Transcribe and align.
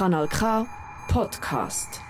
Kanal 0.00 0.28
K 0.28 0.66
Podcast. 1.08 2.00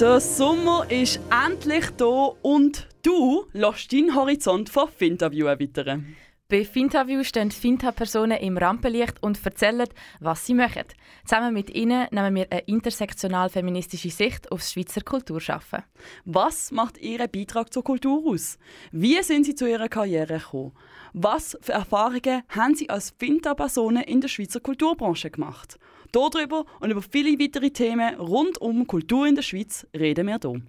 Der 0.00 0.18
Sommer 0.18 0.90
ist 0.90 1.20
endlich 1.46 1.90
da 1.96 2.32
und 2.42 2.88
du 3.04 3.46
lässt 3.52 3.92
deinen 3.92 4.16
Horizont 4.16 4.68
von 4.68 4.88
Finterview 4.88 5.46
erweitern. 5.46 6.16
Bei 6.50 6.62
Finterview 6.62 7.24
stehen 7.24 7.50
Finta-Personen 7.50 8.36
im 8.36 8.58
Rampenlicht 8.58 9.22
und 9.22 9.42
erzählen, 9.42 9.88
was 10.20 10.44
sie 10.44 10.52
machen. 10.52 10.84
Zusammen 11.24 11.54
mit 11.54 11.70
ihnen 11.74 12.06
nehmen 12.10 12.34
wir 12.34 12.52
eine 12.52 12.60
intersektional-feministische 12.66 14.10
Sicht 14.10 14.52
aufs 14.52 14.72
Schweizer 14.72 15.00
Kulturschaffen. 15.00 15.84
Was 16.26 16.70
macht 16.70 16.98
Ihr 16.98 17.26
Beitrag 17.28 17.72
zur 17.72 17.82
Kultur 17.82 18.30
aus? 18.30 18.58
Wie 18.92 19.22
sind 19.22 19.46
Sie 19.46 19.54
zu 19.54 19.66
Ihrer 19.66 19.88
Karriere 19.88 20.38
gekommen? 20.38 20.72
Was 21.14 21.56
für 21.62 21.72
Erfahrungen 21.72 22.42
haben 22.50 22.74
Sie 22.74 22.90
als 22.90 23.14
Finta-Personen 23.18 24.02
in 24.02 24.20
der 24.20 24.28
Schweizer 24.28 24.60
Kulturbranche 24.60 25.30
gemacht? 25.30 25.78
Darüber 26.12 26.66
und 26.80 26.90
über 26.90 27.00
viele 27.00 27.38
weitere 27.38 27.70
Themen 27.70 28.16
rund 28.16 28.58
um 28.58 28.86
Kultur 28.86 29.26
in 29.26 29.34
der 29.34 29.42
Schweiz 29.42 29.86
reden 29.96 30.26
wir 30.26 30.38
hier. 30.42 30.60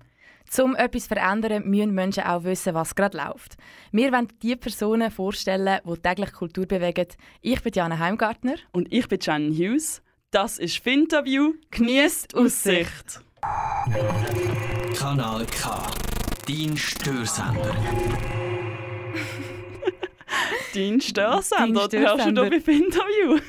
Um 0.59 0.75
etwas 0.75 1.03
zu 1.03 1.09
verändern, 1.09 1.67
müssen 1.69 1.93
Menschen 1.93 2.23
auch 2.23 2.43
wissen, 2.43 2.73
was 2.73 2.95
gerade 2.95 3.17
läuft. 3.17 3.55
Wir 3.91 4.11
wollen 4.11 4.27
die 4.41 4.55
Personen 4.55 5.11
vorstellen, 5.11 5.79
die 5.85 5.97
täglich 5.97 6.31
Kultur 6.31 6.65
bewegen. 6.65 7.07
Ich 7.41 7.61
bin 7.61 7.73
Jana 7.73 7.99
Heimgartner. 7.99 8.55
Und 8.71 8.91
ich 8.91 9.07
bin 9.07 9.21
Shannon 9.21 9.51
Hughes. 9.51 10.01
Das 10.31 10.57
ist 10.57 10.77
Finterview. 10.79 11.53
Genießt 11.71 12.35
Aussicht. 12.35 13.21
Kanal 14.97 15.45
K. 15.45 15.87
Dein 16.47 16.77
Störsender. 16.77 17.75
Dein 20.73 21.01
Störsender. 21.01 21.87
Dein 21.87 22.01
Du 22.03 22.07
hörst 22.07 22.27
du 22.27 22.49
bei 22.49 22.59
Finterview. 22.61 23.39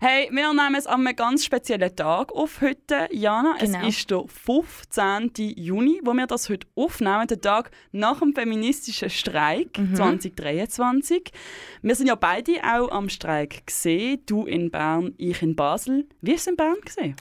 hey, 0.00 0.28
wir 0.32 0.52
nehmen 0.52 0.74
es 0.74 0.86
an 0.86 1.06
einem 1.06 1.16
ganz 1.16 1.44
speziellen 1.44 1.94
Tag 1.94 2.32
auf 2.32 2.60
heute, 2.60 3.08
Jana. 3.12 3.56
Genau. 3.58 3.78
Es 3.86 3.96
ist 3.98 4.10
der 4.10 4.24
15. 4.26 5.30
Juni, 5.56 6.00
wo 6.04 6.12
wir 6.14 6.26
das 6.26 6.48
heute 6.48 6.66
aufnehmen, 6.74 7.26
der 7.26 7.40
Tag 7.40 7.70
nach 7.92 8.20
dem 8.20 8.34
feministischen 8.34 9.10
Streik 9.10 9.78
Mhm. 9.78 9.94
2023. 9.94 11.30
Wir 11.82 11.94
sind 11.94 12.06
ja 12.08 12.14
beide 12.14 12.52
auch 12.64 12.90
am 12.90 13.08
Streik 13.08 13.66
gesehen. 13.66 14.20
Du 14.26 14.46
in 14.46 14.70
Bern, 14.70 15.14
ich 15.18 15.42
in 15.42 15.54
Basel. 15.56 16.06
Wie 16.20 16.32
ist 16.32 16.42
es 16.42 16.46
in 16.48 16.56
Bern 16.56 16.76
gesehen? 16.84 17.16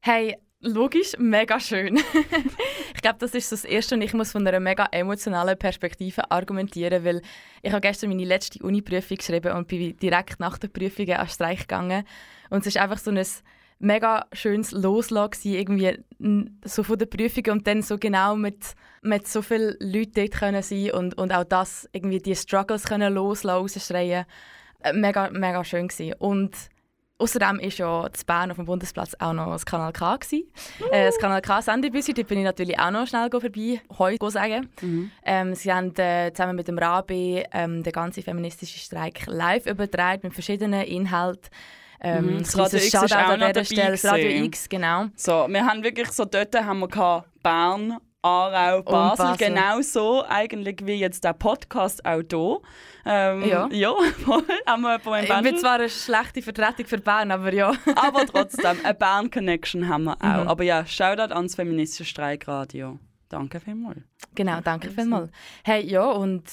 Hey, 0.00 0.36
logisch, 0.64 1.12
mega 1.18 1.60
schön. 1.60 1.96
ich 2.94 3.02
glaube, 3.02 3.18
das 3.18 3.34
ist 3.34 3.48
so 3.48 3.56
das 3.56 3.64
Erste 3.64 3.94
und 3.94 4.02
ich 4.02 4.14
muss 4.14 4.32
von 4.32 4.46
einer 4.46 4.60
mega 4.60 4.86
emotionalen 4.90 5.58
Perspektive 5.58 6.30
argumentieren, 6.30 7.04
weil 7.04 7.22
ich 7.62 7.72
habe 7.72 7.80
gestern 7.80 8.10
meine 8.10 8.24
letzte 8.24 8.62
Uni-Prüfung 8.62 9.16
geschrieben 9.16 9.52
und 9.52 9.68
bin 9.68 9.96
direkt 9.98 10.40
nach 10.40 10.58
der 10.58 10.68
Prüfung 10.68 11.08
an 11.10 11.28
Streik 11.28 11.60
gegangen. 11.60 12.04
Und 12.50 12.60
es 12.60 12.68
ist 12.68 12.78
einfach 12.78 12.98
so 12.98 13.10
ein 13.10 13.24
mega 13.78 14.26
schönes 14.32 14.72
Loslassen 14.72 15.52
irgendwie 15.52 15.98
so 16.64 16.82
von 16.82 16.98
der 16.98 17.06
Prüfung 17.06 17.44
und 17.52 17.66
dann 17.66 17.82
so 17.82 17.98
genau 17.98 18.36
mit, 18.36 18.74
mit 19.02 19.28
so 19.28 19.42
vielen 19.42 19.76
Leuten 19.80 20.14
dort 20.14 20.32
können 20.32 20.62
sein 20.62 20.90
und, 20.92 21.18
und 21.18 21.32
auch 21.32 21.44
das, 21.44 21.88
irgendwie 21.92 22.18
die 22.18 22.36
Struggles 22.36 22.84
können 22.84 23.12
loslassen, 23.12 23.56
rausschreien. 23.56 24.24
Äh, 24.80 24.92
Mega, 24.92 25.30
mega 25.30 25.64
schön 25.64 25.88
gewesen. 25.88 26.14
Und 26.18 26.54
Außerdem 27.18 27.58
war 27.58 27.62
ja 27.62 28.12
zu 28.12 28.26
Bern 28.26 28.50
auf 28.50 28.56
dem 28.56 28.66
Bundesplatz 28.66 29.14
auch 29.20 29.32
noch 29.32 29.52
das 29.52 29.64
Kanal 29.64 29.92
K. 29.92 30.16
Gewesen. 30.16 30.50
Äh, 30.90 31.06
das 31.06 31.18
Kanal 31.18 31.42
K 31.42 31.62
Sendebüsse, 31.62 32.12
dort 32.12 32.26
bin 32.26 32.38
ich 32.38 32.44
natürlich 32.44 32.78
auch 32.78 32.90
noch 32.90 33.06
schnell 33.06 33.30
vorbei, 33.30 33.80
heute 33.98 34.30
sagen. 34.30 34.68
Ähm, 35.24 35.54
sie 35.54 35.72
haben 35.72 35.94
äh, 35.96 36.32
zusammen 36.32 36.56
mit 36.56 36.66
dem 36.66 36.76
Rabi 36.76 37.44
ähm, 37.52 37.84
den 37.84 37.92
ganzen 37.92 38.22
feministischen 38.24 38.80
Streik 38.80 39.26
live 39.26 39.66
übertragen 39.66 40.20
mit 40.24 40.34
verschiedenen 40.34 40.82
Inhalten. 40.82 41.50
Ähm, 42.00 42.34
Mhm. 42.34 42.38
Das 42.40 42.58
Radio 42.58 42.78
X 42.78 42.86
ist 42.86 42.96
auch 42.96 43.10
an 43.12 43.40
noch 43.40 43.52
dabei 43.52 43.64
Stelle. 43.64 43.90
Das 43.92 44.04
Radio. 44.04 44.44
X, 44.44 44.68
genau. 44.68 45.06
So, 45.14 45.46
wir 45.48 45.64
haben 45.64 45.82
wirklich 45.82 46.10
so 46.10 46.24
dort 46.24 46.54
haben 46.54 46.80
wir 46.80 47.24
Bern, 47.42 47.98
Aarau, 48.24 48.82
Basel, 48.82 49.26
Basel. 49.26 49.48
genau 49.48 49.82
so 49.82 50.24
eigentlich 50.26 50.78
wie 50.86 50.94
jetzt 50.94 51.24
der 51.24 51.34
Podcast 51.34 52.04
auch 52.06 52.22
hier. 52.28 52.58
Ähm, 53.04 53.44
Ja. 53.46 53.68
ja, 53.70 53.92
voll. 54.24 54.42
Ich 55.22 55.42
bin 55.42 55.58
zwar 55.58 55.74
eine 55.74 55.90
schlechte 55.90 56.40
Vertretung 56.40 56.86
für 56.86 56.98
Bern, 56.98 57.30
aber 57.30 57.52
ja. 57.52 57.72
Aber 57.96 58.24
trotzdem, 58.26 58.78
eine 58.82 58.94
Bern-Connection 58.94 59.88
haben 59.88 60.04
wir 60.04 60.16
auch. 60.22 60.42
Mhm. 60.44 60.48
Aber 60.48 60.64
ja, 60.64 60.86
Shoutout 60.86 61.34
ans 61.34 61.54
feministische 61.54 62.06
Streikradio. 62.06 62.98
Danke 63.28 63.60
vielmals. 63.60 63.98
Genau, 64.34 64.60
danke 64.62 64.90
vielmals. 64.90 65.30
Hey, 65.62 65.84
ja, 65.84 66.04
und 66.10 66.44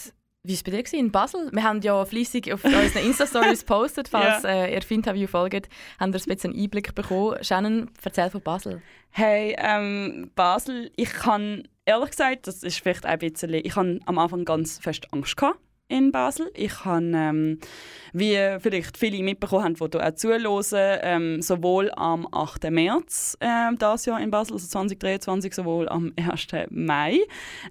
wie 0.44 0.54
war 0.54 0.56
es 0.56 0.64
bei 0.64 0.72
dir 0.72 1.00
in 1.00 1.12
Basel? 1.12 1.50
Wir 1.52 1.64
haben 1.64 1.82
ja 1.82 2.04
fleissig 2.06 2.52
auf 2.52 2.64
unseren 2.64 3.06
Insta-Stories 3.06 3.60
gepostet, 3.66 4.08
falls 4.08 4.44
Ja. 4.44 4.50
äh, 4.50 4.74
ihr 4.74 4.82
Finterview 4.82 5.28
folgt, 5.28 5.70
haben 6.00 6.12
ihr 6.14 6.20
ein 6.20 6.24
bisschen 6.24 6.52
einen 6.54 6.64
Einblick 6.64 6.96
bekommen. 6.96 7.38
Shannon, 7.44 7.90
erzähl 8.04 8.30
von 8.30 8.42
Basel. 8.42 8.82
Hey, 9.12 9.56
ähm, 9.60 10.32
Basel, 10.36 10.92
ich 10.96 11.12
kann 11.14 11.68
ehrlich 11.86 12.12
gesagt, 12.12 12.48
das 12.48 12.64
ist 12.64 12.80
vielleicht 12.80 13.06
ein 13.06 13.20
bisschen, 13.20 13.54
ich 13.54 13.76
habe 13.76 14.00
am 14.06 14.18
Anfang 14.18 14.46
ganz 14.46 14.80
fest 14.80 15.08
Angst 15.12 15.38
gehabt 15.38 15.60
in 15.92 16.12
Basel. 16.12 16.50
Ich 16.56 16.86
habe, 16.86 17.12
ähm, 17.14 17.60
wie 18.14 18.38
vielleicht 18.60 18.98
viele 18.98 19.22
mitbekommen 19.22 19.64
haben, 19.64 19.76
die 19.76 19.98
hier 19.98 20.08
auch 20.08 20.16
zuhören, 20.16 21.00
ähm, 21.04 21.42
sowohl 21.42 21.92
am 21.96 22.28
8. 22.32 22.72
März 22.72 23.38
ähm, 23.42 23.78
dieses 23.78 24.06
Jahr 24.06 24.22
in 24.22 24.32
Basel, 24.32 24.54
also 24.54 24.68
2023, 24.68 25.54
sowohl 25.54 25.90
am 25.90 26.14
1. 26.18 26.48
Mai, 26.70 27.20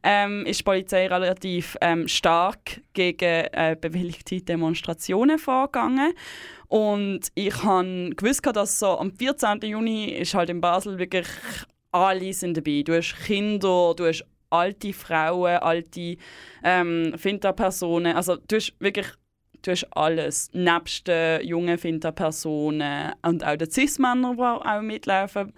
ähm, 0.02 0.44
ist 0.46 0.60
die 0.60 0.64
Polizei 0.64 1.06
relativ 1.06 1.76
ähm, 1.80 2.06
stark 2.06 2.82
gegen 2.92 3.46
äh, 3.52 3.76
bewilligte 3.80 4.42
Demonstrationen 4.42 5.38
vorgegangen. 5.38 6.12
Und 6.68 7.28
ich 7.34 7.64
habe 7.64 8.10
gewusst, 8.14 8.46
dass 8.46 8.78
so 8.78 8.98
am 8.98 9.12
14. 9.12 9.60
Juni 9.62 10.10
ist 10.10 10.34
halt 10.34 10.50
in 10.50 10.60
Basel 10.60 10.98
wirklich 10.98 11.26
alle 11.92 12.32
sind 12.32 12.56
dabei. 12.56 12.82
Du 12.84 12.96
hast 12.96 13.16
Kinder, 13.26 13.94
du 13.96 14.06
hast 14.06 14.24
alte 14.50 14.92
Frauen, 14.92 15.58
alte 15.58 16.16
ähm, 16.62 17.14
Finta-Personen. 17.16 18.14
Also 18.16 18.36
du 18.36 18.56
hast 18.56 18.74
wirklich 18.78 19.06
du 19.62 19.70
hast 19.70 19.86
alles. 19.96 20.50
Nebst 20.52 21.06
den 21.08 21.46
jungen 21.46 21.78
Finta-Personen 21.78 23.12
und 23.22 23.44
auch 23.44 23.56
den 23.56 23.70
Cis-Männern, 23.70 24.36
die 24.36 24.42
auch 24.42 24.80
mitlaufen. 24.80 25.52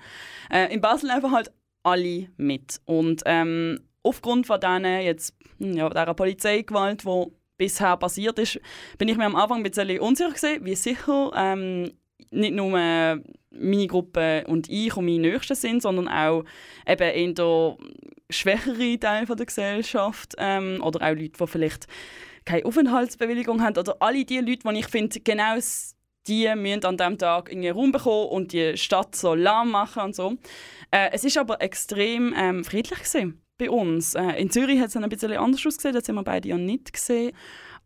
Äh, 0.50 0.72
in 0.72 0.80
Basel 0.80 1.08
laufen 1.08 1.32
halt 1.32 1.52
alle 1.82 2.28
mit. 2.36 2.80
Und 2.84 3.22
ähm, 3.26 3.80
aufgrund 4.02 4.46
von 4.46 4.60
denen 4.60 5.02
jetzt, 5.02 5.34
hm, 5.58 5.74
ja, 5.74 5.88
dieser 5.88 6.14
Polizeigewalt, 6.14 7.04
die 7.04 7.26
bisher 7.56 7.96
passiert 7.96 8.38
ist, 8.38 8.60
bin 8.98 9.08
ich 9.08 9.16
mir 9.16 9.26
am 9.26 9.36
Anfang 9.36 9.58
ein 9.58 9.62
bisschen 9.62 10.00
unsicher 10.00 10.30
gewesen, 10.30 10.64
wie 10.64 10.74
sicher 10.74 11.30
ähm, 11.36 11.92
nicht 12.30 12.54
nur 12.54 12.78
äh, 12.78 13.20
meine 13.50 13.86
Gruppe 13.86 14.44
und 14.46 14.68
ich 14.70 14.96
und 14.96 15.04
meine 15.04 15.18
Nächsten 15.18 15.54
sind, 15.54 15.82
sondern 15.82 16.08
auch 16.08 16.44
eben 16.86 17.10
in 17.10 17.34
der 17.34 17.76
schwächere 18.32 18.98
Teil 18.98 19.26
von 19.26 19.36
der 19.36 19.46
Gesellschaft 19.46 20.34
ähm, 20.38 20.80
oder 20.82 21.06
auch 21.06 21.14
Leute, 21.14 21.32
die 21.38 21.46
vielleicht 21.46 21.86
keine 22.44 22.64
Aufenthaltsbewilligung 22.64 23.62
haben 23.62 23.78
oder 23.78 23.96
alle 24.00 24.24
die 24.24 24.38
Leute, 24.38 24.68
die 24.68 24.78
ich 24.78 24.88
finde, 24.88 25.20
genau 25.20 25.56
die 26.26 26.54
müssen 26.54 26.84
an 26.84 26.96
diesem 26.96 27.18
Tag 27.18 27.50
irgendwie 27.50 27.70
Raum 27.70 27.92
bekommen 27.92 28.28
und 28.28 28.52
die 28.52 28.76
Stadt 28.76 29.16
so 29.16 29.34
lahm 29.34 29.70
machen 29.70 30.02
und 30.02 30.14
so. 30.14 30.36
Äh, 30.90 31.10
es 31.12 31.24
ist 31.24 31.36
aber 31.36 31.60
extrem 31.60 32.34
ähm, 32.36 32.64
friedlich 32.64 33.00
gewesen 33.00 33.42
bei 33.58 33.70
uns. 33.70 34.14
Äh, 34.14 34.40
in 34.40 34.50
Zürich 34.50 34.80
hat 34.80 34.88
es 34.88 34.96
ein 34.96 35.08
bisschen 35.08 35.32
anders 35.32 35.66
ausgesehen, 35.66 35.94
das 35.94 36.08
haben 36.08 36.16
wir 36.16 36.22
beide 36.22 36.48
ja 36.48 36.56
nicht 36.56 36.92
gesehen. 36.92 37.32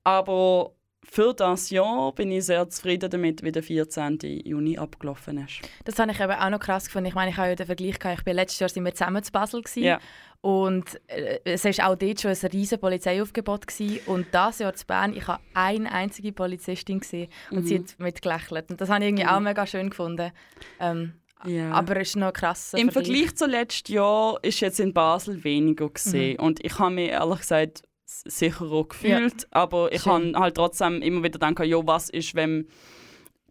Aber 0.04 0.72
für 1.08 1.32
das 1.34 1.70
Jahr 1.70 2.12
bin 2.12 2.30
ich 2.30 2.46
sehr 2.46 2.68
zufrieden 2.68 3.10
damit, 3.10 3.42
wie 3.42 3.52
der 3.52 3.62
14. 3.62 4.18
Juni 4.44 4.76
abgelaufen 4.76 5.38
ist. 5.38 5.60
Das 5.84 5.98
habe 5.98 6.10
ich 6.10 6.20
eben 6.20 6.32
auch 6.32 6.50
noch 6.50 6.60
krass 6.60 6.86
gefunden. 6.86 7.08
Ich 7.08 7.14
meine, 7.14 7.30
ich 7.30 7.36
habe 7.36 7.48
ja 7.48 7.54
den 7.54 7.66
Vergleich 7.66 7.98
gehabt. 7.98 8.18
Ich 8.18 8.24
bin 8.24 8.34
letztes 8.34 8.58
Jahr 8.60 8.68
sind 8.68 8.84
wir 8.84 8.94
zusammen 8.94 9.22
zu 9.22 9.32
Basel 9.32 9.62
gewesen. 9.62 9.84
Ja. 9.84 10.00
Und 10.46 11.00
äh, 11.08 11.40
es 11.42 11.64
war 11.64 11.90
auch 11.90 11.96
dort 11.96 12.20
schon 12.20 12.30
ein 12.30 12.50
riesiges 12.52 12.78
Polizeiaufgebot 12.78 13.66
gewesen. 13.66 13.98
und 14.06 14.28
das 14.30 14.60
Jahr 14.60 14.74
zu 14.74 14.86
Bern, 14.86 15.12
ich 15.12 15.26
habe 15.26 15.42
eine 15.54 15.90
einzige 15.90 16.30
Polizistin 16.32 17.00
gesehen 17.00 17.28
und 17.50 17.66
sie 17.66 17.81
hat 17.81 17.98
mitgelächelt 17.98 18.70
und 18.70 18.81
das 18.81 18.88
habe 18.88 19.02
ich 19.02 19.08
irgendwie 19.08 19.26
auch 19.26 19.40
mega 19.40 19.66
schön 19.66 19.90
gefunden. 19.90 20.31
Ähm, 20.78 21.14
Ja. 21.44 21.72
Aber 21.72 21.96
es 21.96 22.10
ist 22.10 22.16
noch 22.16 22.32
krass. 22.32 22.75
Im 22.75 22.93
Vergleich 22.93 23.34
zu 23.34 23.46
letztes 23.46 23.93
Jahr 23.93 24.38
ist 24.43 24.60
jetzt 24.60 24.78
in 24.78 24.94
Basel 24.94 25.43
weniger 25.43 25.90
gesehen 25.90 26.38
und 26.38 26.64
ich 26.64 26.78
habe 26.78 26.94
mich 26.94 27.10
ehrlich 27.10 27.40
gesagt 27.40 27.82
sicherer 28.04 28.84
gefühlt, 28.87 29.49
aber 29.50 29.90
ich 29.92 30.06
habe 30.06 30.32
halt 30.37 30.54
trotzdem 30.54 31.02
immer 31.02 31.25
wieder 31.25 31.40
gedacht, 31.40 31.66
ja, 31.66 31.84
was 31.84 32.08
ist, 32.08 32.37
wenn 32.37 32.69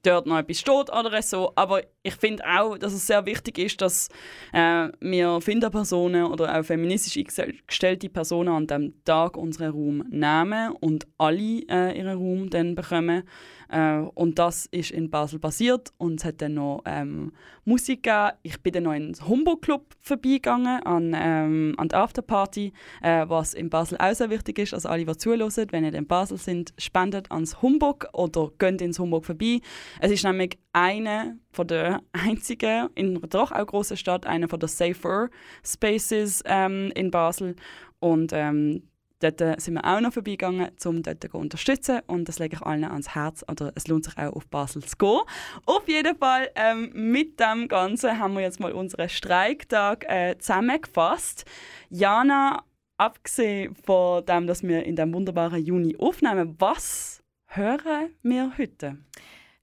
dort 0.05 0.27
noch 0.27 0.37
etwas 0.37 0.59
steht 0.59 0.89
oder 0.89 1.21
so. 1.21 1.51
Aber 1.55 1.81
ich 2.03 2.15
finde 2.15 2.43
auch, 2.45 2.77
dass 2.77 2.93
es 2.93 3.07
sehr 3.07 3.25
wichtig 3.25 3.57
ist, 3.57 3.81
dass 3.81 4.09
äh, 4.53 4.89
wir 4.99 5.41
Finderpersonen 5.41 6.25
oder 6.25 6.57
auch 6.57 6.63
feministisch 6.63 7.17
eingestellte 7.17 8.09
Personen 8.09 8.49
an 8.49 8.67
diesem 8.67 9.03
Tag 9.03 9.37
unseren 9.37 9.71
Raum 9.71 10.03
nehmen 10.09 10.71
und 10.79 11.07
alle 11.17 11.61
äh, 11.69 11.97
ihren 11.97 12.17
Raum 12.17 12.49
dann 12.49 12.75
bekommen. 12.75 13.23
Äh, 13.69 13.99
und 14.13 14.39
das 14.39 14.65
ist 14.67 14.91
in 14.91 15.09
Basel 15.09 15.39
passiert 15.39 15.93
und 15.97 16.19
es 16.19 16.25
hat 16.25 16.41
dann 16.41 16.55
noch 16.55 16.83
ähm, 16.85 17.31
Musik 17.63 18.03
gegeben. 18.03 18.31
Ich 18.43 18.61
bin 18.61 18.73
dann 18.73 18.83
noch 18.83 18.93
in 18.93 19.13
den 19.13 19.27
Humboldt 19.27 19.61
Club 19.61 19.95
vorbeigegangen, 20.01 20.83
an, 20.83 21.15
ähm, 21.15 21.75
an 21.77 21.87
die 21.87 21.95
Afterparty, 21.95 22.73
äh, 23.01 23.25
was 23.27 23.53
in 23.53 23.69
Basel 23.69 23.97
auch 23.99 24.13
sehr 24.13 24.29
wichtig 24.29 24.59
ist. 24.59 24.73
Also 24.73 24.89
alle, 24.89 25.05
die 25.05 25.17
zuhören, 25.17 25.67
wenn 25.71 25.85
ihr 25.85 25.93
in 25.93 26.07
Basel 26.07 26.37
sind, 26.37 26.73
spendet 26.77 27.31
ans 27.31 27.61
Humbug 27.61 28.07
oder 28.13 28.51
geht 28.57 28.81
ins 28.81 28.99
Humbug 28.99 29.25
vorbei. 29.25 29.61
Es 29.99 30.11
ist 30.11 30.23
nämlich 30.23 30.57
eine 30.73 31.37
von 31.51 31.67
der 31.67 32.01
einzigen, 32.11 32.89
in 32.95 33.17
einer 33.17 33.27
doch 33.27 33.51
auch 33.51 33.65
großen 33.65 33.97
Stadt, 33.97 34.25
eine 34.25 34.47
von 34.47 34.59
der 34.59 34.69
Safer 34.69 35.29
Spaces 35.63 36.43
ähm, 36.45 36.91
in 36.95 37.11
Basel. 37.11 37.55
Und 37.99 38.31
ähm, 38.33 38.83
dort 39.25 39.41
äh, 39.41 39.55
sind 39.59 39.75
wir 39.75 39.85
auch 39.85 39.99
noch 39.99 40.13
vorbeigegangen, 40.13 40.69
um 40.85 41.03
dort 41.03 41.23
zu 41.23 41.37
unterstützen. 41.37 42.01
Und 42.07 42.27
das 42.27 42.39
lege 42.39 42.57
ich 42.57 42.61
allen 42.61 42.83
ans 42.83 43.15
Herz. 43.15 43.43
Oder 43.49 43.71
es 43.75 43.87
lohnt 43.87 44.05
sich 44.05 44.17
auch, 44.17 44.33
auf 44.33 44.47
Basel 44.47 44.83
zu 44.83 44.95
gehen. 44.97 45.21
Auf 45.65 45.87
jeden 45.87 46.17
Fall, 46.17 46.49
ähm, 46.55 46.91
mit 46.93 47.39
dem 47.39 47.67
Ganzen 47.67 48.19
haben 48.19 48.33
wir 48.33 48.41
jetzt 48.41 48.59
mal 48.59 48.71
unseren 48.71 49.09
Streiktag 49.09 50.05
äh, 50.07 50.37
zusammengefasst. 50.37 51.45
Jana, 51.89 52.63
abgesehen 52.97 53.75
von 53.75 54.25
dem, 54.25 54.47
dass 54.47 54.63
wir 54.63 54.83
in 54.85 54.95
dem 54.95 55.13
wunderbaren 55.13 55.63
Juni 55.63 55.95
aufnehmen, 55.97 56.55
was 56.59 57.23
hören 57.47 58.11
wir 58.21 58.53
heute? 58.57 58.97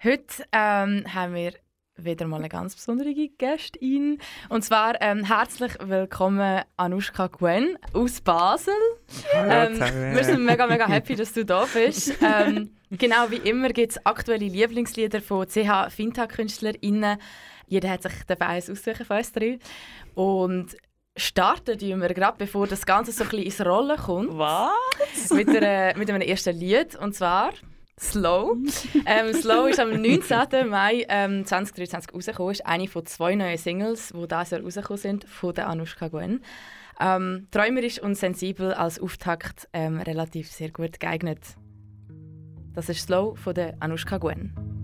Heute 0.03 0.45
ähm, 0.53 1.05
haben 1.15 1.35
wir 1.35 1.53
wieder 2.05 2.27
mal 2.27 2.39
eine 2.39 2.49
ganz 2.49 2.75
besondere 2.75 3.13
Gästin. 3.39 4.19
Und 4.49 4.65
zwar 4.65 5.01
ähm, 5.01 5.25
herzlich 5.25 5.73
willkommen 5.81 6.63
Anushka 6.77 7.29
Gwen 7.29 7.79
aus 7.93 8.21
Basel. 8.21 8.75
Ähm, 9.35 9.79
wir 10.15 10.25
sind 10.25 10.45
mega, 10.45 10.67
mega 10.67 10.89
happy, 10.89 11.15
dass 11.15 11.33
du 11.33 11.45
da 11.45 11.67
bist. 11.73 12.13
Ähm, 12.23 12.71
genau 12.91 13.31
wie 13.31 13.37
immer 13.37 13.71
gibt 13.71 13.93
es 13.93 14.07
aktuelle 14.07 14.47
Lieblingslieder 14.47 15.21
von 15.21 15.47
CH 15.47 15.91
Finta-KünstlerInnen. 15.91 17.19
Jeder 17.67 17.91
hat 17.91 18.03
sich 18.03 18.13
dabei 18.27 18.47
eins 18.47 18.71
aussuchen 18.71 19.05
von 19.05 19.19
uns 19.19 19.33
drei. 19.33 19.59
Und 20.15 20.77
starten 21.17 21.81
wir 21.81 22.15
gerade, 22.15 22.39
bevor 22.39 22.67
das 22.67 22.87
Ganze 22.87 23.13
so 23.13 23.25
ein 23.25 23.31
bisschen 23.31 23.45
ins 23.45 23.67
Rollen 23.67 23.97
kommt. 23.97 24.39
Was? 24.39 25.31
Mit, 25.31 25.49
einer, 25.49 25.97
mit 25.97 26.09
einem 26.09 26.23
ersten 26.23 26.57
Lied. 26.57 26.95
Und 26.97 27.15
zwar 27.15 27.53
Slow. 28.01 28.57
ähm, 29.07 29.33
Slow 29.35 29.69
ist 29.69 29.81
am 29.81 29.91
19. 29.91 30.69
Mai 30.69 31.07
ähm, 31.09 31.45
2023 31.45 32.15
rausgekommen. 32.15 32.53
ist 32.53 32.67
eine 32.67 32.89
von 32.89 33.07
zwei 33.07 33.35
neuen 33.35 33.59
Singles, 33.59 34.13
die 34.15 34.29
dieses 34.29 34.51
Jahr 34.51 34.63
rausgekommen 34.63 35.01
sind, 35.01 35.25
von 35.25 35.55
der 35.55 35.69
Anushka 35.69 36.09
Gwen. 36.09 36.43
Ähm, 37.01 37.49
träumerisch 37.51 38.01
und 38.01 38.17
sensibel 38.17 38.75
als 38.75 39.01
Auftakt 39.01 39.69
ähm, 39.73 40.01
relativ 40.01 40.51
sehr 40.51 40.71
gut 40.71 41.01
geeignet. 41.01 41.41
Das 42.75 42.89
ist 42.89 43.03
Slow 43.03 43.37
von 43.37 43.55
der 43.55 43.77
Anushka 43.81 44.19
Gwen. 44.19 44.82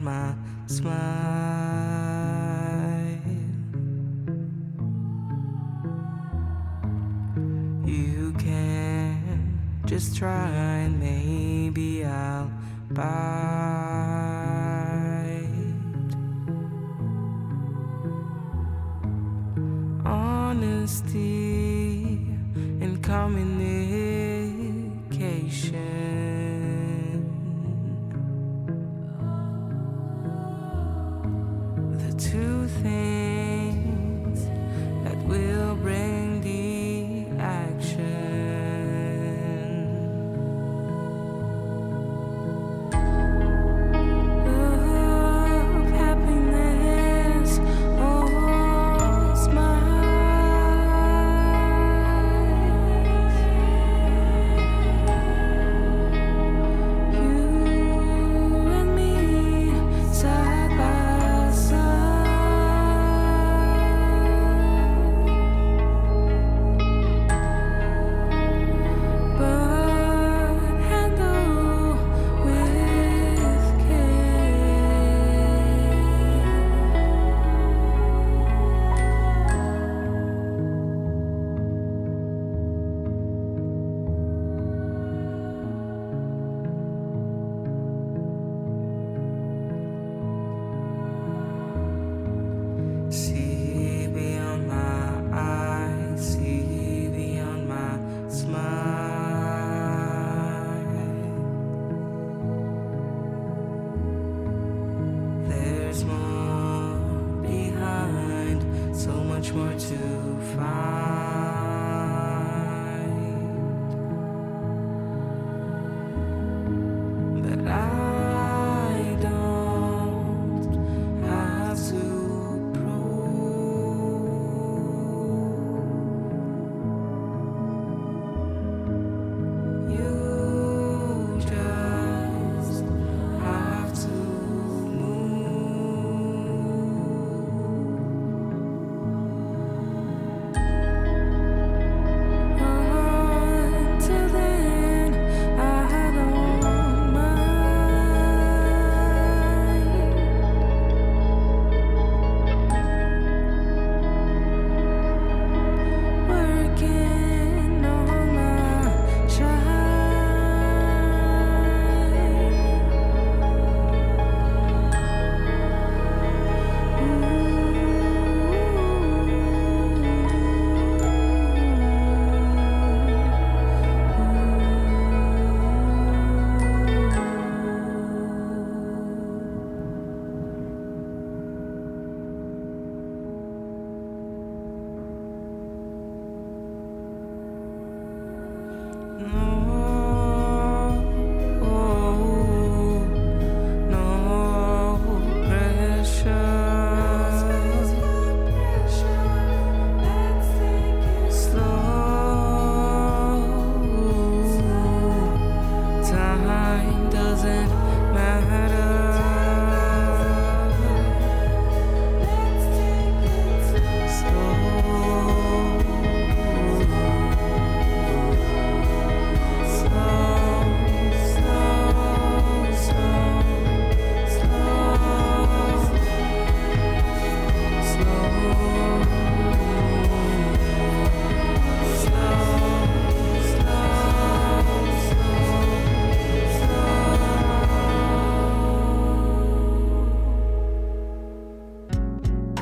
My 0.00 0.34
smile. 0.66 0.94
You 7.84 8.32
can 8.38 9.58
just 9.86 10.16
try 10.16 10.48
and 10.48 10.98
maybe 11.00 12.04
I'll 12.04 12.50
bite. 12.90 13.57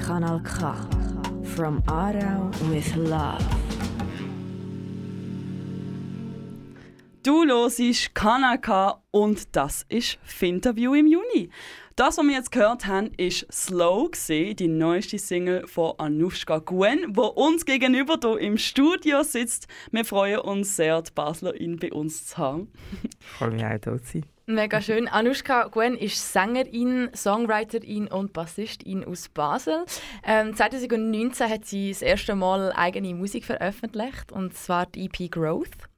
Kanal 0.07 0.41
K. 0.45 0.73
From 1.57 1.83
Aarau 1.89 2.53
with 2.71 2.95
Love. 2.95 3.43
Du 7.25 7.45
hörst 7.45 8.15
Kanal 8.15 8.61
K 8.61 9.03
und 9.11 9.57
das 9.57 9.85
ist 9.89 10.21
Finterview 10.23 10.95
im 10.95 11.09
Juni. 11.09 11.51
Das, 11.97 12.19
was 12.19 12.25
wir 12.25 12.35
jetzt 12.35 12.53
gehört 12.53 12.87
haben, 12.87 13.11
ist 13.17 13.53
Slow, 13.53 14.09
die 14.29 14.69
neueste 14.69 15.19
Single 15.19 15.67
von 15.67 15.95
Anushka 15.99 16.61
Gwen, 16.61 17.17
wo 17.17 17.25
uns 17.25 17.65
gegenüber 17.65 18.17
hier 18.23 18.39
im 18.39 18.59
Studio 18.59 19.25
sitzt. 19.25 19.67
Wir 19.91 20.05
freuen 20.05 20.39
uns 20.39 20.77
sehr, 20.77 21.03
die 21.03 21.11
Baslerin 21.17 21.79
bei 21.81 21.93
uns 21.93 22.27
zu 22.27 22.39
haben. 22.39 22.71
Freue 23.19 23.51
mich 23.51 23.65
auch, 23.65 23.71
hier 23.71 23.81
zu 23.81 23.97
sein. 24.05 24.36
Mega 24.49 24.81
schön. 24.81 25.09
Anushka 25.09 25.67
Gwen 25.73 25.97
ist 25.97 26.33
Sängerin, 26.33 27.11
Songwriterin 27.13 28.07
und 28.07 28.33
Bassistin 28.33 29.05
aus 29.05 29.29
Basel. 29.29 29.85
Ähm, 30.23 30.55
2019 30.55 31.51
hat 31.51 31.65
sie 31.65 31.89
das 31.89 32.01
erste 32.01 32.37
Mal 32.37 32.73
eigene 32.73 33.13
Musik 33.17 33.45
veröffentlicht, 33.45 34.31
und 34.31 34.57
zwar 34.57 34.87
die 34.87 35.07
EP 35.07 35.33
Growth. 35.33 35.89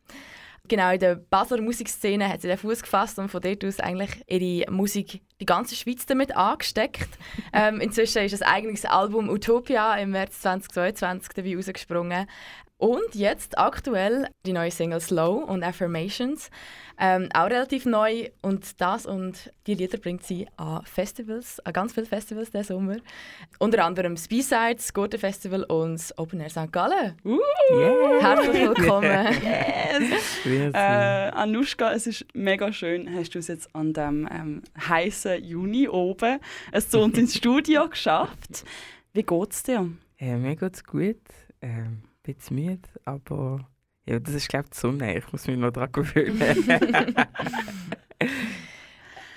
Genau, 0.67 0.91
in 0.93 0.99
der 0.99 1.17
Basler 1.17 1.61
Musikszene 1.61 2.27
hat 2.27 2.41
sie 2.41 2.49
den 2.49 2.57
Fuß 2.57 2.83
gefasst 2.83 3.19
und 3.19 3.29
von 3.29 3.43
dort 3.43 3.65
aus 3.67 3.81
eigentlich 3.81 4.23
ihre 4.27 4.71
Musik 4.71 5.21
die 5.43 5.47
ganze 5.47 5.75
Schweiz 5.75 6.07
damit 6.07 6.35
angesteckt. 6.35 7.09
ähm, 7.53 7.81
inzwischen 7.81 8.23
ist 8.23 8.33
das 8.33 8.43
eigenes 8.43 8.87
Album 8.87 9.29
Utopia 9.29 9.95
im 9.97 10.11
März 10.13 10.41
2022 10.41 11.35
dabei 11.35 11.55
rausgesprungen. 11.55 12.27
Und 12.79 13.17
jetzt 13.17 13.59
aktuell 13.59 14.29
die 14.47 14.53
neue 14.53 14.71
Single 14.71 15.01
Slow 15.01 15.45
und 15.45 15.65
Affirmations. 15.65 16.49
Ähm, 16.97 17.29
auch 17.35 17.47
relativ 17.47 17.87
neu. 17.87 18.29
Und 18.41 18.81
das 18.81 19.05
und 19.05 19.53
die 19.67 19.75
Lieder 19.75 19.99
bringt 19.99 20.23
sie 20.23 20.47
an 20.57 20.85
Festivals, 20.85 21.59
an 21.67 21.73
ganz 21.73 21.93
viele 21.93 22.07
Festivals 22.07 22.53
diesen 22.53 22.65
Sommer. 22.65 22.97
Unter 23.59 23.85
anderem 23.85 24.15
das 24.15 24.29
B-Side, 24.29 24.77
das 24.77 24.95
Gurten 24.95 25.19
Festival 25.19 25.65
und 25.65 25.95
das 25.95 26.17
Open 26.19 26.41
Air 26.41 26.51
St. 26.51 26.73
Gallen. 26.73 27.17
Yeah! 27.25 28.21
Herzlich 28.21 28.63
willkommen. 28.63 29.09
Yes! 29.43 30.43
Grüezi. 30.45 30.77
Äh, 30.77 31.31
Anushka, 31.31 31.93
es 31.93 32.07
ist 32.07 32.27
mega 32.35 32.73
schön, 32.73 33.13
hast 33.13 33.35
du 33.35 33.41
es 33.41 33.49
jetzt 33.49 33.75
an 33.75 33.93
dem 33.93 34.29
ähm, 34.31 34.63
heißen 34.89 35.43
Juni 35.43 35.89
oben 35.89 36.39
es 36.71 36.89
zu 36.89 37.01
uns 37.01 37.19
ins 37.19 37.35
Studio 37.37 37.89
geschafft. 37.89 38.65
Wie 39.13 39.23
geht's 39.23 39.63
dir? 39.65 39.91
Äh, 40.19 40.37
mir 40.37 40.57
geht's 40.57 40.85
gut. 40.85 41.17
Ähm, 41.61 42.03
ein 42.29 42.37
bisschen 42.37 42.57
müde, 42.57 42.89
aber 43.05 43.69
ja, 44.07 44.19
das 44.19 44.35
ist 44.35 44.49
glaube 44.49 44.67
ich 44.67 44.71
die 44.71 44.79
Sonne. 44.79 45.19
Ich 45.19 45.33
muss 45.33 45.47
mich 45.47 45.57
noch 45.57 45.71
daran 45.71 45.93
gewöhnen. 45.93 46.41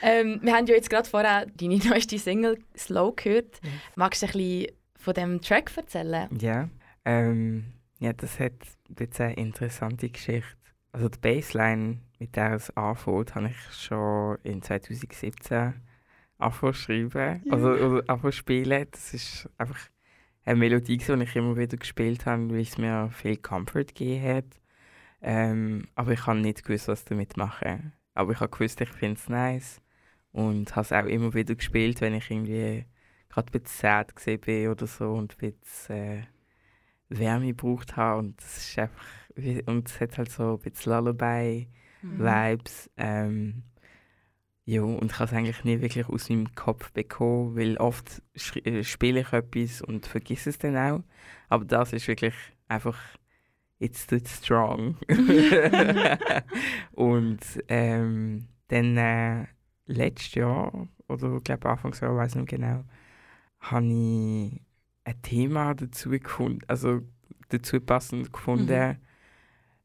ähm, 0.02 0.40
wir 0.42 0.54
haben 0.54 0.66
ja 0.66 0.76
jetzt 0.76 0.90
gerade 0.90 1.10
vorher 1.10 1.46
deine 1.46 1.78
neueste 1.86 2.18
Single 2.18 2.58
Slow 2.78 3.14
gehört. 3.16 3.60
Magst 3.96 4.22
du 4.22 4.28
ein 4.28 4.32
bisschen 4.32 4.68
von 4.96 5.14
dem 5.14 5.42
Track 5.42 5.76
erzählen? 5.76 6.30
ja. 6.40 6.70
Ähm, 7.04 7.74
ja, 8.02 8.14
das 8.14 8.40
hat 8.40 8.54
jetzt 9.00 9.22
eine 9.22 9.34
interessante 9.36 10.10
Geschichte. 10.10 10.58
Also 10.92 11.08
die 11.08 11.20
Bassline, 11.20 12.00
mit 12.20 12.36
der 12.36 12.54
es 12.54 12.76
anfängt, 12.76 13.36
habe 13.36 13.50
ich 13.50 13.74
schon 13.74 14.38
in 14.44 14.62
2017 14.62 15.74
angefangen 16.40 16.74
zu 16.74 16.80
schreiben. 16.80 17.44
Also 17.50 17.70
oder 17.70 17.98
angefangen 18.08 18.22
zu 18.22 18.32
spielen. 18.32 18.88
Das 18.92 19.14
ist 19.14 19.50
einfach 19.58 19.78
eine 20.46 20.60
Melodie, 20.60 20.98
gewesen, 20.98 21.20
die 21.20 21.26
ich 21.26 21.36
immer 21.36 21.58
wieder 21.58 21.78
gespielt 21.78 22.26
habe, 22.26 22.50
weil 22.50 22.62
es 22.62 22.78
mir 22.78 23.10
viel 23.12 23.38
Comfort 23.38 23.86
gegeben 23.86 24.24
hat. 24.24 24.46
Ähm, 25.22 25.88
aber 25.96 26.14
ich 26.14 26.26
habe 26.26 26.40
nicht 26.40 26.64
gewusst, 26.64 26.88
was 26.88 27.06
damit 27.06 27.38
machen. 27.38 27.94
Aber 28.14 28.32
ich 28.32 28.40
habe 28.40 28.50
gewusst, 28.52 28.82
ich 28.82 28.90
finde 28.90 29.20
es 29.20 29.30
nice. 29.30 29.82
Und 30.32 30.76
habe 30.76 30.86
es 30.86 30.92
auch 30.92 31.06
immer 31.06 31.34
wieder 31.34 31.56
gespielt, 31.56 32.02
wenn 32.02 32.14
ich 32.16 32.32
irgendwie 32.32 32.86
gerade 33.30 33.48
ein 33.50 33.62
bisschen 33.62 33.82
sad 33.82 34.14
bin 34.42 34.70
oder 34.70 34.88
so 34.88 35.14
und 35.14 35.36
ein 35.42 35.52
bisschen 35.52 35.96
äh, 35.96 36.24
Wärme 37.10 37.48
gebraucht 37.48 37.96
habe. 37.98 38.20
Und 38.20 38.42
es 38.42 38.58
ist 38.70 38.80
einfach, 38.80 39.04
wie- 39.36 39.64
und 39.64 39.90
es 39.90 40.00
hat 40.00 40.18
halt 40.18 40.32
so 40.32 40.54
ein 40.54 40.72
bisschen 40.72 40.94
Lullaby-Vibes. 40.94 42.90
Ähm, 42.98 43.64
ja, 44.66 44.82
und 44.84 45.12
ich 45.12 45.20
habe 45.20 45.26
es 45.26 45.34
eigentlich 45.34 45.64
nie 45.64 45.82
wirklich 45.82 46.08
aus 46.08 46.30
meinem 46.30 46.54
Kopf 46.56 46.92
bekommen, 46.92 47.56
weil 47.56 47.78
oft 47.78 48.22
äh, 48.64 48.84
spiele 48.84 49.22
ich 49.22 49.34
etwas 49.34 49.82
und 49.82 50.06
vergesse 50.06 50.52
es 50.52 50.60
dann 50.60 50.78
auch. 50.78 51.04
Aber 51.50 51.66
das 51.66 51.94
ist 51.94 52.08
wirklich 52.08 52.36
einfach, 52.68 52.98
it's 53.80 54.06
too 54.06 54.20
strong. 54.26 54.98
und 56.92 57.40
ähm, 57.68 58.48
dann 58.68 58.98
äh, 58.98 59.48
letztes 59.88 60.36
Jahr, 60.36 60.88
oder 61.08 61.36
ich 61.38 61.44
glaube 61.44 61.70
Anfangsjahr, 61.70 62.16
weiß 62.16 62.36
nicht 62.36 62.50
genau, 62.50 62.84
habe 63.60 63.86
ich 63.86 64.62
ein 65.04 65.22
Thema 65.24 65.74
dazu 65.74 66.12
gefunden, 66.12 66.62
also 66.68 67.02
dazu 67.50 67.82
passend 67.82 68.32
gefunden. 68.32 68.98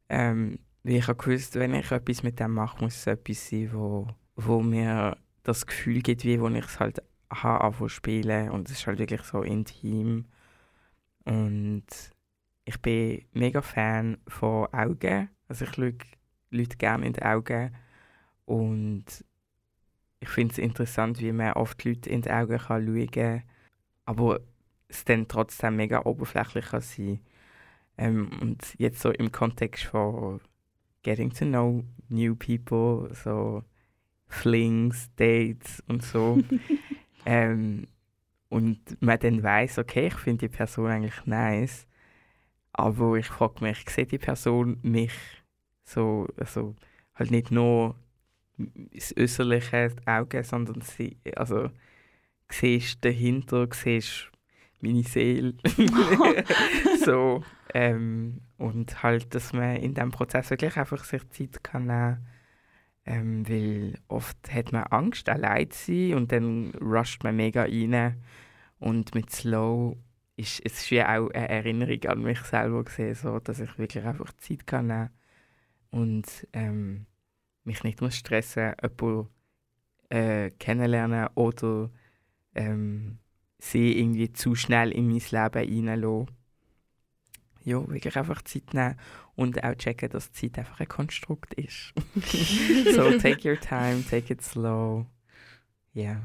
Ähm, 0.09 0.59
weil 0.83 0.95
ich 0.95 1.07
habe 1.07 1.17
gewusst, 1.17 1.55
wenn 1.55 1.73
ich 1.73 1.91
etwas 1.91 2.23
mit 2.23 2.39
dem 2.39 2.53
mache, 2.53 2.81
muss 2.81 2.95
es 2.95 3.07
etwas 3.07 3.49
sein, 3.49 3.69
wo, 3.73 4.07
wo 4.37 4.61
mir 4.61 5.17
das 5.43 5.65
Gefühl 5.65 6.01
gibt, 6.01 6.23
wie 6.23 6.35
ich 6.35 6.65
es 6.65 6.79
halt 6.79 7.01
habe, 7.29 7.89
spielen. 7.89 8.51
Und 8.51 8.69
es 8.69 8.79
ist 8.79 8.87
halt 8.87 8.99
wirklich 8.99 9.23
so 9.23 9.41
intim. 9.41 10.25
Und 11.25 11.85
ich 12.63 12.81
bin 12.81 13.25
mega 13.33 13.61
Fan 13.61 14.17
von 14.27 14.67
Augen. 14.71 15.29
Also 15.47 15.65
ich 15.65 15.73
schaue 15.73 15.93
Leute 16.51 16.77
gerne 16.77 17.07
in 17.07 17.13
die 17.13 17.23
Augen. 17.23 17.75
Und 18.45 19.05
ich 20.19 20.29
finde 20.29 20.53
es 20.53 20.57
interessant, 20.59 21.19
wie 21.19 21.31
man 21.31 21.53
oft 21.53 21.83
Leute 21.83 22.09
in 22.09 22.21
die 22.21 22.31
Augen 22.31 22.57
kann 22.57 22.85
schauen 22.85 23.11
kann, 23.11 23.43
aber 24.05 24.39
es 24.87 25.03
dann 25.03 25.27
trotzdem 25.27 25.75
mega 25.75 26.05
oberflächlich 26.05 26.67
kann 26.67 26.81
sein 26.81 27.19
ähm, 27.97 28.29
Und 28.41 28.75
jetzt 28.77 29.01
so 29.01 29.11
im 29.11 29.31
Kontext 29.31 29.83
von 29.85 30.39
getting 31.03 31.31
to 31.31 31.45
know 31.45 31.83
new 32.09 32.35
people, 32.35 33.13
so 33.13 33.63
Flings, 34.27 35.09
Dates 35.15 35.83
und 35.87 36.03
so. 36.03 36.41
ähm, 37.25 37.87
und 38.49 39.01
man 39.01 39.19
dann 39.19 39.43
weiß, 39.43 39.79
okay, 39.79 40.07
ich 40.07 40.15
finde 40.15 40.47
die 40.47 40.55
Person 40.55 40.87
eigentlich 40.87 41.25
nice, 41.25 41.85
aber 42.73 43.15
ich 43.15 43.27
frage 43.27 43.63
mich, 43.63 43.89
sieht 43.89 44.11
die 44.11 44.17
Person 44.17 44.79
mich 44.83 45.13
so, 45.83 46.27
also 46.37 46.75
halt 47.15 47.31
nicht 47.31 47.51
nur 47.51 47.95
das 48.57 49.15
äußerliche 49.17 49.95
Auge, 50.05 50.43
sondern 50.43 50.81
sie, 50.81 51.17
also 51.35 51.69
siehst 52.49 53.03
dahinter, 53.03 53.67
siehst 53.71 54.31
meine 54.81 55.03
Seele. 55.03 55.53
so, 57.05 57.43
ähm, 57.73 58.41
und 58.57 59.03
halt, 59.03 59.33
dass 59.35 59.53
man 59.53 59.77
in 59.77 59.93
diesem 59.93 60.11
Prozess 60.11 60.49
wirklich 60.49 60.77
einfach 60.77 61.03
sich 61.03 61.27
Zeit 61.29 61.63
kann 61.63 61.85
nehmen 61.85 62.25
ähm, 63.07 63.47
weil 63.47 63.97
oft 64.09 64.37
hat 64.53 64.73
man 64.73 64.83
Angst, 64.83 65.29
allein 65.29 65.71
zu 65.71 65.91
sein 65.91 66.17
und 66.17 66.31
dann 66.31 66.71
rusht 66.81 67.23
man 67.23 67.37
mega 67.37 67.63
rein. 67.63 68.21
Und 68.79 69.15
mit 69.15 69.31
Slow 69.31 69.97
ist 70.35 70.61
es 70.63 70.91
wie 70.91 71.01
auch 71.01 71.29
eine 71.31 71.49
Erinnerung 71.49 72.03
an 72.05 72.21
mich 72.21 72.39
selber 72.41 72.83
gesehen, 72.83 73.15
so, 73.15 73.39
dass 73.39 73.59
ich 73.59 73.79
wirklich 73.79 74.05
einfach 74.05 74.31
Zeit 74.33 74.67
kann 74.67 74.87
nehmen 74.87 75.09
und 75.89 76.47
ähm, 76.53 77.05
mich 77.63 77.83
nicht 77.83 78.01
muss 78.01 78.17
stressen, 78.17 78.73
jemanden 78.81 79.29
äh, 80.09 80.51
kennenlernen 80.51 81.29
oder 81.35 81.89
ähm, 82.55 83.19
sie 83.57 83.97
irgendwie 83.99 84.31
zu 84.33 84.53
schnell 84.53 84.91
in 84.91 85.07
mein 85.07 85.21
Leben 85.31 85.87
reinlassen. 85.89 86.27
Ja, 87.67 87.85
wirklich 87.89 88.15
einfach 88.15 88.41
Zeit 88.43 88.73
nehmen 88.73 88.95
und 89.35 89.61
auch 89.61 89.75
checken, 89.75 90.09
dass 90.09 90.31
Zeit 90.31 90.57
einfach 90.57 90.79
ein 90.79 90.87
Konstrukt 90.87 91.53
ist. 91.55 91.93
so, 92.95 93.17
take 93.19 93.45
your 93.45 93.59
time, 93.59 94.05
take 94.09 94.31
it 94.31 94.41
slow. 94.41 95.05
Ja. 95.91 96.21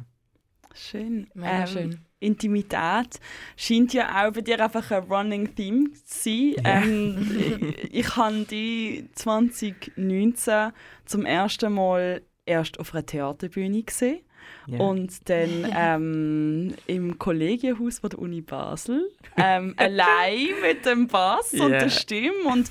Schön. 0.72 1.26
Mega 1.34 1.62
Ähm, 1.62 1.66
schön. 1.66 2.00
Intimität 2.20 3.18
scheint 3.56 3.92
ja 3.92 4.24
auch 4.24 4.32
bei 4.32 4.42
dir 4.42 4.62
einfach 4.62 4.88
ein 4.92 5.02
Running 5.02 5.52
Theme 5.56 5.90
zu 6.04 6.54
sein. 6.54 6.54
Ja. 6.64 6.82
Ähm, 6.84 7.74
ich 7.90 7.92
ich 7.92 8.16
habe 8.16 8.44
die 8.48 9.08
2019 9.16 10.70
zum 11.06 11.26
ersten 11.26 11.72
Mal 11.72 12.22
erst 12.46 12.78
auf 12.78 12.94
einer 12.94 13.04
Theaterbühne 13.04 13.82
gesehen 13.82 14.20
ja. 14.66 14.78
und 14.80 15.28
dann 15.28 15.66
ähm, 15.76 16.74
im 16.86 17.18
Kollegienhaus 17.18 17.98
von 17.98 18.10
der 18.10 18.18
Uni 18.18 18.40
Basel 18.40 19.10
ähm, 19.36 19.74
allein 19.78 20.48
mit 20.60 20.84
dem 20.86 21.06
Bass 21.08 21.52
und 21.54 21.72
Ja. 21.72 21.78
der 21.80 21.88
Stimme 21.90 22.44
und 22.52 22.70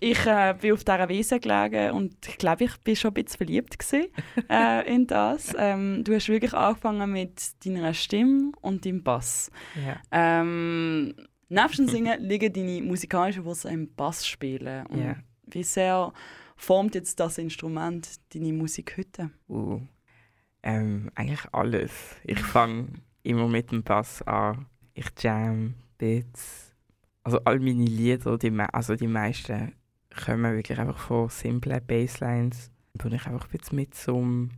ich 0.00 0.24
äh, 0.26 0.54
bin 0.60 0.72
auf 0.72 0.84
dieser 0.84 1.08
Wiese 1.08 1.40
gelegen 1.40 1.92
und 1.92 2.14
ich 2.26 2.38
glaube, 2.38 2.64
ich 2.64 2.76
bin 2.78 2.96
schon 2.96 3.10
ein 3.10 3.14
bisschen 3.14 3.36
verliebt 3.38 3.78
gewesen, 3.78 4.06
äh, 4.50 4.94
in 4.94 5.06
das. 5.06 5.54
Ähm, 5.58 6.02
du 6.04 6.14
hast 6.14 6.28
wirklich 6.28 6.54
angefangen 6.54 7.12
mit 7.12 7.40
deiner 7.64 7.94
Stimme 7.94 8.52
und 8.60 8.84
deinem 8.84 9.02
Bass. 9.02 9.50
ja. 9.84 9.96
Ähm, 10.12 11.14
neben 11.48 11.72
dem 11.76 11.88
Singen 11.88 12.20
liegen 12.28 12.52
deine 12.52 12.82
musikalischen 12.82 13.44
Wurzeln 13.44 13.74
im 13.74 13.94
Bass 13.94 14.26
spielen. 14.26 14.86
Und 14.86 14.98
Ja. 15.02 15.16
Wie 15.50 15.62
sehr 15.62 16.12
formt 16.56 16.94
jetzt 16.94 17.18
das 17.20 17.38
Instrument 17.38 18.06
deine 18.34 18.52
Musik 18.52 18.96
heute? 18.98 19.30
Uh, 19.48 19.80
ähm, 20.62 21.10
eigentlich 21.14 21.46
alles. 21.52 22.16
Ich 22.24 22.40
fange 22.40 22.88
immer 23.22 23.48
mit 23.48 23.70
dem 23.70 23.82
Bass 23.82 24.22
an. 24.22 24.66
ich 24.94 25.06
jam, 25.18 25.74
Beats. 25.98 26.74
Also 27.22 27.40
all 27.44 27.58
meine 27.58 27.84
Lieder, 27.84 28.38
die, 28.38 28.50
also 28.72 28.96
die 28.96 29.06
meisten, 29.06 29.72
kommen 30.24 30.54
wirklich 30.54 30.78
einfach 30.78 30.98
von 30.98 31.28
simplen 31.28 31.80
Basslines, 31.86 32.70
wo 32.94 33.08
ich 33.08 33.26
einfach 33.26 33.46
ein 33.46 33.58
bisschen 33.58 33.76
mitsumme. 33.76 34.48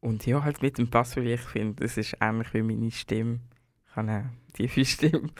Und 0.00 0.24
ja, 0.26 0.42
halt 0.42 0.62
mit 0.62 0.78
dem 0.78 0.88
Bass, 0.88 1.16
weil 1.16 1.28
ich 1.28 1.40
finde, 1.40 1.82
das 1.82 1.96
ist 1.96 2.16
ähnlich 2.20 2.52
wie 2.54 2.62
meine 2.62 2.90
Stimme. 2.90 3.40
Ich 3.88 3.96
habe 3.96 4.08
eine 4.08 4.30
tiefe 4.52 4.84
Stimme. 4.84 5.30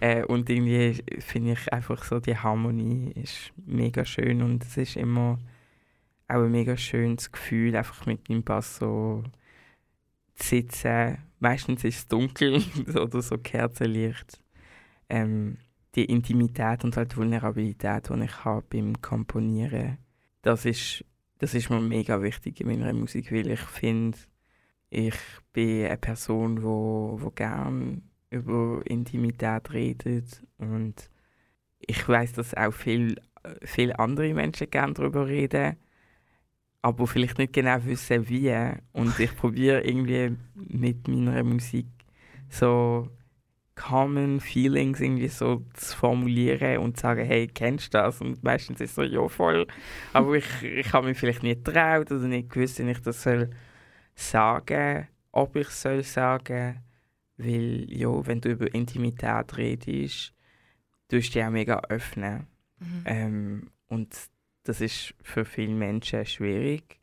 Äh, 0.00 0.24
und 0.24 0.48
irgendwie 0.50 1.02
finde 1.20 1.52
ich 1.52 1.72
einfach 1.72 2.04
so, 2.04 2.20
die 2.20 2.36
Harmonie 2.36 3.12
ist 3.12 3.52
mega 3.64 4.04
schön 4.04 4.42
und 4.42 4.64
es 4.64 4.76
ist 4.76 4.96
immer 4.96 5.38
auch 6.28 6.42
ein 6.42 6.50
mega 6.50 6.76
schönes 6.76 7.32
Gefühl, 7.32 7.76
einfach 7.76 8.06
mit 8.06 8.28
meinem 8.28 8.42
Bass 8.42 8.76
so 8.76 9.24
sitzen. 10.42 11.18
Meistens 11.38 11.84
ist 11.84 11.96
es 11.96 12.08
dunkel 12.08 12.62
oder 12.94 13.22
so 13.22 13.38
Kerzenlicht. 13.38 14.40
Ähm, 15.08 15.58
die 15.94 16.04
Intimität 16.04 16.84
und 16.84 16.96
halt 16.96 17.12
die 17.12 17.16
Vulnerabilität, 17.16 18.08
die 18.08 18.24
ich 18.24 18.44
habe 18.44 18.64
beim 18.70 19.00
Komponieren, 19.00 19.98
das 20.42 20.64
ist, 20.64 21.04
das 21.38 21.54
ist 21.54 21.70
mir 21.70 21.80
mega 21.80 22.22
wichtig 22.22 22.60
in 22.60 22.68
meiner 22.68 22.92
Musik, 22.92 23.32
weil 23.32 23.50
ich 23.50 23.60
finde, 23.60 24.16
ich 24.88 25.16
bin 25.52 25.86
eine 25.86 25.96
Person, 25.96 26.62
wo, 26.62 27.18
wo 27.20 27.30
gern 27.30 28.02
über 28.30 28.82
Intimität 28.84 29.72
redet 29.72 30.44
und 30.58 31.10
ich 31.80 32.08
weiß, 32.08 32.34
dass 32.34 32.54
auch 32.54 32.72
viel, 32.72 33.20
viele 33.62 33.98
andere 33.98 34.32
Menschen 34.34 34.70
gerne 34.70 34.94
darüber 34.94 35.26
reden, 35.26 35.76
aber 36.82 37.06
vielleicht 37.06 37.38
nicht 37.38 37.52
genau 37.52 37.84
wissen, 37.84 38.28
wie. 38.28 38.54
Und 38.92 39.18
ich 39.18 39.36
probiere 39.36 39.82
irgendwie 39.82 40.36
mit 40.54 41.08
meiner 41.08 41.42
Musik 41.42 41.86
so 42.48 43.08
common 43.74 44.40
Feelings 44.40 45.00
irgendwie 45.00 45.28
so 45.28 45.64
zu 45.72 45.96
formulieren 45.96 46.78
und 46.78 46.96
zu 46.96 47.02
sagen, 47.02 47.24
hey, 47.24 47.46
kennst 47.46 47.94
du 47.94 47.98
das? 47.98 48.20
Und 48.20 48.42
meistens 48.42 48.80
ist 48.80 48.90
es 48.90 48.94
so, 48.96 49.02
ja, 49.02 49.26
voll. 49.28 49.66
Aber 50.12 50.34
ich, 50.34 50.62
ich 50.62 50.92
habe 50.92 51.08
mich 51.08 51.18
vielleicht 51.18 51.42
nicht 51.42 51.64
getraut 51.64 52.10
oder 52.10 52.26
nicht 52.26 52.50
gewusst, 52.50 52.78
wenn 52.78 52.88
ich 52.88 53.00
das 53.00 53.22
soll 53.22 53.50
sagen, 54.14 55.08
ob 55.32 55.56
ich 55.56 55.68
es 55.68 55.80
soll 55.80 56.02
sagen. 56.02 56.80
Weil, 57.38 57.86
ja, 57.90 58.26
wenn 58.26 58.42
du 58.42 58.50
über 58.50 58.74
Intimität 58.74 59.56
redest, 59.56 60.34
tust 61.08 61.34
du 61.34 61.38
dich 61.38 61.44
auch 61.44 61.50
mega 61.50 61.80
öffnen. 61.88 62.46
Mhm. 62.78 63.02
Ähm, 63.06 63.70
und 63.88 64.14
das 64.64 64.80
ist 64.80 65.14
für 65.22 65.44
viele 65.44 65.74
Menschen 65.74 66.24
schwierig. 66.26 67.00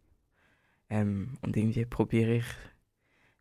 Ähm, 0.90 1.38
und 1.42 1.58
irgendwie 1.58 1.86
probiere 1.86 2.36
ich 2.38 2.46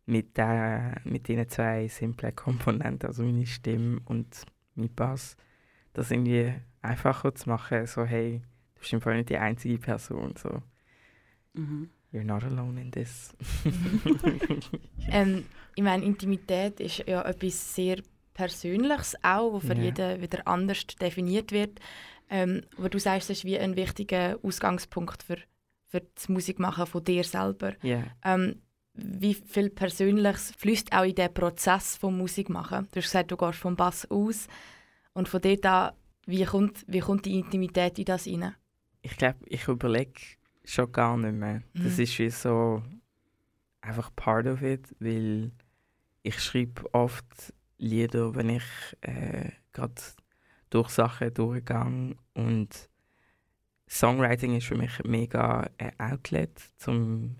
mit, 0.05 0.37
der, 0.37 1.01
mit 1.03 1.27
diesen 1.27 1.49
zwei 1.49 1.87
simplen 1.87 2.35
Komponenten, 2.35 3.07
also 3.07 3.23
meine 3.23 3.45
Stimme 3.45 3.99
und 4.05 4.45
mein 4.75 4.93
Bass, 4.93 5.35
das 5.93 6.11
irgendwie 6.11 6.53
einfacher 6.81 7.33
zu 7.35 7.49
machen. 7.49 7.85
So, 7.87 8.05
hey, 8.05 8.41
du 8.75 8.79
bist 8.81 8.93
im 8.93 9.01
Fall 9.01 9.17
nicht 9.17 9.29
die 9.29 9.37
einzige 9.37 9.77
Person. 9.79 10.35
So, 10.37 10.61
Mhm. 11.53 11.89
you're 12.13 12.23
not 12.23 12.43
alone 12.43 12.79
in 12.79 12.91
this. 12.91 13.35
Ähm, 15.11 15.45
ich 15.75 15.83
meine, 15.83 16.03
Intimität 16.03 16.79
ist 16.79 17.03
ja 17.07 17.21
etwas 17.23 17.75
sehr 17.75 17.97
Persönliches 18.33 19.15
auch, 19.23 19.53
wo 19.53 19.59
für 19.59 19.75
Ja. 19.75 19.83
jeden 19.83 20.21
wieder 20.21 20.47
anders 20.47 20.85
definiert 20.87 21.51
wird. 21.51 21.79
Ähm, 22.29 22.61
wo 22.77 22.87
du 22.89 22.99
sagst, 22.99 23.29
das 23.29 23.37
ist 23.39 23.45
wie 23.45 23.57
ein 23.57 23.75
wichtiger 23.75 24.37
Ausgangspunkt 24.43 25.23
für, 25.23 25.37
für 25.85 26.01
das 26.15 26.27
Musikmachen 26.29 26.85
von 26.85 27.03
dir 27.03 27.23
selber. 27.23 27.73
Ja. 27.81 28.03
Ähm, 28.23 28.61
wie 28.93 29.33
viel 29.35 29.69
Persönliches 29.69 30.51
fließt 30.57 30.91
auch 30.91 31.03
in 31.03 31.15
den 31.15 31.33
Prozess 31.33 31.95
vom 31.95 32.17
Musikmachen? 32.17 32.87
Du 32.91 32.97
hast 32.97 33.05
gesagt, 33.05 33.31
du 33.31 33.37
gehst 33.37 33.59
vom 33.59 33.75
Bass 33.75 34.09
aus 34.09 34.47
und 35.13 35.29
von 35.29 35.41
dort 35.41 35.65
an, 35.65 35.93
wie 36.25 36.43
kommt, 36.43 36.83
wie 36.87 36.99
kommt 36.99 37.25
die 37.25 37.37
Intimität 37.39 37.97
in 37.99 38.05
das 38.05 38.27
rein? 38.27 38.55
Ich 39.01 39.15
glaube, 39.15 39.37
ich 39.45 39.67
überlege 39.67 40.19
schon 40.65 40.91
gar 40.91 41.15
nicht 41.15 41.33
mehr. 41.33 41.61
Das 41.75 41.97
Mhm. 41.97 42.03
ist 42.03 42.19
wie 42.19 42.29
so 42.29 42.83
einfach 43.79 44.13
part 44.15 44.47
of 44.47 44.61
it, 44.63 44.93
weil 44.99 45.51
ich 46.23 46.39
schreibe 46.41 46.93
oft 46.93 47.53
Lieder, 47.77 48.35
wenn 48.35 48.49
ich 48.49 48.63
äh, 49.01 49.51
gerade 49.71 49.93
durch 50.69 50.89
Sachen 50.89 51.33
durchgehe 51.33 52.15
und 52.33 52.89
Songwriting 53.89 54.55
ist 54.57 54.67
für 54.67 54.75
mich 54.75 54.91
mega 55.05 55.69
ein 55.77 55.99
Outlet, 55.99 56.59
zum, 56.77 57.37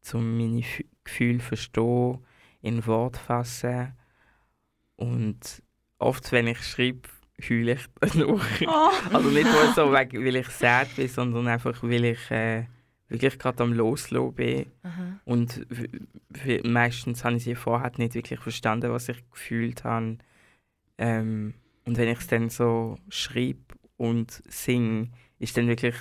zum 0.00 0.36
meine 0.36 0.60
F 0.60 0.82
Gefühle 1.04 1.40
verstehen, 1.40 2.18
in 2.60 2.86
Wort 2.86 3.16
fassen 3.16 3.92
und 4.96 5.62
oft, 5.98 6.30
wenn 6.32 6.46
ich 6.48 6.60
schreibe, 6.62 7.08
heule 7.48 7.72
ich 7.72 7.86
danach. 8.00 8.60
Also 9.12 9.30
nicht 9.30 9.44
nur 9.50 9.72
so, 9.74 9.92
weil 9.92 10.36
ich 10.36 10.48
sad 10.48 10.94
bin, 10.96 11.08
sondern 11.08 11.48
einfach, 11.48 11.82
weil 11.82 12.04
ich 12.04 12.30
äh, 12.30 12.66
wirklich 13.08 13.38
gerade 13.38 13.62
am 13.62 13.72
Loslassen 13.72 14.34
bin. 14.34 14.66
Und 15.24 15.66
w- 15.70 15.88
w- 16.28 16.68
meistens 16.68 17.24
habe 17.24 17.36
ich 17.36 17.44
sie 17.44 17.54
vorher 17.54 17.92
nicht 17.96 18.14
wirklich 18.14 18.40
verstanden, 18.40 18.92
was 18.92 19.08
ich 19.08 19.28
gefühlt 19.30 19.84
habe. 19.84 20.18
Ähm, 20.98 21.54
und 21.84 21.96
wenn 21.96 22.08
ich 22.08 22.18
es 22.18 22.26
dann 22.26 22.50
so 22.50 22.98
schreibe 23.08 23.74
und 23.96 24.30
singe, 24.48 25.10
ist 25.38 25.56
dann 25.56 25.68
wirklich, 25.68 25.94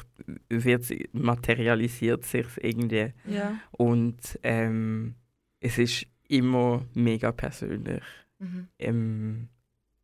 wird, 0.50 0.92
materialisiert 1.14 2.26
sich 2.26 2.48
irgendwie. 2.62 3.14
Ja. 3.26 3.58
Und 3.72 4.40
ähm, 4.44 5.16
es 5.60 5.78
ist 5.78 6.06
immer 6.28 6.86
mega 6.94 7.32
persönlich 7.32 8.04
Mhm. 8.40 8.68
ähm, 8.80 9.50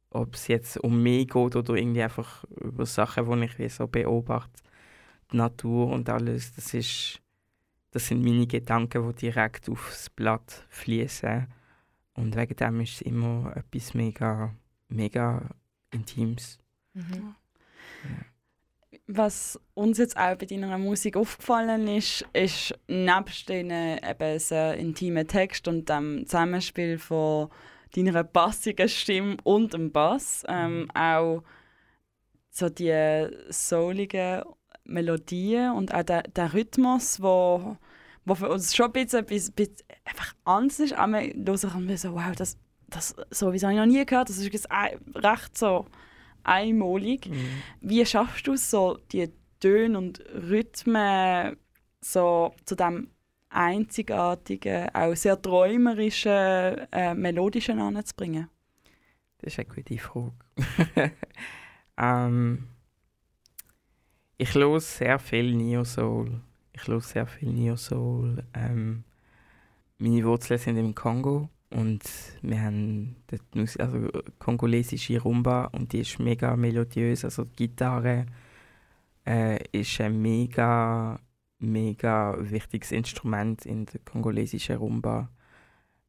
ob 0.09 0.35
es 0.35 0.47
jetzt 0.47 0.77
um 0.77 1.01
mich 1.01 1.27
geht 1.27 1.55
oder 1.55 1.73
irgendwie 1.75 2.03
einfach 2.03 2.43
über 2.61 2.85
Sachen, 2.85 3.29
die 3.29 3.45
ich 3.45 3.59
wie 3.59 3.69
so 3.69 3.87
beobachte, 3.87 4.61
die 5.31 5.37
Natur 5.37 5.87
und 5.87 6.09
alles, 6.09 6.53
das 6.53 6.73
ist, 6.73 7.21
das 7.91 8.07
sind 8.07 8.23
meine 8.23 8.47
Gedanken, 8.47 9.07
die 9.09 9.15
direkt 9.15 9.69
aufs 9.69 10.09
Blatt 10.09 10.65
fließen 10.69 11.47
und 12.13 12.35
wegen 12.35 12.55
dem 12.55 12.81
ist 12.81 12.95
es 12.95 13.01
immer 13.01 13.55
etwas 13.55 13.93
mega, 13.93 14.53
mega 14.89 15.49
Intimes. 15.91 16.57
Mhm. 16.93 17.35
Was 19.07 19.59
uns 19.75 19.99
jetzt 19.99 20.17
auch 20.17 20.35
bei 20.35 20.47
deiner 20.47 20.77
Musik 20.79 21.15
aufgefallen 21.15 21.87
ist, 21.87 22.25
ist 22.33 22.73
nebst 22.87 23.49
den 23.49 23.69
eben 23.69 24.39
sehr 24.39 24.77
intimen 24.77 25.27
Text 25.27 25.67
und 25.67 25.87
dem 25.89 26.25
Zusammenspiel 26.25 26.97
von 26.97 27.49
deiner 27.95 28.23
bassigen 28.23 28.89
Stimme 28.89 29.37
und 29.43 29.73
dem 29.73 29.91
Bass 29.91 30.43
ähm, 30.47 30.89
auch 30.93 31.43
so 32.49 32.69
die 32.69 33.27
souligen 33.49 34.43
Melodien 34.85 35.71
und 35.73 35.93
auch 35.93 36.03
der, 36.03 36.23
der 36.23 36.53
Rhythmus, 36.53 37.21
wo, 37.21 37.77
wo 38.23 38.35
für 38.35 38.49
uns 38.49 38.75
schon 38.75 38.87
ein 38.87 38.91
bisschen, 38.93 39.19
ein 39.19 39.25
bisschen, 39.25 39.53
bisschen 39.53 39.85
einfach 40.05 40.33
anders 40.45 40.79
ist. 40.79 40.93
Aber 40.93 41.21
wir 41.21 41.33
hören 41.35 41.97
so, 41.97 42.13
wow, 42.13 42.31
das, 42.35 42.57
das 42.95 43.15
so 43.29 43.47
habe 43.47 43.55
ich 43.55 43.61
noch 43.61 43.85
nie 43.85 44.05
gehört. 44.05 44.29
Das 44.29 44.37
ist 44.37 44.51
jetzt 44.51 44.69
recht 44.71 45.57
so 45.57 45.85
einmalig. 46.43 47.29
Wie 47.81 48.05
schaffst 48.05 48.47
du 48.47 48.53
es 48.53 48.69
so, 48.69 48.97
die 49.11 49.31
Töne 49.59 49.97
und 49.97 50.23
Rhythmen 50.33 51.57
so 52.01 52.53
zu 52.65 52.75
dem 52.75 53.09
einzigartigen, 53.49 54.89
auch 54.93 55.15
sehr 55.15 55.41
träumerischen, 55.41 56.31
äh, 56.91 57.13
melodischen 57.13 57.79
anzubringen? 57.79 58.49
Das 59.39 59.53
ist 59.53 59.59
eine 59.59 59.67
gute 59.67 59.97
Frage. 59.97 60.33
ähm, 61.97 62.67
ich 64.37 64.53
höre 64.53 64.79
sehr 64.79 65.19
viel 65.19 65.53
Neo 65.55 65.83
Soul. 65.83 66.41
Ich 66.73 66.87
höre 66.87 67.01
sehr 67.01 67.27
viel 67.27 67.51
Neo 67.51 67.75
Soul. 67.75 68.43
Ähm, 68.53 69.03
meine 69.97 70.23
Wurzeln 70.25 70.59
sind 70.59 70.77
im 70.77 70.93
Kongo 70.93 71.49
und 71.75 72.03
wir 72.41 72.61
haben 72.61 73.17
Mus- 73.53 73.75
also 73.75 74.09
kongolesische 74.39 75.21
Rumba 75.21 75.65
und 75.65 75.91
die 75.91 75.99
ist 75.99 76.19
mega 76.19 76.55
melodiös. 76.55 77.25
Also 77.25 77.43
die 77.43 77.67
Gitarre 77.67 78.27
äh, 79.27 79.61
ist 79.73 79.99
ein 79.99 80.21
mega, 80.21 81.19
mega 81.59 82.37
wichtiges 82.39 82.93
Instrument 82.93 83.65
in 83.65 83.87
der 83.87 83.99
kongolesischen 84.05 84.77
Rumba. 84.77 85.29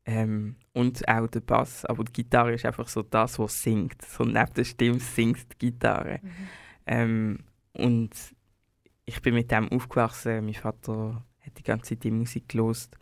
Ähm, 0.05 0.55
und 0.73 1.09
auch 1.09 1.27
der 1.27 1.41
Bass, 1.41 1.85
aber 1.85 2.05
die 2.05 2.13
Gitarre 2.13 2.55
ist 2.55 2.65
einfach 2.65 2.87
so 2.87 3.03
das, 3.03 3.41
was 3.41 3.61
singt. 3.61 4.01
So 4.03 4.23
neben 4.23 4.55
der 4.55 4.63
Stimme 4.65 5.01
singt 5.01 5.53
die 5.53 5.67
Gitarre. 5.67 6.21
Ähm, 6.87 7.41
und 7.73 8.11
ich 9.05 9.21
bin 9.21 9.35
mit 9.35 9.51
dem 9.51 9.69
aufgewachsen. 9.73 10.45
Mein 10.45 10.55
Vater 10.55 11.25
hat 11.41 11.59
die 11.59 11.65
ganze 11.65 11.89
Zeit 11.89 12.05
die 12.05 12.13
Musik 12.13 12.51
gelost 12.51 12.97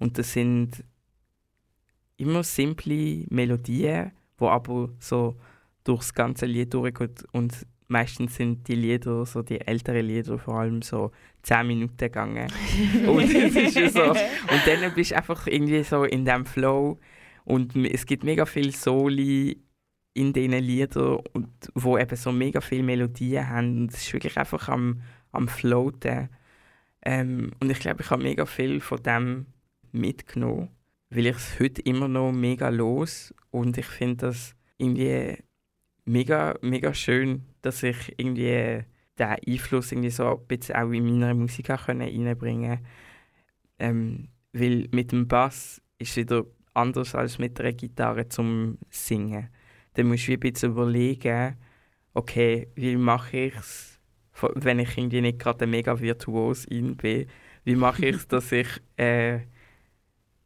und 0.00 0.18
das 0.18 0.32
sind 0.32 0.82
immer 2.18 2.42
simple 2.42 3.24
Melodien, 3.30 4.12
wo 4.36 4.48
aber 4.48 4.90
so 4.98 5.36
durchs 5.84 6.12
ganze 6.12 6.46
Lied 6.46 6.74
durchgehen 6.74 7.14
und 7.32 7.66
meistens 7.88 8.36
sind 8.36 8.68
die 8.68 8.74
Lieder, 8.74 9.24
so 9.24 9.42
die 9.42 9.60
älteren 9.60 10.06
Lieder 10.06 10.38
vor 10.38 10.60
allem 10.60 10.82
so 10.82 11.10
10 11.42 11.66
Minuten 11.66 11.96
gegangen. 11.96 12.52
und 13.06 13.34
es 13.34 13.74
ist 13.74 13.94
so. 13.94 14.10
Und 14.10 14.62
dann 14.66 14.94
bist 14.94 15.12
du 15.12 15.16
einfach 15.16 15.46
irgendwie 15.46 15.82
so 15.82 16.04
in 16.04 16.24
dem 16.24 16.44
Flow 16.44 16.98
und 17.44 17.74
es 17.76 18.04
gibt 18.04 18.24
mega 18.24 18.44
viel 18.44 18.74
Soli 18.74 19.58
in 20.12 20.32
diesen 20.32 20.52
Liedern, 20.52 21.20
und, 21.32 21.48
wo 21.74 21.96
eben 21.96 22.16
so 22.16 22.32
mega 22.32 22.60
viele 22.60 22.82
Melodien 22.82 23.48
haben. 23.48 23.82
Und 23.82 23.94
es 23.94 24.02
ist 24.02 24.12
wirklich 24.12 24.36
einfach 24.36 24.68
am, 24.68 25.00
am 25.32 25.48
Floaten. 25.48 26.28
Ähm, 27.02 27.52
und 27.60 27.70
ich 27.70 27.78
glaube, 27.78 28.02
ich 28.02 28.10
habe 28.10 28.22
mega 28.22 28.44
viel 28.44 28.80
von 28.80 29.02
dem 29.02 29.46
mitgenommen, 29.92 30.68
weil 31.10 31.26
ich 31.26 31.36
es 31.36 31.60
heute 31.60 31.82
immer 31.82 32.08
noch 32.08 32.32
mega 32.32 32.68
los 32.68 33.34
und 33.50 33.78
ich 33.78 33.86
finde 33.86 34.26
das 34.26 34.54
irgendwie 34.76 35.38
mega, 36.04 36.56
mega 36.62 36.94
schön, 36.94 37.44
dass 37.62 37.82
ich 37.82 38.14
irgendwie 38.16 38.84
den 39.18 39.36
Einfluss 39.46 39.92
irgendwie 39.92 40.10
so 40.10 40.36
ein 40.36 40.46
bisschen 40.46 40.76
auch 40.76 40.90
in 40.90 41.04
meiner 41.04 41.34
Musik 41.34 41.70
auch 41.70 41.86
können 41.86 42.02
reinbringen 42.08 42.80
ähm, 43.78 44.28
Weil 44.52 44.88
mit 44.92 45.12
dem 45.12 45.28
Bass 45.28 45.82
ist 45.98 46.10
es 46.10 46.16
wieder 46.16 46.44
anders 46.74 47.14
als 47.14 47.38
mit 47.38 47.58
der 47.58 47.72
Gitarre 47.72 48.28
zum 48.28 48.78
Singen. 48.90 49.48
Dann 49.94 50.08
musst 50.08 50.28
du 50.28 50.32
ein 50.32 50.40
bisschen 50.40 50.72
überlegen, 50.72 51.56
okay, 52.14 52.68
wie 52.74 52.96
mache 52.96 53.36
ich 53.36 53.56
es, 53.56 54.00
wenn 54.54 54.78
ich 54.78 54.96
irgendwie 54.96 55.20
nicht 55.20 55.38
gerade 55.38 55.66
mega 55.66 55.98
virtuos 55.98 56.64
in 56.66 56.96
bin, 56.96 57.26
wie 57.64 57.76
mache 57.76 58.06
ich 58.06 58.16
es, 58.16 58.28
dass 58.28 58.52
ich 58.52 58.68
äh, 58.96 59.40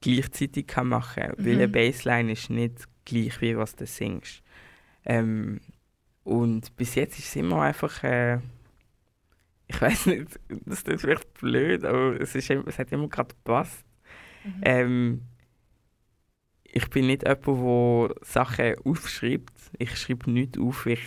gleichzeitig 0.03 0.69
kann 0.69 0.89
machen 0.89 1.23
kann. 1.25 1.35
Weil 1.39 1.55
eine 1.55 1.69
Mhm. 1.69 1.73
Bassline 1.73 2.33
ist 2.33 2.51
nicht 2.51 2.89
gleich, 3.07 3.41
wie 3.41 3.57
was 3.57 3.77
du 3.77 3.87
singst. 3.87 4.43
Ähm, 5.05 5.61
und 6.25 6.77
bis 6.77 6.95
jetzt 6.97 7.19
ist 7.19 7.29
es 7.29 7.37
immer 7.37 7.63
einfach, 7.63 8.05
äh, 8.05 8.41
ich 9.69 9.81
weiß 9.81 10.07
nicht, 10.07 10.39
das 10.67 10.83
ist 10.83 11.01
vielleicht 11.01 11.35
blöd, 11.35 11.85
aber 11.85 12.21
es, 12.21 12.35
ist, 12.35 12.51
es 12.51 12.79
hat 12.79 12.93
immer 12.93 13.09
gerade 13.09 13.35
gepasst. 13.35 13.85
Mhm. 14.45 14.61
Ähm, 14.63 15.23
ich 16.65 16.89
bin 16.91 17.07
nicht 17.07 17.23
jemand, 17.27 17.47
der 17.47 18.17
Sachen 18.27 18.77
aufschreibt. 18.85 19.53
Ich 19.79 19.97
schreibe 19.97 20.31
nichts 20.31 20.59
auf. 20.59 20.87
Ich, 20.87 21.03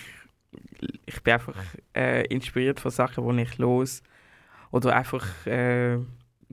ich 1.05 1.23
bin 1.23 1.33
einfach 1.33 1.57
äh, 1.95 2.25
inspiriert 2.27 2.79
von 2.79 2.91
Sachen, 2.91 3.37
die 3.37 3.43
ich 3.43 3.57
los 3.57 4.03
oder 4.71 4.95
einfach 4.95 5.25
äh, 5.47 5.97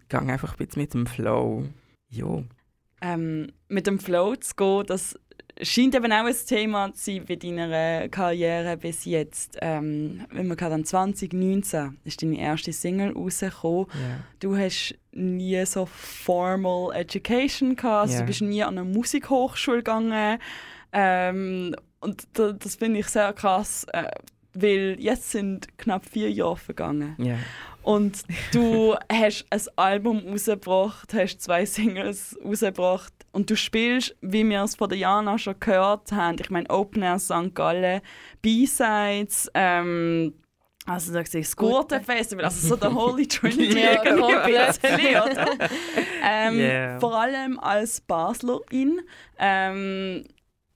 gehe 0.08 0.20
einfach 0.20 0.52
ein 0.58 0.66
bisschen 0.66 0.82
mit 0.82 0.94
dem 0.94 1.06
Flow. 1.06 1.66
Ja. 2.12 2.42
ähm, 3.00 3.52
mit 3.68 3.86
dem 3.86 3.98
Flow 3.98 4.36
zu 4.36 4.54
gehen, 4.54 4.86
das 4.86 5.18
scheint 5.60 5.94
eben 5.94 6.10
auch 6.12 6.24
ein 6.24 6.34
Thema 6.46 6.92
zu 6.94 7.04
sein 7.12 7.24
bei 7.26 7.36
deiner 7.36 8.08
Karriere 8.08 8.76
bis 8.76 9.04
jetzt. 9.04 9.58
Ähm, 9.60 10.24
wenn 10.30 10.46
man 10.48 10.56
an 10.58 10.84
2019 10.84 11.98
ist 12.04 12.22
deine 12.22 12.38
erste 12.38 12.72
Single 12.72 13.12
rausgekommen. 13.12 13.86
ja. 13.94 14.20
Du 14.40 14.56
hast 14.56 14.94
nie 15.12 15.64
so 15.66 15.86
formal 15.86 16.94
education 16.96 17.76
gehabt, 17.76 18.02
also 18.02 18.14
Ja. 18.14 18.20
du 18.20 18.26
bist 18.26 18.40
nie 18.42 18.62
an 18.62 18.78
eine 18.78 18.88
Musikhochschule 18.88 19.78
gegangen. 19.78 20.38
Ähm, 20.92 21.74
und 22.00 22.24
da, 22.34 22.52
das 22.52 22.76
finde 22.76 23.00
ich 23.00 23.06
sehr 23.08 23.32
krass, 23.32 23.86
äh, 23.92 24.04
weil 24.54 24.96
jetzt 24.98 25.30
sind 25.30 25.76
knapp 25.78 26.04
vier 26.06 26.30
Jahre 26.30 26.56
vergangen. 26.56 27.14
ja. 27.18 27.36
Und 27.82 28.22
du 28.52 28.94
hast 29.12 29.46
ein 29.50 29.60
Album 29.76 30.22
rausgebracht, 30.28 31.12
hast 31.14 31.40
zwei 31.40 31.64
Singles 31.66 32.38
rausgebracht 32.44 33.12
und 33.32 33.50
du 33.50 33.56
spielst, 33.56 34.14
wie 34.20 34.48
wir 34.48 34.62
es 34.62 34.76
von 34.76 34.88
der 34.88 34.98
Jana 34.98 35.38
schon 35.38 35.58
gehört 35.58 36.12
haben, 36.12 36.36
ich 36.40 36.50
meine 36.50 36.68
Open 36.70 37.02
Air 37.02 37.18
St. 37.18 37.54
Gallen, 37.54 38.00
B-Sides, 38.42 39.50
ähm, 39.54 40.34
also 40.84 41.12
da 41.12 41.22
das 41.22 41.56
Gurten 41.56 42.02
Festival, 42.02 42.44
also 42.44 42.68
so 42.68 42.76
der 42.76 42.92
Holy 42.94 43.26
Trinity 43.26 43.80
Ja, 43.80 44.02
irgendwie 44.04 45.16
oder? 45.16 45.46
ähm, 46.24 46.58
Yeah. 46.58 46.98
Vor 46.98 47.14
allem 47.14 47.58
als 47.60 48.00
Baslerin. 48.00 49.00
Ähm, 49.38 50.24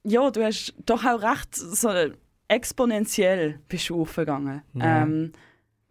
ja, 0.04 0.30
du 0.30 0.44
hast 0.44 0.74
doch 0.86 1.04
auch 1.04 1.20
recht 1.22 1.54
so 1.54 1.90
exponentiell 2.48 3.58
bist 3.68 3.88
du 3.88 4.00
aufgegangen. 4.00 4.62
Ja. 4.74 5.02
Ähm, 5.02 5.32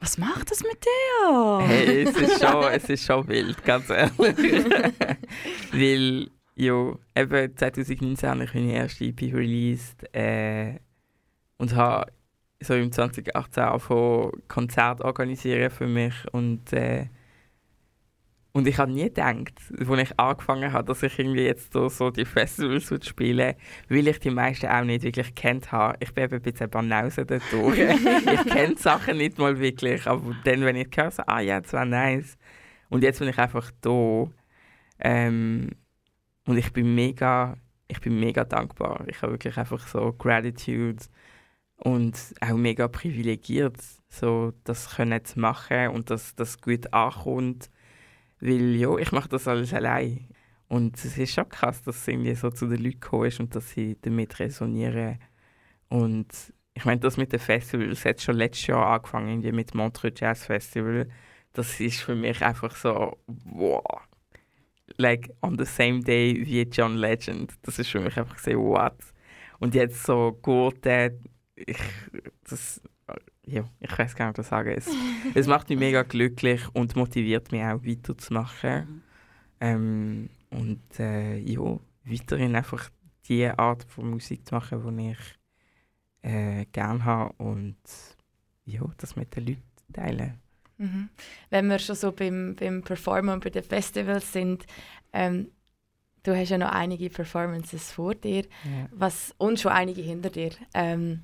was 0.05 0.19
macht 0.19 0.51
das 0.51 0.61
mit 0.61 0.85
dir? 0.85 1.59
Hey, 1.65 2.03
es 2.03 2.15
ist 2.15 2.39
schon, 2.39 2.63
es 2.65 2.89
ist 2.89 3.05
schon 3.05 3.27
wild, 3.27 3.63
ganz 3.65 3.89
ehrlich. 3.89 4.15
Weil, 5.71 6.29
ja, 6.53 6.93
eben 7.15 7.57
2019 7.57 8.29
habe 8.29 8.43
ich 8.43 8.53
meine 8.53 8.73
erste 8.73 9.05
EP 9.05 9.33
released 9.33 10.05
äh, 10.15 10.75
und 11.57 11.75
habe 11.75 12.11
so 12.59 12.75
im 12.75 12.91
2018 12.91 13.63
angefangen, 13.63 14.31
Konzerte 14.47 15.03
organisieren 15.03 15.71
für 15.71 15.87
mich 15.87 16.13
und 16.31 16.71
äh, 16.71 17.07
und 18.55 18.67
ich 18.67 18.77
habe 18.77 18.89
nie 18.89 19.03
gedacht, 19.03 19.51
als 19.77 19.99
ich 19.99 20.17
angefangen 20.17 20.71
habe, 20.71 20.87
dass 20.87 21.03
ich 21.03 21.19
irgendwie 21.19 21.43
jetzt 21.43 21.73
so, 21.73 21.89
so 21.89 22.09
die 22.09 22.23
Festivals 22.23 22.89
würde 22.89 23.05
spielen 23.05 23.53
weil 23.89 24.07
ich 24.07 24.17
die 24.21 24.29
meisten 24.29 24.67
auch 24.67 24.85
nicht 24.85 25.03
wirklich 25.03 25.35
kennt 25.35 25.73
habe. 25.73 25.97
Ich 25.99 26.13
bin 26.13 26.23
eben 26.23 26.35
ein 26.35 26.41
bisschen 26.41 26.69
Banause 26.69 27.25
dort 27.25 27.43
durch. 27.51 27.77
ich 27.79 28.45
kenne 28.45 28.77
Sachen 28.77 29.17
nicht 29.17 29.37
mal 29.37 29.59
wirklich, 29.59 30.07
aber 30.07 30.33
dann, 30.45 30.61
wenn 30.61 30.77
ich 30.77 30.87
höre, 30.95 31.11
so, 31.11 31.23
ah 31.27 31.41
ja, 31.41 31.59
das 31.59 31.73
war 31.73 31.83
nice. 31.83 32.37
Und 32.87 33.03
jetzt 33.03 33.19
bin 33.19 33.27
ich 33.27 33.37
einfach 33.37 33.71
da. 33.81 34.29
Ähm, 34.99 35.71
und 36.47 36.57
ich 36.57 36.71
bin 36.71 36.95
mega, 36.95 37.57
ich 37.89 37.99
bin 37.99 38.17
mega 38.21 38.45
dankbar. 38.45 39.03
Ich 39.07 39.21
habe 39.21 39.33
wirklich 39.33 39.57
einfach 39.57 39.85
so 39.85 40.13
Gratitude 40.13 41.03
und 41.75 42.17
auch 42.39 42.55
mega 42.55 42.87
privilegiert, 42.87 43.75
so 44.07 44.53
das 44.63 44.95
können 44.95 45.25
zu 45.25 45.41
machen 45.41 45.89
und 45.89 46.09
dass 46.09 46.35
das 46.35 46.61
gut 46.61 46.93
ankommt. 46.93 47.69
Weil 48.39 48.75
ja, 48.75 48.95
ich 48.97 49.11
mache 49.11 49.29
das 49.29 49.47
alles 49.47 49.73
allein. 49.73 50.27
Und 50.67 50.97
es 50.97 51.17
ist 51.17 51.33
schon 51.33 51.47
krass, 51.49 51.83
dass 51.83 51.97
es 51.97 52.07
irgendwie 52.07 52.35
so 52.35 52.49
zu 52.49 52.67
den 52.67 52.83
Leuten 52.83 52.99
gekommen 52.99 53.25
ist 53.25 53.39
und 53.39 53.55
dass 53.55 53.69
sie 53.69 53.97
damit 54.01 54.39
resonieren. 54.39 55.19
Und 55.89 56.27
ich 56.73 56.85
meine, 56.85 56.99
das 56.99 57.17
mit 57.17 57.31
den 57.31 57.39
Festivals 57.39 58.03
hat 58.05 58.21
schon 58.21 58.35
letztes 58.35 58.67
Jahr 58.67 58.87
angefangen, 58.87 59.29
irgendwie 59.29 59.51
mit 59.51 59.73
Montreux 59.73 60.19
Jazz 60.19 60.45
Festival. 60.45 61.07
Das 61.53 61.79
ist 61.79 62.01
für 62.01 62.15
mich 62.15 62.43
einfach 62.43 62.75
so, 62.75 63.17
wow. 63.27 64.01
Like 64.97 65.31
on 65.41 65.57
the 65.57 65.65
same 65.65 66.01
day 66.01 66.33
wie 66.45 66.61
John 66.63 66.97
Legend. 66.97 67.53
Das 67.61 67.79
ist 67.79 67.89
für 67.89 68.01
mich 68.01 68.17
einfach 68.17 68.37
so, 68.39 68.51
what? 68.51 68.97
Und 69.59 69.73
jetzt 69.75 70.03
so 70.03 70.37
Gurte, 70.41 71.17
ich, 71.55 71.77
das, 72.49 72.81
ja, 73.45 73.63
ich 73.79 73.97
weiß 73.97 74.15
gar 74.15 74.27
nicht, 74.27 74.37
was 74.37 74.45
ich 74.45 74.49
sagen. 74.49 74.69
Es, 74.75 74.89
es 75.33 75.47
macht 75.47 75.69
mich 75.69 75.79
mega 75.79 76.03
glücklich 76.03 76.61
und 76.73 76.95
motiviert 76.95 77.51
mich 77.51 77.63
auch 77.63 77.83
weiterzumachen. 77.83 79.03
Ähm, 79.59 80.29
und 80.49 80.99
äh, 80.99 81.37
ja, 81.37 81.79
weiterhin 82.03 82.55
einfach 82.55 82.89
die 83.27 83.47
Art 83.47 83.83
von 83.85 84.09
Musik 84.09 84.45
zu 84.47 84.55
machen, 84.55 84.97
die 84.97 85.11
ich 85.11 86.31
äh, 86.31 86.65
gerne 86.71 87.03
habe 87.05 87.33
und 87.37 87.77
ja, 88.65 88.81
das 88.97 89.15
mit 89.15 89.35
den 89.35 89.47
Leuten 89.47 89.61
teilen. 89.93 90.39
Mhm. 90.77 91.09
Wenn 91.49 91.67
wir 91.67 91.79
schon 91.79 91.95
so 91.95 92.11
beim, 92.11 92.55
beim 92.59 92.81
Performen 92.81 93.35
und 93.35 93.43
bei 93.43 93.49
den 93.49 93.63
Festivals 93.63 94.33
sind, 94.33 94.65
ähm, 95.13 95.51
du 96.23 96.35
hast 96.35 96.49
ja 96.49 96.57
noch 96.57 96.71
einige 96.71 97.09
Performances 97.09 97.91
vor 97.91 98.15
dir 98.15 98.43
Ja. 98.63 98.89
was, 98.91 99.33
und 99.37 99.59
schon 99.59 99.71
einige 99.71 100.01
hinter 100.01 100.29
dir. 100.29 100.51
Ähm, 100.73 101.23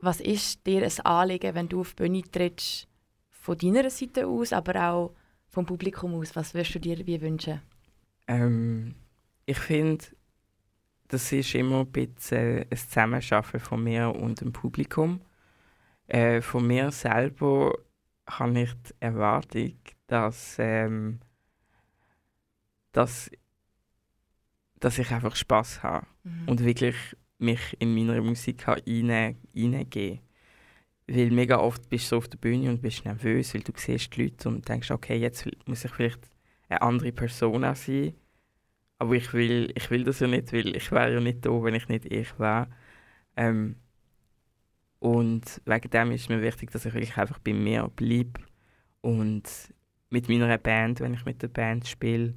was 0.00 0.20
ist 0.20 0.66
dir 0.66 0.82
ein 0.82 1.06
Anliegen, 1.06 1.54
wenn 1.54 1.68
du 1.68 1.80
auf 1.80 1.94
die 1.94 2.02
Bühne 2.02 2.22
trittst, 2.22 2.88
von 3.30 3.56
deiner 3.56 3.88
Seite 3.90 4.26
aus, 4.26 4.52
aber 4.52 4.90
auch 4.90 5.14
vom 5.48 5.66
Publikum 5.66 6.14
aus? 6.14 6.34
Was 6.36 6.54
würdest 6.54 6.74
du 6.74 6.80
dir 6.80 7.06
wie 7.06 7.20
wünschen? 7.20 7.60
Ähm, 8.28 8.94
ich 9.46 9.58
finde, 9.58 10.04
das 11.08 11.32
ist 11.32 11.54
immer 11.54 11.80
ein 11.80 11.90
bisschen 11.90 12.66
ein 12.70 12.76
Zusammenarbeiten 12.76 13.60
von 13.60 13.82
mir 13.82 14.14
und 14.14 14.40
dem 14.40 14.52
Publikum. 14.52 15.20
Äh, 16.06 16.40
von 16.40 16.66
mir 16.66 16.90
selber 16.90 17.72
habe 18.28 18.60
ich 18.60 18.72
die 18.74 18.94
Erwartung, 19.00 19.74
dass, 20.06 20.56
ähm, 20.58 21.20
dass, 22.92 23.30
dass 24.78 24.98
ich 24.98 25.10
einfach 25.10 25.34
Spaß 25.36 25.82
habe 25.82 26.06
Mhm. 26.22 26.48
und 26.48 26.64
wirklich 26.64 26.96
mich 27.40 27.76
in 27.78 27.94
meiner 27.94 28.20
Musik 28.20 28.58
kann 28.58 28.80
rein, 28.86 29.36
Weil 31.06 31.30
mega 31.30 31.58
oft 31.58 31.88
bist 31.88 32.06
du 32.06 32.08
so 32.08 32.16
auf 32.18 32.28
der 32.28 32.38
Bühne 32.38 32.70
und 32.70 32.82
bist 32.82 33.04
nervös, 33.04 33.54
weil 33.54 33.62
du 33.62 33.72
siehst 33.76 34.16
die 34.16 34.24
Leute 34.24 34.48
und 34.48 34.68
denkst, 34.68 34.90
okay, 34.90 35.16
jetzt 35.16 35.46
muss 35.66 35.84
ich 35.84 35.90
vielleicht 35.90 36.28
eine 36.68 36.82
andere 36.82 37.12
Persona 37.12 37.74
sein. 37.74 38.14
Aber 38.98 39.14
ich 39.14 39.32
will, 39.32 39.72
ich 39.74 39.90
will 39.90 40.04
das 40.04 40.20
ja 40.20 40.26
nicht, 40.26 40.52
weil 40.52 40.76
ich 40.76 40.92
wäre 40.92 41.14
ja 41.14 41.20
nicht 41.20 41.44
da, 41.44 41.50
wenn 41.50 41.74
ich 41.74 41.88
nicht 41.88 42.04
ich 42.06 42.38
wäre. 42.38 42.68
Ähm, 43.36 43.76
und 44.98 45.62
wegen 45.64 45.90
dem 45.90 46.12
ist 46.12 46.28
mir 46.28 46.42
wichtig, 46.42 46.70
dass 46.70 46.84
ich 46.84 46.92
wirklich 46.92 47.16
einfach 47.16 47.38
bei 47.38 47.54
mir 47.54 47.88
bleibe 47.88 48.40
und 49.00 49.44
mit 50.10 50.28
meiner 50.28 50.58
Band, 50.58 51.00
wenn 51.00 51.14
ich 51.14 51.24
mit 51.24 51.40
der 51.42 51.48
Band 51.48 51.88
spiele. 51.88 52.34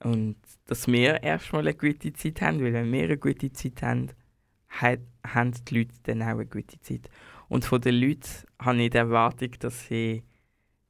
Und 0.00 0.36
dass 0.66 0.86
wir 0.86 1.22
erstmal 1.22 1.62
eine 1.62 1.74
gute 1.74 2.12
Zeit 2.12 2.40
haben, 2.42 2.60
weil 2.60 2.72
wenn 2.72 2.92
wir 2.92 3.04
eine 3.04 3.18
gute 3.18 3.52
Zeit 3.52 3.82
haben, 3.82 4.08
haben 4.68 5.52
die 5.68 5.78
Leute 5.78 5.94
dann 6.04 6.22
auch 6.22 6.26
eine 6.26 6.46
gute 6.46 6.80
Zeit. 6.80 7.08
Und 7.48 7.64
von 7.64 7.80
den 7.80 7.94
Leuten 7.94 8.28
habe 8.60 8.82
ich 8.82 8.90
die 8.90 8.98
Erwartung, 8.98 9.50
dass 9.60 9.86
sie, 9.86 10.22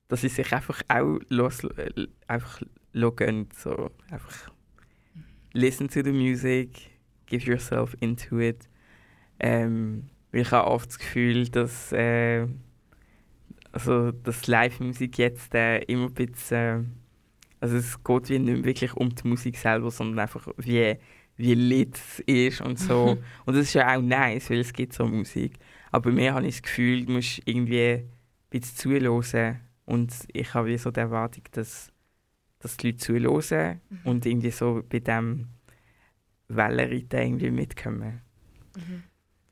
dass 0.09 0.23
sie 0.23 0.29
sich 0.29 0.53
einfach 0.53 0.83
auch 0.89 1.19
los, 1.29 1.63
äh, 1.65 2.07
einfach 2.27 2.63
gönnen, 2.93 3.49
so 3.55 3.91
einfach 4.11 4.51
listen 5.53 5.89
to 5.89 6.03
the 6.03 6.13
music, 6.13 6.91
give 7.27 7.47
yourself 7.47 7.95
into 8.01 8.41
it. 8.41 8.69
Ähm, 9.41 10.09
ich 10.33 10.51
habe 10.51 10.69
oft 10.69 10.91
das 10.91 10.99
Gefühl, 10.99 11.49
dass, 11.49 11.93
äh, 11.93 12.47
also, 13.73 14.13
dass 14.13 14.47
Live-Musik 14.47 15.19
jetzt 15.19 15.55
äh, 15.55 15.79
immer 15.85 16.07
ein 16.07 16.15
bisschen... 16.15 17.06
Also 17.61 17.77
es 17.77 18.03
geht 18.03 18.29
wie 18.29 18.39
nicht 18.39 18.65
wirklich 18.65 18.95
um 18.95 19.15
die 19.15 19.27
Musik 19.29 19.57
selber, 19.57 19.91
sondern 19.91 20.21
einfach 20.21 20.47
wie, 20.59 20.97
wie 21.37 21.55
lit 21.55 21.97
es 21.97 22.21
ist 22.21 22.61
und 22.61 22.79
so. 22.79 23.19
und 23.47 23.57
das 23.57 23.67
ist 23.67 23.75
ja 23.75 23.97
auch 23.97 24.03
nice, 24.03 24.51
weil 24.51 24.61
es 24.61 24.73
gibt 24.73 24.93
so 24.93 25.07
Musik. 25.07 25.59
Aber 25.91 26.11
bei 26.11 26.17
mir 26.17 26.35
habe 26.35 26.47
ich 26.47 26.57
das 26.57 26.63
Gefühl, 26.63 27.07
du 27.07 27.13
musst 27.13 27.41
irgendwie 27.45 27.83
ein 27.93 28.11
bisschen 28.51 28.77
zuhören 28.77 29.61
und 29.85 30.13
ich 30.33 30.53
habe 30.55 30.69
wie 30.69 30.79
so 30.79 30.91
die 30.91 31.01
Erwartung, 31.01 31.45
dass, 31.53 31.93
dass 32.59 32.77
die 32.77 32.89
Leute 32.89 32.99
zuhören 32.99 33.81
und 34.05 34.27
irgendwie 34.27 34.51
so 34.51 34.83
bei 34.89 34.99
dem 34.99 35.49
Wellenreiten 36.49 37.21
irgendwie 37.21 37.51
mitkommen. 37.51 38.21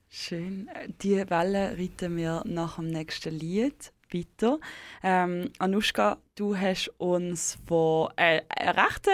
Schön. 0.09 0.69
Äh, 0.69 0.89
Die 1.03 1.17
Welle 1.29 1.77
reiten 1.77 2.17
wir 2.17 2.43
nach 2.47 2.77
dem 2.77 2.87
nächsten 2.87 3.35
Lied 3.35 3.93
weiter. 4.15 4.59
Ähm, 5.03 5.51
Anushka, 5.59 6.19
du 6.37 6.57
hast 6.57 6.89
uns 6.99 7.59
von 7.67 8.09
äh, 8.17 8.41
rechten, 8.59 9.11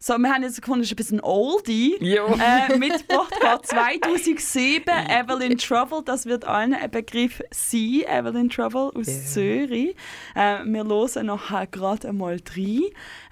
so, 0.00 0.18
wir 0.18 0.34
haben 0.34 0.42
jetzt 0.42 0.60
gefunden, 0.60 0.82
es 0.82 0.88
ist 0.88 0.92
ein 0.92 0.96
bisschen 0.96 1.20
Oldie, 1.22 1.96
Ja. 2.00 2.26
äh, 2.26 2.76
mitgebracht 2.76 3.34
von 3.40 3.62
2007, 3.62 4.84
Evelyn 5.08 5.56
Trouble. 5.56 6.02
Das 6.04 6.26
wird 6.26 6.44
allen 6.44 6.74
ein 6.74 6.90
Begriff 6.90 7.40
sein, 7.50 8.02
Evelyn 8.06 8.50
Trouble 8.50 8.90
aus 8.94 9.06
Ja. 9.06 9.22
Zürich. 9.32 9.96
Äh, 10.34 10.58
wir 10.66 10.84
hören 10.84 11.26
nachher 11.26 11.66
gerade 11.68 12.08
einmal 12.08 12.36
rein 12.54 12.82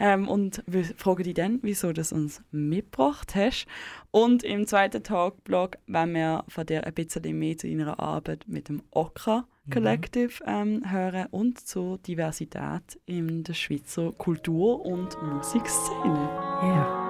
ähm, 0.00 0.28
und 0.28 0.62
wir 0.66 0.84
fragen 0.96 1.24
dich 1.24 1.34
dann, 1.34 1.58
wieso 1.60 1.88
du 1.88 1.94
das 1.94 2.10
uns 2.10 2.40
mitgebracht 2.52 3.34
hast. 3.34 3.66
Und 4.10 4.42
im 4.42 4.66
zweiten 4.66 5.02
Talkblog 5.02 5.76
wollen 5.88 6.14
wir 6.14 6.44
von 6.48 6.64
dir 6.64 6.86
ein 6.86 6.94
bisschen 6.94 7.38
mehr 7.38 7.58
zu 7.58 7.66
deiner 7.68 8.00
Arbeit 8.00 8.44
mit 8.46 8.70
dem 8.70 8.82
Okra 8.92 9.46
Collective 9.70 10.42
ähm, 10.46 10.90
hören 10.90 11.26
und 11.30 11.60
zur 11.60 11.98
Diversität 11.98 13.00
in 13.06 13.44
der 13.44 13.54
Schweizer 13.54 14.12
Kultur- 14.12 14.84
und 14.84 15.16
Musikszene. 15.22 16.28
Ja. 16.62 17.01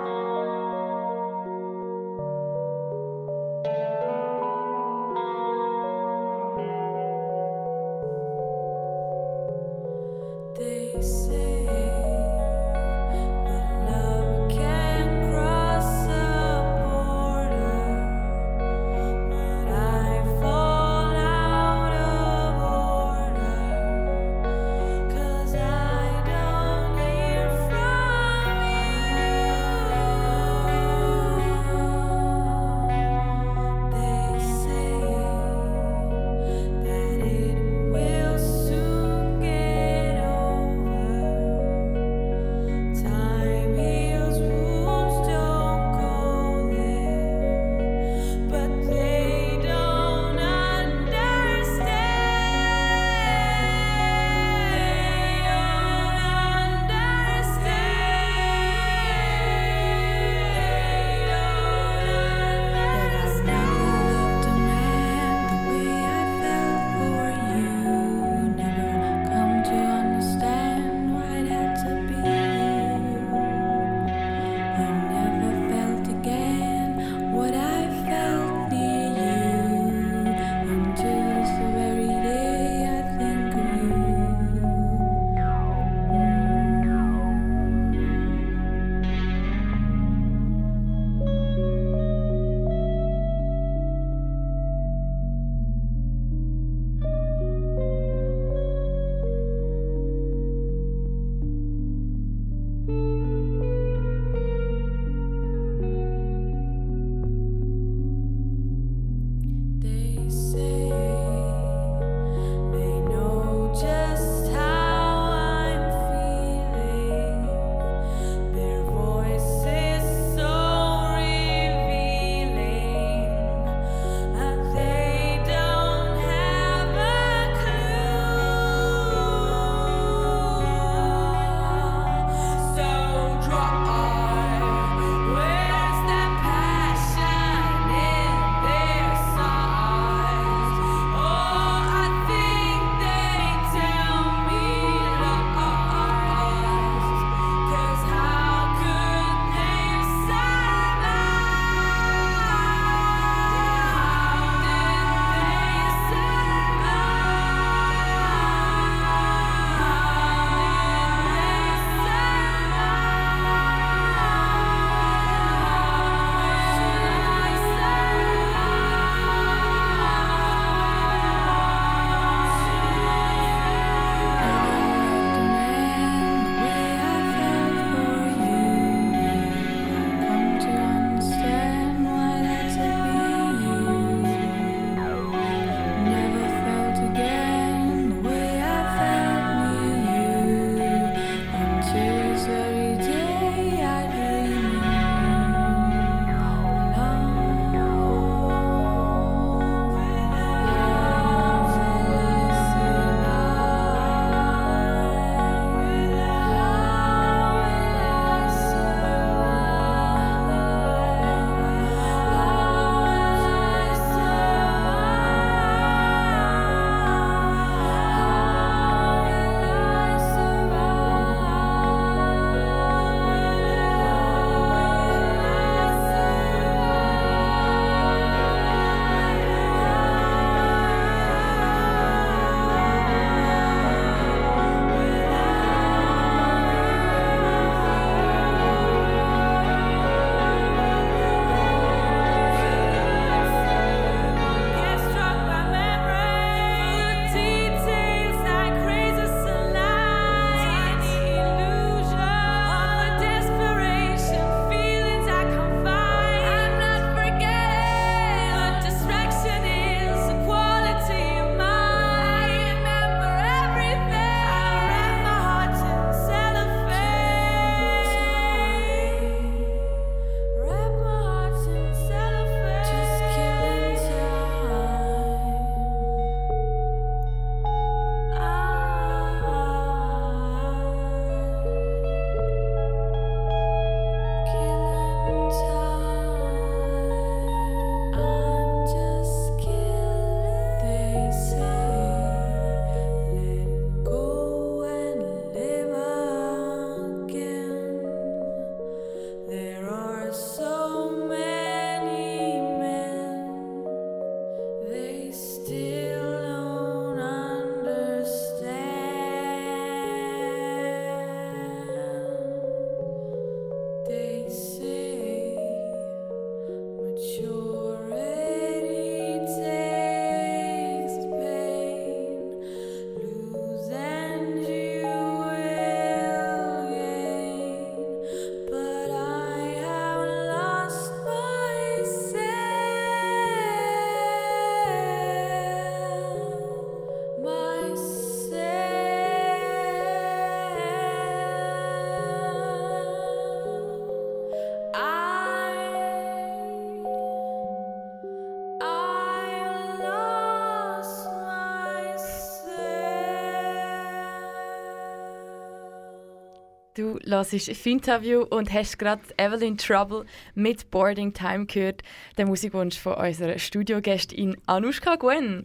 Du 357.02 357.18
hörst 357.26 357.72
Finterview 357.72 358.42
und 358.42 358.72
hast 358.72 358.96
gerade 358.96 359.22
Evelyn 359.36 359.76
Trouble 359.76 360.24
mit 360.54 360.88
Boarding 360.92 361.32
Time 361.32 361.66
gehört, 361.66 362.02
den 362.38 362.46
Musikwunsch 362.46 362.96
von 362.96 363.14
unserer 363.14 363.58
Studiogästin 363.58 364.56
Anushka 364.66 365.16
Gwen. 365.16 365.64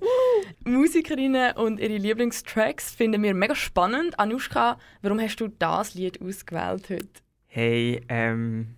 Musikerinnen 0.65 1.55
und 1.55 1.79
ihre 1.79 1.97
Lieblingstracks 1.97 2.95
finden 2.95 3.21
wir 3.21 3.35
mega 3.35 3.53
spannend. 3.53 4.19
Anushka, 4.19 4.79
warum 5.03 5.21
hast 5.21 5.39
du 5.39 5.47
das 5.47 5.93
Lied 5.93 6.19
ausgewählt 6.23 6.89
heute? 6.89 7.07
Hey, 7.45 8.01
ähm, 8.09 8.73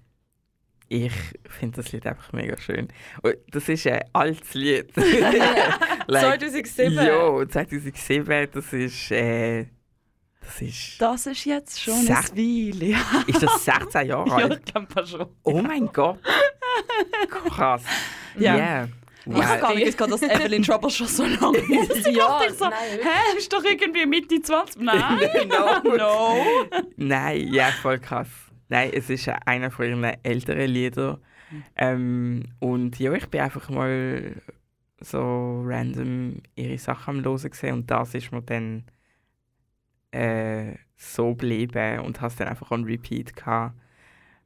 ich 0.90 1.14
finde 1.48 1.78
das 1.78 1.94
Lied 1.94 2.06
einfach 2.06 2.34
mega 2.34 2.58
schön. 2.58 2.90
Und 3.22 3.38
das 3.52 3.70
ist 3.70 3.88
ein 3.88 4.04
altes 4.12 4.54
Lied. 4.54 4.92
Like, 6.08 6.42
2007? 6.42 6.94
Ja, 6.94 7.48
2007, 7.48 8.50
das 8.52 8.74
ist, 8.74 9.12
äh, 9.12 9.68
das 10.50 10.62
ist, 10.62 11.02
Das 11.02 11.26
ist 11.28 11.46
jetzt 11.46 11.82
schon 11.82 11.94
ein 11.94 12.08
Weile. 12.08 12.86
Ja, 12.92 13.24
ist 13.28 13.44
das 13.44 13.66
16 13.66 14.08
Jahre 14.08 14.28
ja 14.30 14.36
alt? 14.36 14.62
ich 14.66 14.74
glaube 14.74 15.08
schon. 15.08 15.26
Oh 15.44 15.62
mein 15.62 15.88
Gott. 15.92 16.20
Krass. 17.50 17.84
Ja. 18.38 18.56
Yeah. 18.56 18.88
Ich 19.26 19.34
habe 19.44 19.60
gar 19.60 19.70
Wow. 19.72 19.76
nicht 19.76 20.00
dass 20.00 20.22
Evelyn 20.22 20.64
Trouble 20.64 20.90
schon 20.90 21.08
so 21.08 21.26
lange 21.26 21.58
ist. 21.58 22.08
Ich 22.08 22.16
Ja, 22.16 22.28
dachte 22.28 22.46
ich 22.54 22.58
so, 22.58 22.66
nein. 22.66 22.74
hä, 23.02 23.38
ist 23.38 23.52
doch 23.52 23.64
irgendwie 23.64 24.06
Mitte 24.06 24.42
20. 24.42 24.82
Nein. 24.82 25.20
No. 25.50 25.98
no. 25.98 26.36
Nein, 26.96 27.54
ja, 27.54 27.66
voll 27.82 28.00
krass. 28.00 28.30
Nein, 28.70 28.92
es 28.94 29.10
ist 29.10 29.28
einer 29.46 29.72
von 29.72 29.86
ihren 29.88 30.04
älteren 30.24 30.70
Liedern. 30.70 31.18
Ähm, 31.76 32.44
und 32.60 32.98
ja, 33.00 33.12
ich 33.14 33.28
bin 33.28 33.42
einfach 33.42 33.68
mal 33.70 34.36
so 35.02 35.64
random 35.66 36.38
ihre 36.56 36.78
Sachen 36.78 37.18
am 37.18 37.24
Hören 37.26 37.50
gesehen 37.50 37.74
und 37.74 37.92
das 37.92 38.14
ist 38.14 38.32
mir 38.32 38.42
dann 38.44 38.86
äh, 40.12 40.76
so 40.96 41.36
geblieben 41.36 42.00
und 42.00 42.22
hast 42.22 42.40
dann 42.40 42.48
einfach 42.48 42.72
on 42.72 42.84
Repeat 42.84 43.36
gehabt. 43.36 43.76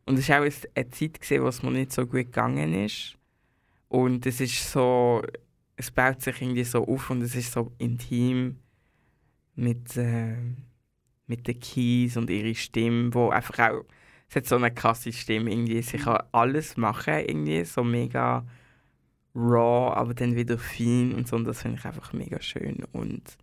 Und 0.06 0.20
es 0.20 0.28
war 0.30 0.40
auch 0.42 0.44
ein- 0.46 0.54
eine 0.76 0.90
Zeit, 0.90 1.22
gewesen, 1.22 1.44
wo 1.44 1.48
es 1.48 1.64
mir 1.64 1.72
nicht 1.72 1.92
so 1.94 2.04
gut 2.06 2.14
gegangen 2.26 2.74
ist. 2.74 3.18
Und 3.88 4.26
es 4.26 4.42
ist 4.42 4.72
so, 4.72 5.22
es 5.76 5.92
baut 5.92 6.22
sich 6.22 6.42
irgendwie 6.42 6.64
so 6.64 6.86
auf 6.88 7.10
und 7.10 7.22
es 7.22 7.36
ist 7.36 7.52
so 7.54 7.72
intim 7.78 8.60
mit, 9.56 9.96
äh, 9.98 10.36
mit 11.28 11.48
den 11.48 11.60
Keys 11.60 12.18
und 12.18 12.30
ihre 12.30 12.56
Stimme, 12.56 13.14
wo 13.14 13.30
einfach 13.30 13.60
auch, 13.72 13.86
es 14.30 14.36
hat 14.36 14.46
so 14.48 14.56
eine 14.56 14.72
krasse 14.74 15.14
Stimme 15.14 15.52
irgendwie, 15.52 15.82
sie 15.82 15.98
kann 15.98 16.24
alles 16.32 16.76
machen 16.76 17.14
irgendwie, 17.20 17.64
so 17.66 17.84
mega 17.84 18.46
raw, 19.36 19.94
aber 19.96 20.14
dann 20.14 20.36
wieder 20.36 20.58
fein 20.58 21.14
und 21.14 21.28
so 21.28 21.36
und 21.36 21.46
das 21.46 21.62
finde 21.62 21.78
ich 21.80 21.86
einfach 21.86 22.14
mega 22.14 22.42
schön 22.42 22.84
und 22.92 23.38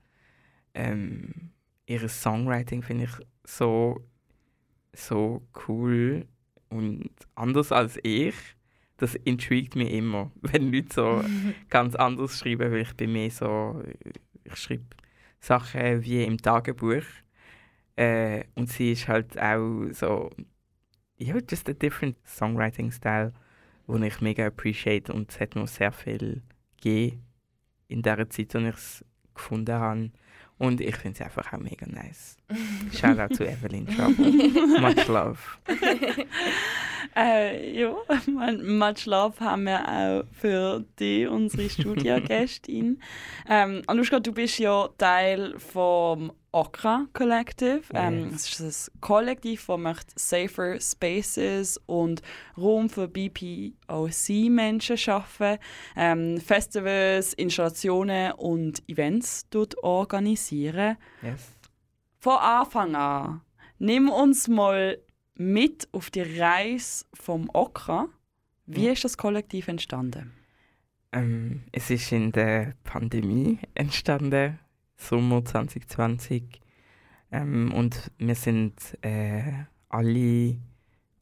ähm, 0.75 1.51
ihr 1.91 2.09
Songwriting 2.09 2.83
finde 2.83 3.05
ich 3.05 3.27
so, 3.45 4.01
so 4.93 5.43
cool 5.67 6.27
und 6.69 7.11
anders 7.35 7.73
als 7.73 7.99
ich. 8.03 8.35
Das 8.97 9.15
intrigued 9.15 9.77
mich 9.77 9.93
immer, 9.93 10.31
wenn 10.43 10.73
Leute 10.73 10.93
so 10.93 11.25
ganz 11.69 11.95
anders 11.97 12.39
schreiben, 12.39 12.71
weil 12.71 12.83
ich 12.83 12.95
bin 12.95 13.13
mehr 13.13 13.31
so, 13.31 13.83
ich 14.45 14.57
schreibe 14.57 14.85
Sachen 15.41 16.05
wie 16.05 16.23
im 16.23 16.39
Tagebuch 16.39 17.03
äh, 17.97 18.45
und 18.55 18.69
sie 18.69 18.93
ist 18.93 19.09
halt 19.09 19.39
auch 19.41 19.87
so, 19.93 20.31
ja, 21.17 21.37
just 21.51 21.69
a 21.69 21.73
different 21.73 22.17
songwriting 22.25 22.93
style, 22.93 23.33
den 23.89 24.03
ich 24.05 24.21
mega 24.21 24.47
appreciate 24.47 25.13
und 25.13 25.31
es 25.33 25.41
hat 25.41 25.57
mir 25.57 25.67
sehr 25.67 25.93
viel 25.93 26.43
gegeben 26.77 27.25
in 27.89 28.03
der 28.03 28.29
Zeit, 28.31 28.55
als 28.55 28.65
ich 28.65 28.75
es 28.75 29.05
gefunden 29.35 29.75
habe. 29.75 30.11
Und 30.61 30.83
ich 30.83 30.95
finde 30.97 31.19
es 31.19 31.25
einfach 31.25 31.55
auch 31.55 31.59
mega 31.59 31.87
nice. 31.87 32.37
Shout 32.93 33.19
out 33.19 33.35
to 33.35 33.45
Evelyn 33.45 33.87
Trouble. 33.87 34.81
Much 34.81 35.09
love. 35.09 35.39
Äh, 37.17 37.77
ja, 37.77 37.93
Much 38.63 39.07
Love 39.07 39.41
haben 39.41 39.65
wir 39.65 39.81
auch 39.89 40.25
für 40.33 40.85
dich, 41.01 41.27
unsere 41.27 41.69
Studiogästin. 41.71 43.03
ähm, 43.49 43.83
Anushka, 43.89 44.21
du 44.21 44.33
bist 44.33 44.61
ja 44.61 44.89
Teil 44.97 45.59
vom 45.59 46.31
Okra 46.53 47.07
Collective. 47.13 47.83
Ähm, 47.95 48.31
Yes. 48.33 48.49
Es 48.53 48.61
ist 48.61 48.89
ein 48.95 49.01
Kollektiv, 49.01 49.67
das 49.67 49.79
möchte 49.79 50.13
safer 50.17 50.81
Spaces 50.81 51.79
und 51.87 52.23
Raum 52.59 52.89
für 52.91 53.07
BPOC-Menschen 53.09 54.97
schaffen, 54.97 55.59
ähm, 55.97 56.41
Festivals, 56.41 57.35
Installationen 57.35 58.33
und 58.33 58.83
Events 58.89 59.49
dort 59.51 59.77
organisieren. 59.83 60.97
Yes. 61.23 61.57
Von 62.19 62.37
Anfang 62.39 62.95
an, 62.97 63.41
nimm 63.79 64.09
uns 64.11 64.49
mal 64.49 64.99
mit 65.35 65.89
auf 65.93 66.11
die 66.11 66.21
Reise 66.41 67.05
vom 67.15 67.49
Okra. 67.55 68.09
Wie 68.67 68.87
Ja. 68.87 68.93
ist 68.93 69.05
das 69.05 69.17
Kollektiv 69.17 69.69
entstanden? 69.69 70.33
Ähm, 71.13 71.63
es 71.73 71.91
ist 71.91 72.13
in 72.13 72.31
der 72.31 72.75
Pandemie 72.85 73.59
entstanden, 73.75 74.59
Sommer 75.01 75.45
2020. 75.45 76.61
Ähm, 77.33 77.73
und 77.73 78.11
wir 78.19 78.35
sind 78.35 78.75
äh, 79.03 79.65
alle 79.89 80.59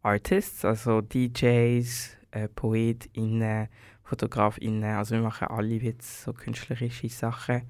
Artists, 0.03 0.65
also 0.65 1.01
DJs, 1.01 2.17
äh, 2.31 2.49
PoetInnen, 2.49 3.69
FotografInnen. 4.03 4.97
Also 4.97 5.15
wir 5.15 5.23
machen 5.23 5.49
alle 5.49 5.77
jetzt 5.77 6.23
so 6.23 6.33
künstlerische 6.33 7.09
Sachen 7.09 7.63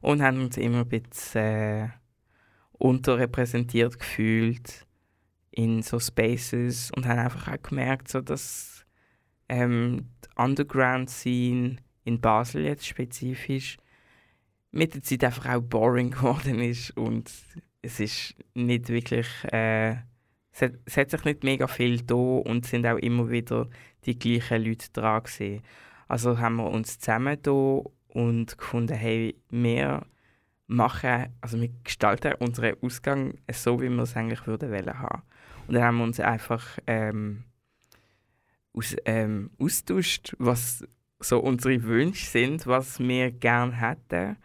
und 0.00 0.22
haben 0.22 0.44
uns 0.44 0.56
immer 0.56 0.80
ein 0.80 0.88
bisschen 0.88 1.42
äh, 1.42 1.88
unterrepräsentiert 2.72 3.98
gefühlt 3.98 4.86
in 5.50 5.82
so 5.82 5.98
Spaces 5.98 6.90
und 6.92 7.06
haben 7.06 7.18
einfach 7.18 7.52
auch 7.52 7.62
gemerkt, 7.62 8.08
so, 8.08 8.20
dass 8.20 8.86
ähm, 9.48 10.08
die 10.24 10.42
Underground-Scene 10.42 11.76
in 12.04 12.20
Basel 12.20 12.64
jetzt 12.64 12.86
spezifisch 12.86 13.76
mit 14.72 14.94
der 14.94 15.02
Zeit 15.02 15.24
einfach 15.24 15.54
auch 15.54 15.62
boring 15.62 16.10
geworden 16.12 16.60
ist 16.60 16.96
und 16.96 17.30
es 17.82 18.00
ist 18.00 18.34
nicht 18.54 18.88
wirklich, 18.88 19.28
äh, 19.52 19.96
es, 20.52 20.62
hat, 20.62 20.72
es 20.84 20.96
hat 20.96 21.10
sich 21.10 21.24
nicht 21.24 21.44
mega 21.44 21.66
viel 21.66 22.02
da 22.02 22.14
und 22.14 22.66
sind 22.66 22.86
auch 22.86 22.98
immer 22.98 23.30
wieder 23.30 23.68
die 24.04 24.18
gleichen 24.18 24.64
Leute 24.64 24.90
dran 24.92 25.22
gewesen. 25.22 25.62
Also 26.08 26.38
haben 26.38 26.56
wir 26.56 26.70
uns 26.70 26.98
zusammen 26.98 27.38
da 27.42 27.82
und 28.08 28.58
gefunden, 28.58 28.96
hey, 28.96 29.36
wir 29.48 30.04
machen, 30.66 31.26
also 31.40 31.60
wir 31.60 31.70
gestalten 31.84 32.34
unseren 32.38 32.76
Ausgang 32.82 33.34
so, 33.50 33.80
wie 33.80 33.88
wir 33.88 34.02
es 34.02 34.16
eigentlich 34.16 34.46
würden 34.46 34.70
wollen 34.70 34.98
haben. 34.98 35.22
Und 35.66 35.74
dann 35.74 35.84
haben 35.84 35.98
wir 35.98 36.04
uns 36.04 36.20
einfach 36.20 36.78
ähm, 36.86 37.44
aus, 38.72 38.96
ähm, 39.04 39.50
austauscht, 39.58 40.34
was 40.38 40.84
so 41.20 41.38
unsere 41.40 41.82
Wünsche 41.82 42.26
sind, 42.26 42.66
was 42.66 42.98
wir 42.98 43.30
gerne 43.30 43.72
hätten. 43.72 44.36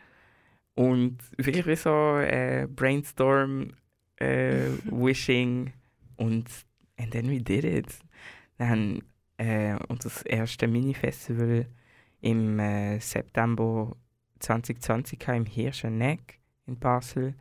Und 0.76 1.18
wirklich 1.38 1.66
wie 1.66 1.76
so 1.76 2.18
äh, 2.18 2.68
Brainstorm, 2.70 3.74
äh, 4.18 4.68
Wishing 4.86 5.74
und 6.18 6.50
and 6.98 7.12
then 7.12 7.30
we 7.30 7.42
did 7.42 7.64
it. 7.64 7.98
Haben 8.60 9.02
äh, 9.38 9.76
unser 9.88 10.12
erstes 10.26 10.70
Mini-Festival 10.70 11.66
im 12.22 12.60
äh, 12.60 13.00
September 13.00 13.96
2020 14.40 15.20
gehabt, 15.20 15.38
im 15.38 15.46
Hirscheneck 15.46 16.40
in 16.66 16.80
Basel. 16.80 17.36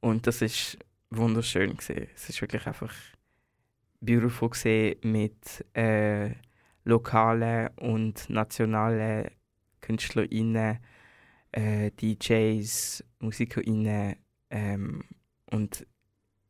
Und 0.00 0.26
das 0.26 0.42
ist 0.42 0.78
wunderschön 1.10 1.76
gesehen. 1.76 2.08
Es 2.14 2.28
ist 2.28 2.40
wirklich 2.40 2.66
einfach 2.66 2.92
beautiful 4.00 4.50
gesehen 4.50 4.96
mit 5.02 5.64
äh, 5.74 6.30
lokalen 6.84 7.68
und 7.76 8.28
nationalen 8.30 9.30
KünstlerInnen, 9.80 10.78
äh, 11.52 11.90
DJs, 11.90 13.04
MusikerInnen 13.20 14.16
ähm, 14.50 15.04
und 15.50 15.86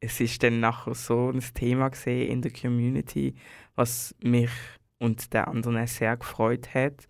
es 0.00 0.20
ist 0.20 0.42
dann 0.42 0.60
nachher 0.60 0.94
so 0.94 1.30
ein 1.30 1.42
Thema 1.54 1.90
in 2.06 2.42
der 2.42 2.52
Community, 2.52 3.34
was 3.74 4.14
mich 4.22 4.50
und 4.98 5.32
der 5.32 5.48
anderen 5.48 5.86
sehr 5.86 6.16
gefreut 6.16 6.74
hat, 6.74 7.06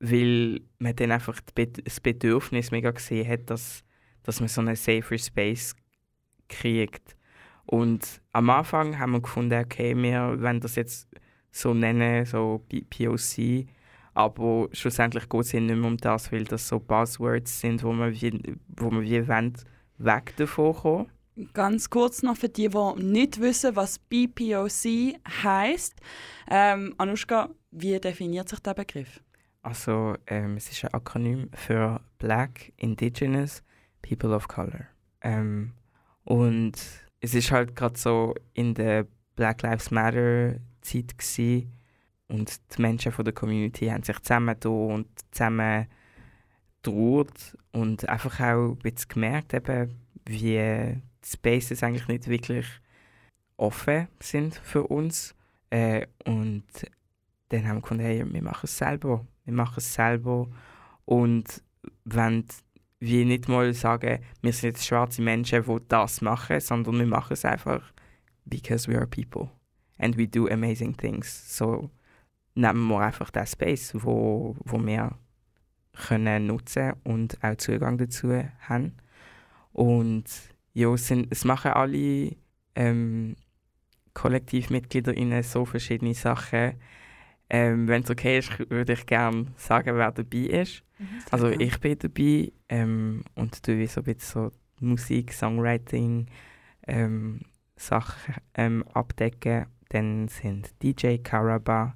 weil 0.00 0.60
man 0.78 0.96
dann 0.96 1.12
einfach 1.12 1.40
das 1.84 2.00
Bedürfnis 2.00 2.70
mega 2.70 2.90
gesehen 2.90 3.28
hat, 3.28 3.50
dass, 3.50 3.84
dass 4.22 4.40
man 4.40 4.48
so 4.48 4.60
einen 4.60 4.76
safer 4.76 5.18
Space 5.18 5.74
kriegt. 6.48 7.16
Und 7.66 8.20
am 8.32 8.50
Anfang 8.50 8.98
haben 8.98 9.12
wir 9.12 9.20
gefunden, 9.20 9.60
okay, 9.60 9.94
wir 9.96 10.40
wollen 10.40 10.60
das 10.60 10.76
jetzt 10.76 11.08
so 11.50 11.74
nennen, 11.74 12.24
so 12.24 12.64
POC, 12.68 13.66
aber 14.18 14.68
schlussendlich 14.72 15.28
geht 15.28 15.40
es 15.42 15.52
nicht 15.52 15.62
mehr 15.62 15.84
um 15.84 15.96
das, 15.96 16.32
weil 16.32 16.42
das 16.42 16.66
so 16.66 16.80
Buzzwords 16.80 17.60
sind, 17.60 17.84
wo 17.84 17.92
man 17.92 18.12
wie, 18.12 18.56
wo 18.76 18.90
man 18.90 19.04
wie 19.04 19.28
wollen, 19.28 19.54
weg 19.98 20.34
davon 20.36 20.74
kommen. 20.74 21.06
Ganz 21.54 21.88
kurz 21.88 22.24
noch 22.24 22.36
für 22.36 22.48
die, 22.48 22.68
die 22.68 23.02
nicht 23.04 23.40
wissen, 23.40 23.76
was 23.76 24.00
BPOC 24.00 25.14
heißt. 25.44 26.00
Ähm, 26.50 26.96
Anushka, 26.98 27.50
wie 27.70 28.00
definiert 28.00 28.48
sich 28.48 28.58
der 28.58 28.74
Begriff? 28.74 29.20
Also 29.62 30.16
ähm, 30.26 30.56
es 30.56 30.68
ist 30.68 30.84
ein 30.84 30.94
Akronym 30.94 31.48
für 31.54 32.00
Black, 32.18 32.72
Indigenous, 32.76 33.62
People 34.02 34.34
of 34.34 34.48
Color. 34.48 34.88
Ähm, 35.20 35.74
und 36.24 36.72
es 37.20 37.34
ist 37.34 37.52
halt 37.52 37.76
gerade 37.76 37.96
so 37.96 38.34
in 38.52 38.74
der 38.74 39.06
Black 39.36 39.62
Lives 39.62 39.92
Matter 39.92 40.56
Zeit 40.80 41.16
und 42.28 42.60
die 42.76 42.82
Menschen 42.82 43.12
von 43.12 43.24
der 43.24 43.34
Community 43.34 43.86
haben 43.86 44.02
sich 44.02 44.18
zusammengetan 44.20 44.90
und 44.90 45.06
zusammen 45.30 45.86
trauert 46.82 47.56
und 47.72 48.08
einfach 48.08 48.40
auch 48.40 48.72
ein 48.72 48.78
bisschen 48.78 49.08
gemerkt, 49.08 49.54
eben, 49.54 49.96
wie 50.26 50.38
die 50.38 51.02
Spaces 51.24 51.82
eigentlich 51.82 52.08
nicht 52.08 52.28
wirklich 52.28 52.66
offen 53.56 54.08
sind 54.20 54.54
für 54.54 54.84
uns. 54.84 55.34
Äh, 55.70 56.06
und 56.24 56.64
dann 57.48 57.66
haben 57.66 57.76
wir 57.76 57.82
gefunden, 57.82 58.04
hey, 58.04 58.24
wir 58.30 58.42
machen 58.42 58.64
es 58.64 58.76
selber. 58.76 59.26
Wir 59.44 59.54
machen 59.54 59.78
es 59.78 59.94
selber 59.94 60.48
und 61.04 61.62
wollen 62.04 62.44
wir 63.00 63.24
nicht 63.24 63.48
mal 63.48 63.72
sagen, 63.72 64.18
wir 64.42 64.52
sind 64.52 64.70
jetzt 64.70 64.86
schwarze 64.86 65.22
Menschen, 65.22 65.64
die 65.64 65.76
das 65.88 66.20
machen, 66.20 66.60
sondern 66.60 66.98
wir 66.98 67.06
machen 67.06 67.32
es 67.32 67.44
einfach 67.44 67.92
because 68.44 68.90
we 68.90 68.96
are 68.96 69.06
people 69.06 69.50
and 69.98 70.16
we 70.16 70.26
do 70.26 70.48
amazing 70.48 70.96
things. 70.96 71.56
So 71.56 71.90
nehmen 72.58 72.88
wir 72.88 73.00
einfach 73.00 73.30
den 73.30 73.46
Space, 73.46 73.92
wo, 73.94 74.56
wo 74.64 74.84
wir 74.84 75.16
können 75.92 76.46
nutzen 76.46 76.94
und 77.04 77.42
auch 77.42 77.56
Zugang 77.56 77.98
dazu 77.98 78.32
haben. 78.68 78.92
Und 79.72 80.24
ja, 80.74 80.92
es, 80.92 81.06
sind, 81.06 81.28
es 81.30 81.44
machen 81.44 81.72
alle 81.72 82.36
ähm, 82.74 83.36
KollektivmitgliederInnen 84.14 85.42
so 85.42 85.64
verschiedene 85.64 86.14
Sachen. 86.14 86.74
Ähm, 87.50 87.88
Wenn 87.88 88.02
es 88.02 88.10
okay 88.10 88.38
ist, 88.38 88.58
würde 88.70 88.92
ich 88.92 89.06
gerne 89.06 89.46
sagen, 89.56 89.96
wer 89.96 90.12
dabei 90.12 90.38
ist. 90.38 90.82
Also 91.30 91.48
ich 91.48 91.78
bin 91.80 91.98
dabei 91.98 92.52
ähm, 92.68 93.22
und 93.34 93.62
tue 93.62 93.86
so 93.86 94.00
ein 94.00 94.04
bisschen 94.04 94.50
so 94.50 94.52
Musik, 94.80 95.32
Songwriting, 95.32 96.26
ähm, 96.86 97.40
Sachen 97.76 98.34
ähm, 98.54 98.84
abdecken. 98.92 99.66
Dann 99.90 100.28
sind 100.28 100.74
DJ 100.82 101.18
Caraba, 101.18 101.94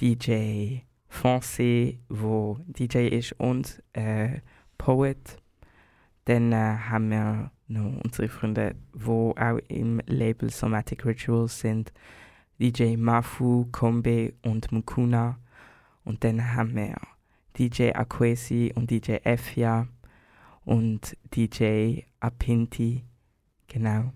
DJ 0.00 0.82
Foncé, 1.08 1.98
wo 2.08 2.58
DJ 2.66 3.08
ist 3.08 3.32
und 3.32 3.82
äh, 3.92 4.40
Poet. 4.76 5.38
Dann 6.26 6.52
äh, 6.52 6.56
haben 6.56 7.10
wir 7.10 7.50
noch 7.68 8.00
unsere 8.04 8.28
Freunde, 8.28 8.76
die 8.94 9.08
auch 9.08 9.58
im 9.68 10.00
Label 10.06 10.50
Somatic 10.50 11.04
Rituals 11.04 11.60
sind. 11.60 11.92
DJ 12.60 12.96
Mafu, 12.96 13.66
Kombe 13.72 14.34
und 14.42 14.70
Mukuna. 14.72 15.38
Und 16.04 16.24
dann 16.24 16.54
haben 16.54 16.74
wir 16.74 16.96
DJ 17.58 17.92
Aquesi 17.92 18.72
und 18.74 18.90
DJ 18.90 19.16
Efia 19.24 19.88
und 20.64 21.16
DJ 21.34 22.02
Apinti. 22.20 23.04
Genau. 23.66 24.12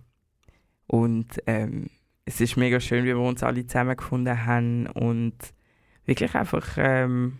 Und 0.87 1.43
ähm, 1.47 1.91
es 2.24 2.41
ist 2.41 2.57
mega 2.57 2.78
schön, 2.78 3.05
wie 3.05 3.09
wir 3.09 3.18
uns 3.18 3.43
alle 3.43 3.66
zusammengefunden 3.66 4.47
haben 4.47 4.87
und 4.87 5.35
wirklich 6.05 6.34
einfach 6.34 6.76
ähm, 6.76 7.38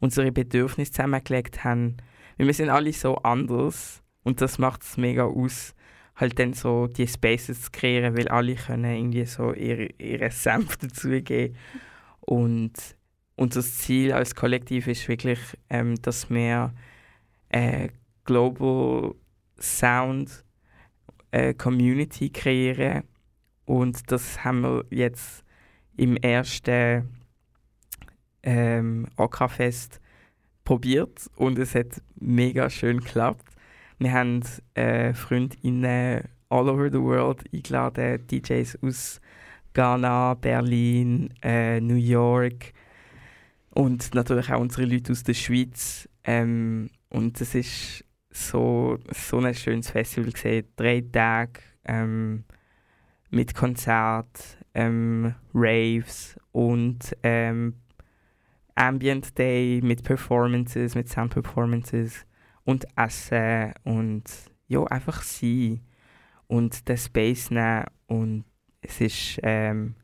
unsere 0.00 0.32
Bedürfnisse 0.32 0.92
zusammengelegt 0.92 1.64
haben. 1.64 1.96
Weil 2.36 2.46
wir 2.46 2.54
sind 2.54 2.70
alle 2.70 2.92
so 2.92 3.16
anders 3.16 4.02
und 4.22 4.40
das 4.40 4.58
macht 4.58 4.82
es 4.82 4.96
mega 4.96 5.24
aus, 5.24 5.74
halt 6.16 6.38
dann 6.38 6.52
so 6.52 6.86
die 6.86 7.06
Spaces 7.06 7.62
zu 7.62 7.70
kreieren, 7.70 8.16
weil 8.16 8.28
alle 8.28 8.54
können 8.54 8.96
irgendwie 8.96 9.24
so 9.24 9.52
ihre, 9.52 9.86
ihre 9.98 10.30
Senf 10.30 10.76
dazugeben. 10.78 11.56
Und 12.20 12.74
unser 13.36 13.62
Ziel 13.62 14.12
als 14.12 14.34
Kollektiv 14.34 14.86
ist 14.88 15.08
wirklich, 15.08 15.38
ähm, 15.70 15.94
dass 16.02 16.28
wir 16.28 16.72
äh, 17.50 17.88
Global 18.24 19.14
Sound 19.60 20.44
äh, 21.30 21.54
Community 21.54 22.30
kreieren 22.30 23.04
und 23.68 24.10
das 24.10 24.44
haben 24.44 24.62
wir 24.62 24.84
jetzt 24.88 25.44
im 25.96 26.16
ersten 26.16 27.17
ähm, 28.48 29.06
Okra-Fest 29.16 30.00
probiert 30.64 31.30
und 31.36 31.58
es 31.58 31.74
hat 31.74 32.00
mega 32.18 32.70
schön 32.70 33.00
geklappt. 33.00 33.46
Wir 33.98 34.12
haben 34.12 34.42
äh, 34.74 35.12
Freundinnen 35.12 36.22
all 36.48 36.68
over 36.70 36.90
the 36.90 37.00
world 37.00 37.44
eingeladen, 37.52 38.26
DJs 38.26 38.78
aus 38.82 39.20
Ghana, 39.74 40.34
Berlin, 40.34 41.28
äh, 41.42 41.78
New 41.80 41.96
York 41.96 42.72
und 43.70 44.14
natürlich 44.14 44.50
auch 44.50 44.60
unsere 44.60 44.86
Leute 44.86 45.12
aus 45.12 45.22
der 45.24 45.34
Schweiz. 45.34 46.08
Ähm, 46.24 46.88
und 47.10 47.38
es 47.42 47.54
ist 47.54 48.04
so, 48.30 48.98
so 49.12 49.40
ein 49.40 49.54
schönes 49.54 49.90
Festival 49.90 50.32
gesehen, 50.32 50.68
drei 50.76 51.02
Tage 51.02 51.60
ähm, 51.84 52.44
mit 53.30 53.54
Konzert, 53.54 54.58
ähm, 54.74 55.34
Raves 55.52 56.38
und 56.52 57.14
ähm, 57.22 57.74
Ambient 58.78 59.36
Day 59.36 59.80
mit 59.82 60.04
Performances, 60.04 60.94
mit 60.94 61.08
Sound 61.08 61.34
Performances 61.34 62.24
und 62.64 62.86
Essen 62.96 63.72
und 63.82 64.24
ja, 64.68 64.84
einfach 64.84 65.22
sein 65.22 65.80
und 66.46 66.88
den 66.88 66.96
Space 66.96 67.50
nehmen 67.50 67.86
und 68.06 68.44
es 68.80 69.00
ist 69.00 69.40
ähm, 69.42 69.96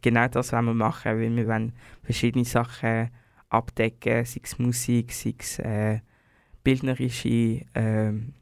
genau 0.00 0.28
das, 0.28 0.52
was 0.52 0.62
wir 0.62 0.74
machen, 0.74 1.12
weil 1.18 1.36
wir 1.36 1.46
wollen 1.46 1.72
verschiedene 2.02 2.46
Sachen 2.46 3.10
abdecken, 3.50 4.24
sei 4.24 4.40
es 4.42 4.58
Musik, 4.58 5.12
sei 5.12 5.34
es 5.38 5.58
äh, 5.58 6.00
bildnerische 6.64 7.66
ähm, 7.74 8.32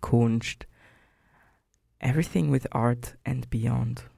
Kunst, 0.00 0.68
everything 1.98 2.52
with 2.52 2.66
art 2.70 3.18
and 3.24 3.50
beyond. 3.50 4.08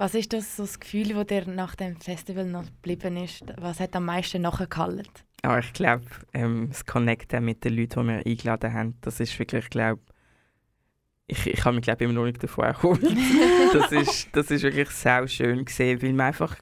Was 0.00 0.14
ist 0.14 0.32
das, 0.32 0.56
so 0.56 0.62
das 0.62 0.80
Gefühl, 0.80 1.12
das 1.12 1.26
dir 1.26 1.46
nach 1.46 1.74
dem 1.74 1.94
Festival 2.00 2.46
noch 2.46 2.64
geblieben 2.64 3.18
ist? 3.18 3.44
Was 3.58 3.80
hat 3.80 3.94
am 3.94 4.06
meisten 4.06 4.40
nachgehalten? 4.40 5.12
Aber 5.42 5.58
ich 5.58 5.74
glaube, 5.74 6.06
ähm, 6.32 6.68
das 6.70 6.86
Connecten 6.86 7.44
mit 7.44 7.62
den 7.62 7.76
Leuten, 7.76 8.00
die 8.00 8.08
wir 8.08 8.26
eingeladen 8.26 8.72
haben, 8.72 8.94
das 9.02 9.20
ist 9.20 9.38
wirklich, 9.38 9.68
glaube 9.68 10.00
ich, 11.26 11.46
ich 11.46 11.62
habe 11.66 11.76
mich 11.76 11.82
glaube 11.82 12.04
immer 12.04 12.14
noch 12.14 12.24
nicht 12.24 12.42
davon 12.42 12.64
erholt. 12.64 13.02
das, 13.74 13.92
ist, 13.92 14.28
das 14.32 14.50
ist 14.50 14.62
wirklich 14.62 14.88
sehr 14.88 15.28
schön 15.28 15.66
gesehen, 15.66 16.00
weil 16.00 16.14
man 16.14 16.28
einfach 16.28 16.56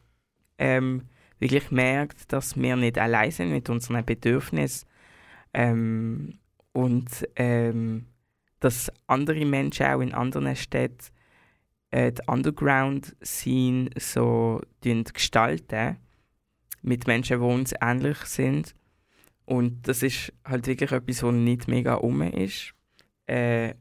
ähm, 0.59 1.05
wirklich 1.39 1.70
merkt, 1.70 2.32
dass 2.32 2.57
wir 2.57 2.74
nicht 2.74 2.99
allein 2.99 3.30
sind 3.30 3.51
mit 3.51 3.70
unseren 3.70 4.05
Bedürfnissen 4.05 4.89
ähm, 5.55 6.41
und 6.72 7.07
ähm, 7.36 8.07
dass 8.59 8.91
andere 9.07 9.45
Menschen 9.45 9.86
auch 9.86 10.01
in 10.01 10.12
anderen 10.12 10.57
Städten 10.57 11.07
äh, 11.91 12.12
die 12.12 12.22
Underground-Scene 12.26 13.91
so 13.97 14.61
gestalten 14.82 15.97
mit 16.82 17.07
Menschen, 17.07 17.41
die 17.41 17.47
uns 17.47 17.74
ähnlich 17.80 18.18
sind. 18.18 18.74
Und 19.45 19.89
das 19.89 20.03
ist 20.03 20.32
halt 20.45 20.66
wirklich 20.66 20.93
etwas, 20.93 21.22
was 21.22 21.32
nicht 21.32 21.68
mega 21.68 21.95
um 21.95 22.22
ist. 22.22 22.74
Äh, 23.26 23.74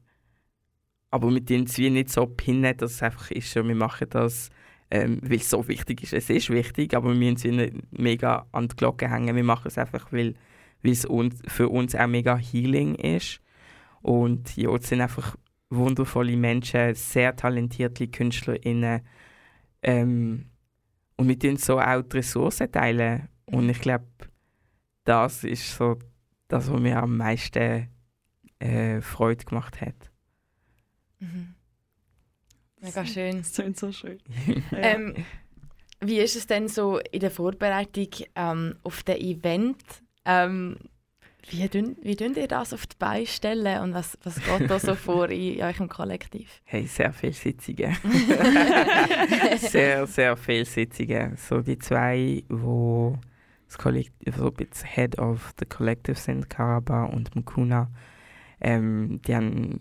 aber 1.11 1.31
mit 1.31 1.49
denen 1.49 1.67
wir 1.75 1.91
nicht 1.91 2.09
so 2.09 2.25
pinnen, 2.25 2.75
dass 2.77 2.93
es 2.93 3.03
einfach 3.03 3.31
ist, 3.31 3.55
wir 3.55 3.63
machen 3.75 4.07
das, 4.09 4.49
ähm, 4.91 5.19
weil 5.21 5.37
es 5.37 5.49
so 5.49 5.67
wichtig 5.67 6.03
ist. 6.03 6.13
Es 6.13 6.29
ist 6.29 6.49
wichtig, 6.49 6.95
aber 6.95 7.09
wir 7.09 7.15
müssen 7.15 7.37
sie 7.37 7.51
nicht 7.51 7.75
mega 7.91 8.45
an 8.51 8.67
die 8.67 8.75
Glocke 8.75 9.09
hängen. 9.09 9.35
Wir 9.35 9.43
machen 9.43 9.67
es 9.67 9.77
einfach, 9.77 10.11
weil 10.11 10.35
es 10.83 11.05
für 11.47 11.69
uns 11.69 11.95
auch 11.95 12.07
mega 12.07 12.37
healing 12.37 12.95
ist. 12.95 13.41
Und 14.01 14.55
ja, 14.55 14.73
es 14.73 14.87
sind 14.87 15.01
einfach 15.01 15.35
wundervolle 15.69 16.37
Menschen, 16.37 16.95
sehr 16.95 17.35
talentierte 17.35 18.07
KünstlerInnen. 18.07 19.01
Ähm, 19.81 20.49
und 21.17 21.27
mit 21.27 21.43
denen 21.43 21.57
so 21.57 21.79
auch 21.79 22.03
die 22.03 22.17
Ressourcen 22.17 22.71
teilen. 22.71 23.27
Und 23.45 23.69
ich 23.69 23.79
glaube, 23.79 24.05
das 25.03 25.43
ist 25.43 25.75
so 25.75 25.97
das, 26.47 26.71
was 26.71 26.79
mir 26.79 27.01
am 27.01 27.17
meisten 27.17 27.89
äh, 28.59 29.01
Freude 29.01 29.45
gemacht 29.45 29.81
hat. 29.81 30.11
Mhm. 31.19 31.55
Mega 32.81 33.05
schön. 33.05 33.37
Das 33.39 33.53
klingt 33.55 33.77
so 33.77 33.91
schön. 33.91 34.19
Ähm, 34.71 35.15
wie 35.99 36.19
ist 36.19 36.35
es 36.35 36.45
denn 36.45 36.67
so 36.67 36.99
in 36.99 37.21
der 37.21 37.31
Vorbereitung 37.31 38.09
ähm, 38.35 38.75
auf 38.83 39.01
das 39.03 39.17
Event? 39.17 39.81
Ähm, 40.25 40.77
wie 41.49 41.67
tun, 41.69 41.95
wie 42.01 42.15
tun 42.15 42.35
ihr 42.35 42.47
das 42.47 42.73
auf 42.73 42.85
die 42.87 42.95
Beine 42.97 43.25
stellen 43.25 43.81
und 43.81 43.93
was, 43.93 44.17
was 44.23 44.35
geht 44.35 44.69
da 44.69 44.79
so 44.79 44.95
vor 44.95 45.29
in, 45.29 45.61
eurem 45.61 45.87
Kollektiv? 45.87 46.61
Hey, 46.65 46.85
sehr 46.85 47.13
viele 47.13 47.33
Sitzungen. 47.33 47.95
sehr, 49.57 50.05
sehr 50.07 50.37
viele 50.37 50.65
Sitzungen. 50.65 51.37
So 51.37 51.61
die 51.61 51.77
zwei, 51.77 52.43
wo 52.49 53.17
das 53.67 53.77
Kollektiv, 53.77 54.35
so 54.35 54.51
bisschen 54.51 54.87
Head 54.87 55.19
of 55.19 55.53
the 55.59 55.65
Collective 55.65 56.17
sind, 56.17 56.49
Karaba 56.49 57.05
und 57.05 57.35
Mukuna, 57.35 57.89
ähm, 58.59 59.21
die 59.25 59.35
haben 59.35 59.79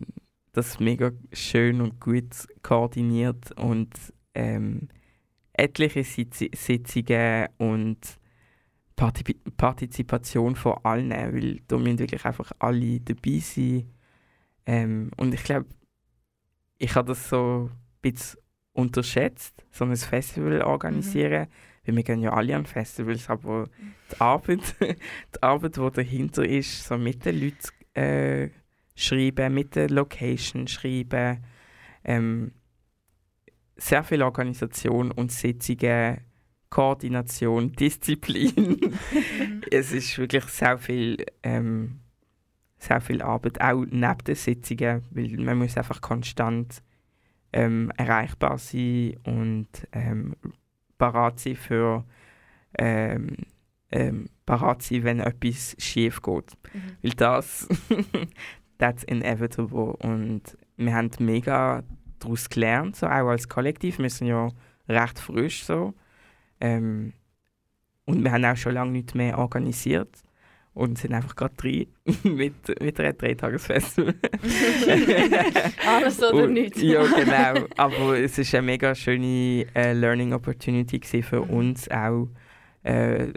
das 0.53 0.81
mega 0.81 1.11
schön 1.33 1.81
und 1.81 2.01
gut 2.01 2.47
koordiniert 2.63 3.53
und 3.53 3.91
ähm, 4.35 4.89
etliche 5.53 6.05
Sitz 6.05 6.45
Sitzungen 6.53 7.49
und 7.59 7.99
Parti 8.97 9.35
Partizipation 9.57 10.57
von 10.57 10.79
allen, 10.83 11.11
weil 11.11 11.61
da 11.69 11.77
müssen 11.77 11.99
wirklich 11.99 12.25
einfach 12.25 12.51
alle 12.59 13.01
dabei 13.01 13.39
sein. 13.39 13.93
Ähm, 14.65 15.11
und 15.17 15.35
ich 15.35 15.45
glaube, 15.45 15.67
ich 16.79 16.95
habe 16.95 17.09
das 17.09 17.29
so 17.29 17.71
ein 17.71 18.01
bisschen 18.01 18.41
unterschätzt, 18.73 19.65
so 19.71 19.85
ein 19.85 19.97
Festival 19.97 20.63
organisieren. 20.63 21.49
Weil 21.85 21.97
wir 21.97 22.03
gehen 22.03 22.21
ja 22.21 22.33
alle 22.33 22.57
an 22.57 22.67
Festivals, 22.67 23.29
aber 23.31 23.69
die 24.11 24.21
Arbeit, 24.21 24.75
die 24.81 25.43
Arbeit, 25.43 25.77
die 25.77 25.91
dahinter 25.93 26.45
ist, 26.45 26.85
so 26.85 26.99
mit 26.99 27.25
den 27.25 27.41
Leuten 27.41 27.99
äh, 27.99 28.51
schreiben, 28.95 29.55
mit 29.55 29.77
der 29.77 29.91
Location 29.91 30.67
schreiben, 30.67 31.45
ähm, 32.05 32.53
sehr 33.77 34.03
viel 34.03 34.23
Organisation 34.23 35.11
und 35.13 35.31
Sitzungen, 35.31 36.21
Koordination, 36.71 37.73
Disziplin. 37.79 38.97
es 39.71 39.93
ist 39.93 40.19
wirklich 40.19 40.45
sehr 40.45 40.79
viel, 40.79 41.25
ähm, 41.43 42.01
sehr 42.79 43.01
viel 43.01 43.23
Arbeit, 43.23 43.61
auch 43.61 43.85
neben 43.89 44.19
den 44.27 44.35
Sitzungen, 44.35 45.03
weil 45.11 45.37
man 45.39 45.59
muss 45.59 45.77
einfach 45.77 46.01
konstant 46.01 46.83
ähm, 47.53 47.91
erreichbar 47.97 48.59
sein 48.59 49.17
und 49.25 49.69
ähm, 49.93 50.35
parat 50.99 51.41
sein 51.41 51.57
für 51.57 52.05
ähm, 52.79 53.37
ähm, 53.91 54.29
parat 54.45 54.83
sein, 54.83 55.05
wenn 55.05 55.21
etwas 55.21 55.77
schief 55.79 56.21
geht. 56.23 56.53
Mhm. 56.73 56.97
Weil 57.03 57.11
das, 57.13 57.69
that's 58.79 59.05
inevitable 59.05 59.97
und 59.97 60.43
wir 60.77 60.95
haben 60.95 61.11
mega 61.19 61.83
daraus 62.19 62.49
gelernt, 62.49 62.97
so 62.97 63.07
auch 63.07 63.29
als 63.29 63.49
Kollektiv. 63.49 63.99
Wir 63.99 64.11
sind 64.11 64.29
ja 64.29 64.49
recht 64.89 65.19
frisch 65.19 65.65
so. 65.65 65.95
Ähm, 66.61 67.13
und 68.05 68.23
wir 68.25 68.33
haben 68.33 68.45
auch 68.45 68.57
schon 68.57 68.75
lange 68.75 68.93
nicht 68.93 69.15
mehr 69.15 69.39
organisiert 69.39 70.17
und 70.75 70.99
sind 70.99 71.13
einfach 71.15 71.35
gerade 71.35 71.55
drin 71.57 71.87
mit, 72.23 72.81
mit 72.81 73.01
einer 73.01 73.13
Dreitagesfestival. 73.15 74.15
Alles 75.87 76.19
oder 76.23 76.45
Und- 76.45 76.53
nichts. 76.53 76.81
Ja, 76.83 77.03
genau. 77.07 77.67
Aber 77.77 78.19
es 78.19 78.39
ist 78.39 78.55
eine 78.55 78.63
mega 78.67 78.95
schöne 78.95 79.67
äh, 79.75 79.93
Learning 79.93 80.33
Opportunity 80.33 81.23
für 81.23 81.45
Mhm. 81.45 81.51
uns 81.51 81.91
auch 81.91 82.29
äh, 82.83 83.33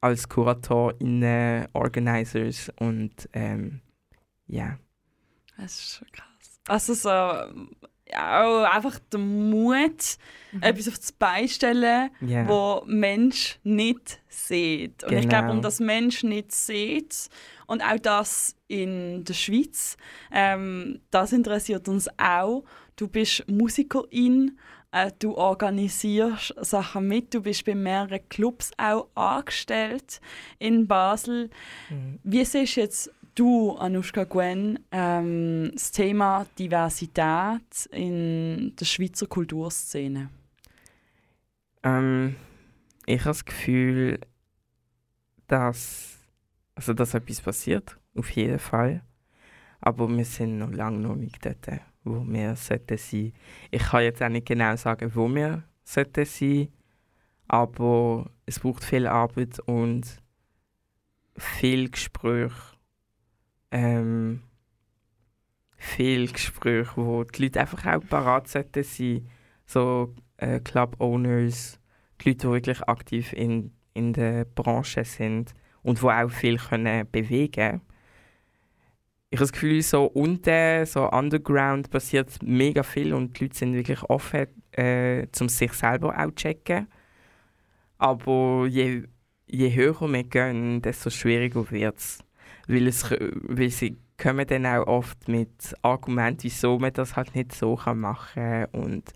als 0.00 0.28
KuratorInnen, 0.28 1.66
Organisers 1.72 2.70
und 2.78 3.28
ähm, 3.32 3.80
ja. 4.46 4.78
Das 5.56 5.72
ist 5.78 5.96
schon 5.96 6.08
krass. 6.12 6.60
Also 6.68 6.94
so, 6.94 7.08
ja, 7.08 7.48
auch 8.16 8.62
einfach 8.64 8.98
der 9.12 9.20
Mut, 9.20 10.16
Mhm. 10.50 10.62
etwas 10.62 10.88
auf 10.88 10.96
das 10.98 11.12
Bein 11.12 11.46
stellen, 11.46 12.08
ja. 12.22 12.48
wo 12.48 12.82
Mensch 12.86 13.58
nicht 13.64 14.18
sieht. 14.28 15.04
Und 15.04 15.12
ich 15.12 15.20
Genau. 15.22 15.28
glaube, 15.28 15.50
um 15.50 15.60
das 15.60 15.78
Mensch 15.78 16.22
nicht 16.22 16.52
sieht 16.52 17.28
und 17.66 17.82
auch 17.82 17.98
das 17.98 18.56
in 18.66 19.24
der 19.24 19.34
Schweiz, 19.34 19.98
ähm, 20.32 21.00
das 21.10 21.32
interessiert 21.32 21.86
uns 21.88 22.08
auch. 22.18 22.64
Du 22.96 23.08
bist 23.08 23.44
Musikerin, 23.46 24.58
äh, 24.90 25.10
du 25.18 25.36
organisierst 25.36 26.54
Sachen 26.62 27.06
mit, 27.08 27.34
du 27.34 27.42
bist 27.42 27.66
bei 27.66 27.74
mehreren 27.74 28.26
Clubs 28.30 28.70
auch 28.78 29.08
angestellt 29.14 30.20
in 30.58 30.86
Basel. 30.88 31.50
Mhm. 31.90 32.18
Wie 32.24 32.44
siehst 32.44 32.76
jetzt 32.76 33.10
du, 33.38 33.76
Anushka 33.76 34.24
Gwen, 34.24 34.78
ähm, 34.90 35.70
das 35.72 35.92
Thema 35.92 36.46
Diversität 36.58 37.86
in 37.92 38.74
der 38.76 38.84
Schweizer 38.84 39.26
Kulturszene? 39.26 40.30
Ähm, 41.82 42.36
ich 43.06 43.20
habe 43.20 43.30
das 43.30 43.44
Gefühl, 43.44 44.20
dass, 45.46 46.18
also, 46.74 46.92
dass 46.92 47.14
etwas 47.14 47.40
passiert, 47.40 47.96
auf 48.16 48.30
jeden 48.30 48.58
Fall. 48.58 49.02
Aber 49.80 50.08
wir 50.08 50.24
sind 50.24 50.58
noch 50.58 50.72
lange 50.72 50.98
noch 50.98 51.14
nicht 51.14 51.44
dort, 51.44 51.80
wo 52.02 52.24
wir 52.26 52.56
sollten 52.56 52.98
sein. 52.98 53.32
Ich 53.70 53.82
kann 53.82 54.02
jetzt 54.02 54.22
auch 54.22 54.28
nicht 54.28 54.46
genau 54.46 54.74
sagen, 54.76 55.10
wo 55.14 55.28
wir 55.28 55.62
sollten 55.84 56.24
sein, 56.24 56.68
aber 57.46 58.30
es 58.44 58.58
braucht 58.58 58.84
viel 58.84 59.06
Arbeit 59.06 59.60
und 59.60 60.20
viel 61.36 61.88
Gespräch. 61.90 62.52
Ähm, 63.70 64.42
viel 65.78 66.30
Gespräch, 66.30 66.88
wo 66.96 67.24
die 67.24 67.44
Leute 67.44 67.60
einfach 67.60 67.86
auch 67.86 68.06
parat 68.08 68.48
sollten 68.48 68.82
sein. 68.82 69.28
So 69.64 70.14
äh, 70.36 70.60
Club-Owners, 70.60 71.78
die 72.20 72.28
Leute, 72.28 72.46
die 72.46 72.52
wirklich 72.52 72.82
aktiv 72.82 73.32
in, 73.32 73.72
in 73.94 74.12
der 74.12 74.44
Branche 74.44 75.04
sind 75.04 75.54
und 75.82 76.00
die 76.02 76.06
auch 76.06 76.30
viel 76.30 76.58
können 76.58 77.08
bewegen 77.10 77.80
Ich 79.30 79.38
habe 79.38 79.44
das 79.44 79.52
Gefühl, 79.52 79.82
so 79.82 80.04
unten, 80.04 80.84
so 80.86 81.08
underground 81.10 81.90
passiert 81.90 82.42
mega 82.42 82.82
viel 82.82 83.14
und 83.14 83.38
die 83.38 83.44
Leute 83.44 83.56
sind 83.56 83.74
wirklich 83.74 84.02
offen, 84.04 84.46
äh, 84.72 85.26
um 85.40 85.48
sich 85.48 85.72
selber 85.72 86.18
auch 86.18 86.28
zu 86.28 86.34
checken. 86.34 86.88
Aber 87.98 88.66
je, 88.66 89.04
je 89.46 89.74
höher 89.74 90.00
wir 90.00 90.24
gehen, 90.24 90.82
desto 90.82 91.10
schwieriger 91.10 91.70
wird 91.70 91.98
es. 91.98 92.18
Weil, 92.68 92.86
es, 92.86 93.10
weil 93.10 93.70
sie 93.70 93.98
kommen 94.16 94.46
dann 94.46 94.66
auch 94.66 94.86
oft 94.86 95.26
mit 95.26 95.74
Argumenten, 95.82 96.44
wieso 96.44 96.78
man 96.78 96.92
das 96.92 97.16
halt 97.16 97.34
nicht 97.34 97.52
so 97.52 97.76
kann 97.76 97.98
machen 97.98 98.68
kann 98.70 98.80
und 98.80 99.12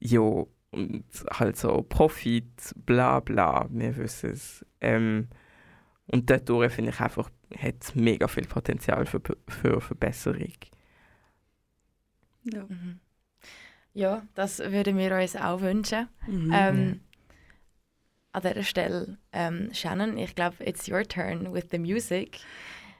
ja, 0.00 0.20
und 0.20 1.04
halt 1.30 1.56
so 1.56 1.82
Profit, 1.82 2.74
bla 2.84 3.20
bla, 3.20 3.66
wir 3.70 3.96
wissen 3.96 4.30
es. 4.30 4.66
Ähm, 4.80 5.28
und 6.06 6.28
dadurch 6.28 6.72
finde 6.72 6.90
ich 6.90 7.00
einfach, 7.00 7.30
hat 7.56 7.76
es 7.80 7.94
mega 7.94 8.28
viel 8.28 8.46
Potenzial 8.46 9.06
für, 9.06 9.20
für 9.48 9.80
Verbesserung. 9.80 10.52
Ja. 12.42 12.64
Mhm. 12.64 13.00
Ja, 13.94 14.26
das 14.34 14.58
würden 14.58 14.98
wir 14.98 15.16
uns 15.16 15.36
auch 15.36 15.60
wünschen. 15.60 16.08
Mhm. 16.26 16.50
Ähm, 16.52 17.00
an 18.34 18.42
dieser 18.42 18.62
Stelle, 18.64 19.16
ähm, 19.32 19.70
Shannon, 19.72 20.18
ich 20.18 20.34
glaube, 20.34 20.56
it's 20.64 20.88
your 20.88 21.04
turn 21.04 21.52
with 21.52 21.66
the 21.70 21.78
music. 21.78 22.40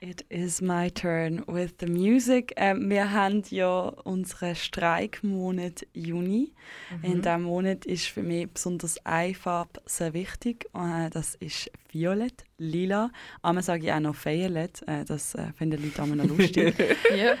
It 0.01 0.25
is 0.29 0.61
my 0.61 0.89
turn 0.89 1.43
with 1.47 1.75
the 1.79 1.87
music. 1.87 2.53
Ähm, 2.57 2.89
wir 2.89 3.11
haben 3.11 3.43
ja 3.49 3.87
unseren 4.03 4.55
Streikmonat 4.55 5.87
Juni. 5.93 6.53
In 7.01 7.21
diesem 7.21 7.43
Monat 7.43 7.85
ist 7.85 8.07
für 8.07 8.21
mich 8.21 8.49
besonders 8.49 9.03
eine 9.05 9.33
Farbe 9.33 9.81
sehr 9.85 10.13
wichtig. 10.13 10.65
Äh, 10.73 11.09
das 11.09 11.35
ist 11.35 11.71
Violett, 11.91 12.43
Lila. 12.57 13.11
Einmal 13.41 13.63
sage 13.63 13.85
ich 13.85 13.91
auch 13.91 13.99
noch 13.99 14.15
Violet. 14.25 14.81
Äh, 14.87 15.05
das 15.05 15.35
äh, 15.35 15.51
finden 15.53 15.81
die 15.81 15.87
Leute 15.89 16.01
immer 16.01 16.15
noch 16.15 16.37
lustig. 16.37 16.75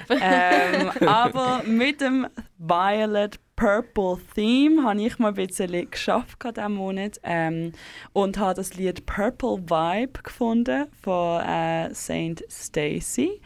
Ähm, 0.09 0.89
aber 1.07 1.63
mit 1.65 2.01
dem 2.01 2.27
Violet 2.57 3.39
Purple 3.55 4.17
Theme 4.33 4.83
habe 4.83 5.01
ich 5.01 5.17
mal 5.17 5.29
ein 5.29 5.35
bisschen 5.35 5.89
geschafft 5.89 6.43
diesen 6.43 6.73
Monat 6.73 7.19
ähm, 7.23 7.71
und 8.11 8.37
habe 8.37 8.53
das 8.53 8.75
Lied 8.75 9.05
Purple 9.05 9.59
Vibe 9.69 10.21
gefunden 10.23 10.87
von 11.01 11.41
äh, 11.41 11.93
Saint 11.93 12.43
Stacy. 12.49 13.41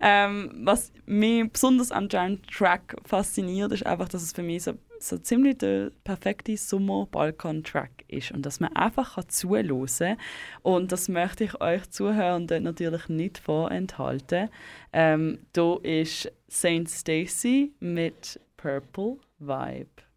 Ähm, 0.00 0.50
was 0.62 0.92
mich 1.04 1.50
besonders 1.52 1.92
am 1.92 2.08
Jam 2.10 2.40
Track 2.42 2.96
fasziniert, 3.04 3.72
ist 3.72 3.84
einfach, 3.84 4.08
dass 4.08 4.22
es 4.22 4.32
für 4.32 4.42
mich 4.42 4.62
so, 4.62 4.72
so 5.02 5.18
ziemlich 5.18 5.58
der 5.58 5.90
perfekte 6.04 6.56
Sommer-Balkan-Track 6.56 8.04
ist 8.08 8.32
und 8.32 8.44
dass 8.46 8.60
man 8.60 8.74
einfach 8.74 9.22
zuhören 9.24 9.86
kann. 9.86 10.16
Und 10.62 10.92
das 10.92 11.08
möchte 11.08 11.44
ich 11.44 11.60
euch 11.60 11.88
Zuhörenden 11.90 12.64
natürlich 12.64 13.08
nicht 13.08 13.38
vorenthalten. 13.38 14.48
Ähm, 14.92 15.38
da 15.52 15.76
ist 15.82 16.32
Saint 16.48 16.88
Stacy 16.90 17.72
mit 17.80 18.40
Purple 18.56 19.18
Vibe. 19.38 20.09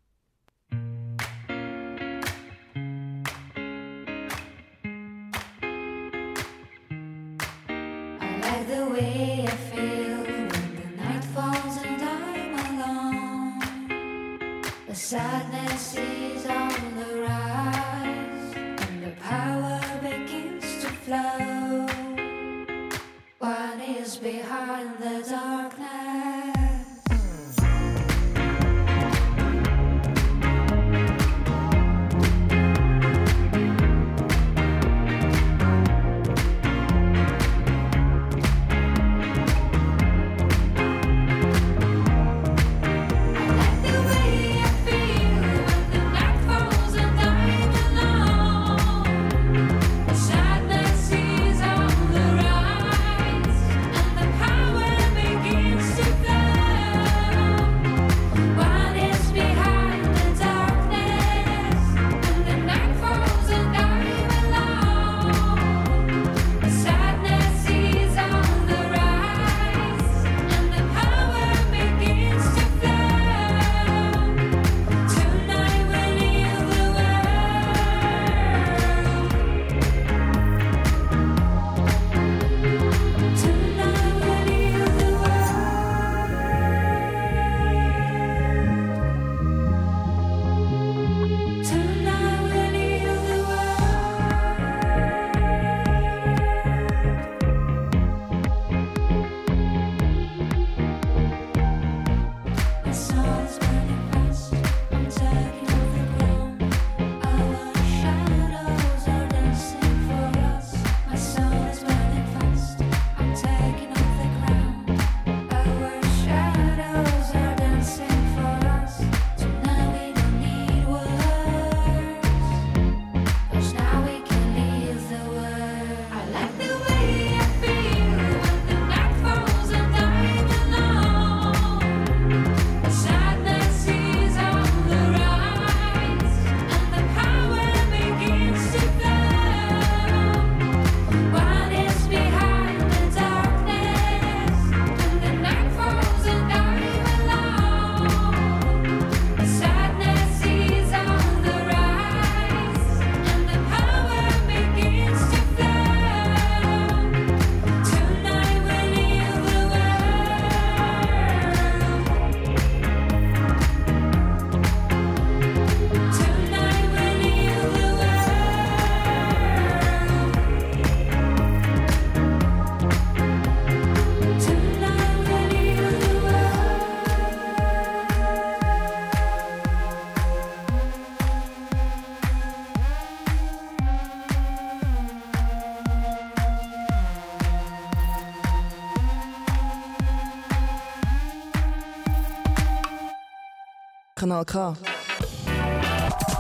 Kanal 194.24 194.46
K. 194.46 194.74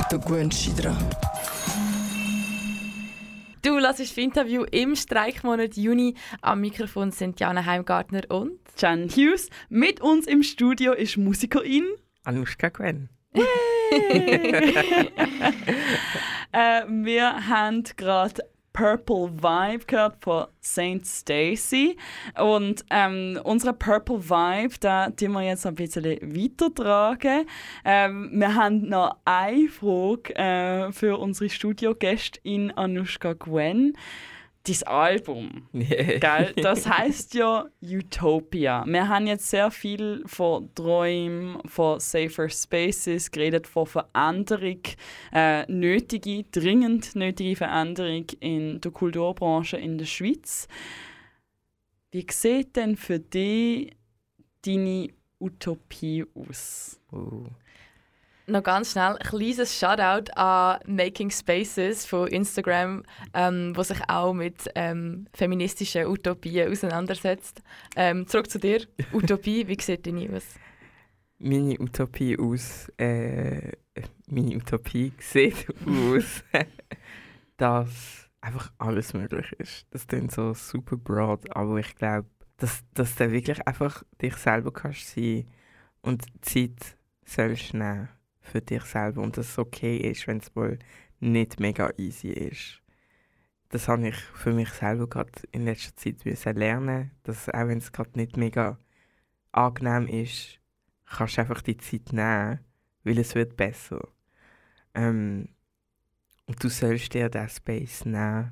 Dich 0.09 0.73
dran. 0.75 1.09
Du 3.61 3.77
lassest 3.77 4.11
das 4.11 4.17
Interview 4.23 4.63
im 4.71 4.95
Streikmonat 4.95 5.75
Juni. 5.75 6.15
Am 6.41 6.61
Mikrofon 6.61 7.11
sind 7.11 7.41
Jana 7.41 7.65
Heimgartner 7.65 8.21
und 8.29 8.57
Jan 8.77 9.09
Hughes. 9.09 9.49
Mit 9.67 9.99
uns 9.99 10.27
im 10.27 10.43
Studio 10.43 10.93
ist 10.93 11.17
Musikerin. 11.17 11.83
Anushka 12.23 12.69
Gwen. 12.69 13.09
Äh, 16.55 16.83
wir 16.87 17.47
haben 17.47 17.83
gerade 17.97 18.43
Purple 18.73 19.31
Vibe 19.41 19.85
gehört 19.85 20.17
von 20.21 20.47
Saint 20.59 21.05
Stacy. 21.05 21.95
Und 22.39 22.83
ähm, 22.89 23.39
unsere 23.43 23.73
Purple 23.73 24.29
Vibe, 24.29 24.75
da 24.79 25.09
tun 25.11 25.33
wir 25.33 25.43
jetzt 25.43 25.65
ein 25.65 25.75
bisschen 25.75 26.03
weitertragen. 26.03 27.45
Ähm, 27.85 28.31
wir 28.33 28.55
haben 28.55 28.89
noch 28.89 29.17
eine 29.25 29.69
Frage 29.69 30.35
äh, 30.35 30.91
für 30.91 31.17
unsere 31.19 31.49
Studiogäste 31.49 32.39
in 32.43 32.71
Anushka 32.71 33.33
Gwen. 33.33 33.95
Dein 34.65 34.83
Album, 34.87 35.67
Gell? 35.73 36.53
Das 36.55 36.87
heißt 36.89 37.33
ja 37.33 37.65
Utopia. 37.81 38.85
Wir 38.87 39.09
haben 39.09 39.27
jetzt 39.27 39.49
sehr 39.49 39.69
viel 39.71 40.23
von 40.25 40.73
Träumen, 40.73 41.57
von 41.65 41.99
Safer 41.99 42.47
Spaces 42.47 43.29
geredet, 43.29 43.67
von 43.67 43.85
Veränderung, 43.85 44.79
äh, 45.33 45.69
nötige, 45.69 46.43
dringend 46.43 47.13
nötige 47.13 47.57
Veränderung 47.57 48.25
in 48.39 48.79
der 48.79 48.91
Kulturbranche 48.91 49.75
in 49.75 49.97
der 49.97 50.05
Schweiz. 50.05 50.69
Wie 52.11 52.25
sieht 52.31 52.77
denn 52.77 52.95
für 52.95 53.19
dich 53.19 53.97
deine 54.65 55.09
Utopie 55.41 56.23
aus? 56.35 57.01
Oh. 57.11 57.47
Noch 58.47 58.63
ganz 58.63 58.91
schnell 58.91 59.15
ein 59.17 59.19
kleines 59.19 59.77
Shoutout 59.77 60.31
an 60.35 60.79
Making 60.85 61.31
Spaces 61.31 62.05
von 62.05 62.27
Instagram, 62.27 63.03
ähm, 63.33 63.73
wo 63.75 63.83
sich 63.83 63.99
auch 64.07 64.33
mit 64.33 64.69
ähm, 64.75 65.27
feministischen 65.33 66.07
Utopien 66.07 66.71
auseinandersetzt. 66.71 67.61
Ähm, 67.95 68.27
zurück 68.27 68.49
zu 68.49 68.59
dir. 68.59 68.85
Utopie, 69.13 69.67
wie 69.67 69.79
sieht 69.79 70.05
deine 70.05 70.35
aus? 70.35 70.43
Meine 71.39 71.79
Utopie 71.79 72.37
aus. 72.37 72.89
Äh, 72.97 73.71
meine 74.27 74.55
Utopie 74.55 75.13
sieht 75.19 75.67
aus, 75.85 76.43
dass 77.57 78.29
einfach 78.41 78.71
alles 78.77 79.13
möglich 79.13 79.53
ist. 79.57 79.87
Das 79.91 80.05
klingt 80.05 80.31
so 80.31 80.53
super 80.53 80.97
broad, 80.97 81.55
aber 81.55 81.77
ich 81.77 81.95
glaube, 81.95 82.27
dass, 82.57 82.83
dass 82.93 83.15
du 83.15 83.31
wirklich 83.31 83.65
einfach 83.65 84.03
dich 84.21 84.35
selber 84.35 84.71
kannst 84.71 85.15
sein 85.15 85.47
und 86.01 86.25
Zeit 86.41 86.97
sollst 87.25 87.73
nehmen 87.73 88.09
für 88.43 88.61
dich 88.61 88.83
selber 88.83 89.21
und 89.21 89.37
dass 89.37 89.49
es 89.49 89.57
okay 89.57 89.97
ist, 89.97 90.27
wenn 90.27 90.37
es 90.37 90.53
mal 90.53 90.77
nicht 91.19 91.59
mega 91.59 91.89
easy 91.97 92.29
ist. 92.29 92.81
Das 93.69 93.87
habe 93.87 94.09
ich 94.09 94.15
für 94.15 94.53
mich 94.53 94.69
selber 94.69 95.07
gerade 95.07 95.31
in 95.51 95.65
letzter 95.65 95.95
Zeit 95.95 96.55
lernen, 96.55 97.11
dass 97.23 97.49
auch 97.49 97.67
wenn 97.67 97.79
es 97.79 97.91
gerade 97.91 98.11
nicht 98.15 98.37
mega 98.37 98.77
angenehm 99.51 100.07
ist, 100.07 100.59
kannst 101.05 101.37
du 101.37 101.41
einfach 101.41 101.61
die 101.61 101.77
Zeit 101.77 102.11
nehmen, 102.11 102.59
weil 103.03 103.17
es 103.17 103.33
wird 103.33 103.57
besser. 103.57 104.07
Ähm, 104.93 105.49
und 106.45 106.63
du 106.63 106.69
sollst 106.69 107.13
dir 107.13 107.29
diesen 107.29 107.49
Space 107.49 108.05
nehmen. 108.05 108.51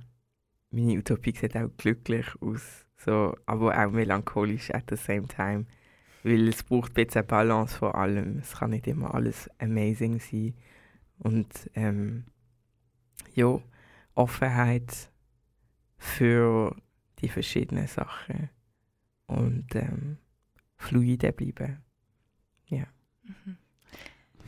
Meine 0.71 0.97
Utopie 0.97 1.35
sieht 1.35 1.57
auch 1.57 1.69
glücklich 1.77 2.27
aus, 2.41 2.85
so, 2.97 3.35
aber 3.45 3.77
auch 3.77 3.91
melancholisch 3.91 4.71
at 4.71 4.85
the 4.89 4.95
same 4.95 5.27
time. 5.27 5.65
Weil 6.23 6.47
es 6.47 6.63
braucht 6.63 6.91
ein 6.91 7.05
bisschen 7.05 7.25
Balance 7.25 7.77
vor 7.77 7.95
allem. 7.95 8.39
Es 8.39 8.53
kann 8.53 8.71
nicht 8.71 8.87
immer 8.87 9.13
alles 9.13 9.49
amazing 9.59 10.19
sein. 10.19 10.53
Und 11.19 11.69
ähm, 11.73 12.25
ja, 13.33 13.59
Offenheit 14.15 15.09
für 15.97 16.75
die 17.19 17.29
verschiedenen 17.29 17.87
Sachen. 17.87 18.49
Und 19.27 19.75
ähm, 19.75 20.17
fluide 20.77 21.31
bleiben. 21.31 21.83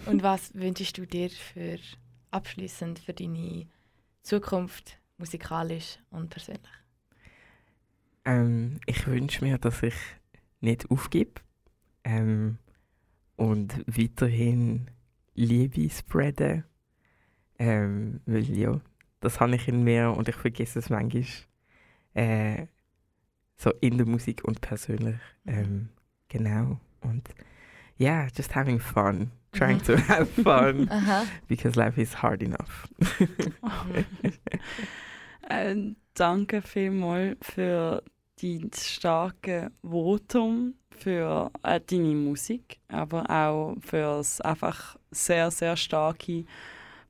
Und 0.05 0.21
was 0.21 0.53
wünschst 0.53 0.97
du 0.97 1.05
dir 1.05 1.29
für 1.29 1.79
abschließend 2.31 2.99
für 2.99 3.13
deine 3.13 3.67
Zukunft 4.21 4.99
musikalisch 5.17 5.97
und 6.09 6.29
persönlich? 6.29 6.61
Ähm, 8.25 8.79
ich 8.85 9.07
wünsche 9.07 9.45
mir, 9.45 9.57
dass 9.57 9.81
ich 9.81 9.95
nicht 10.59 10.89
aufgebe 10.91 11.41
ähm, 12.03 12.57
und 13.35 13.83
weiterhin 13.87 14.89
Liebe 15.35 15.89
spreaden. 15.89 16.63
Ähm, 17.59 18.19
weil 18.25 18.43
ja, 18.49 18.79
das 19.19 19.39
habe 19.39 19.55
ich 19.55 19.67
in 19.67 19.83
mir 19.83 20.11
und 20.11 20.27
ich 20.29 20.35
vergesse 20.35 20.79
es 20.79 20.89
manchmal. 20.89 21.25
Äh, 22.13 22.67
so 23.57 23.71
in 23.81 23.97
der 23.97 24.07
Musik 24.07 24.43
und 24.43 24.61
persönlich. 24.61 25.15
Ähm, 25.45 25.89
genau. 26.27 26.79
Und 27.01 27.29
ja, 27.97 28.21
yeah, 28.21 28.27
just 28.35 28.55
having 28.55 28.79
fun. 28.79 29.31
Trying 29.51 29.77
Mhm. 29.77 29.83
to 29.83 29.97
have 29.97 30.25
fun. 30.25 30.87
Aha. 30.91 31.25
because 31.47 31.75
life 31.79 32.01
is 32.01 32.21
hard 32.21 32.41
enough. 32.43 32.87
Äh, 35.49 35.75
danke 36.13 36.61
vielmals 36.61 37.37
für 37.41 38.01
dein 38.41 38.71
starke 38.73 39.71
Votum, 39.81 40.75
für 40.97 41.51
äh, 41.63 41.79
deine 41.85 42.15
Musik, 42.15 42.79
aber 42.87 43.29
auch 43.29 43.75
für 43.81 44.17
das 44.17 44.41
einfach 44.41 44.97
sehr, 45.11 45.51
sehr 45.51 45.75
starke 45.75 46.45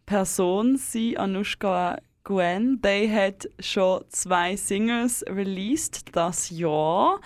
Person 0.06 0.78
sein, 0.78 1.18
Anushka 1.18 1.98
Gwen. 2.24 2.82
They 2.82 3.10
hat 3.10 3.50
schon 3.60 4.04
zwei 4.10 4.56
Singles 4.56 5.26
released 5.28 6.16
das 6.16 6.50
Jahr. 6.50 7.20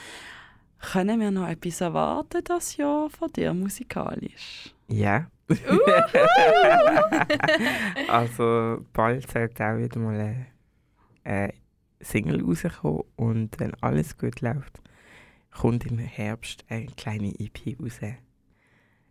Können 0.80 1.20
wir 1.20 1.32
noch 1.32 1.48
etwas 1.48 1.82
erwarten 1.82 2.44
das 2.44 2.78
Jahr 2.78 3.10
von 3.10 3.32
dir 3.32 3.54
musikalisch? 3.54 4.74
Ja. 4.88 5.28
also 8.10 8.86
bald 8.94 9.32
sollte 9.32 9.66
auch 9.66 9.78
wieder 9.78 10.00
mal 10.00 10.16
eine, 10.16 10.48
eine 11.24 11.54
Single 12.02 12.44
rauskommen 12.44 13.04
und 13.16 13.60
wenn 13.60 13.74
alles 13.82 14.18
gut 14.18 14.42
läuft, 14.42 14.82
kommt 15.58 15.86
im 15.86 15.98
Herbst 15.98 16.64
eine 16.70 16.88
kleine 16.88 17.34
EP 17.40 17.80
raus. 17.82 18.00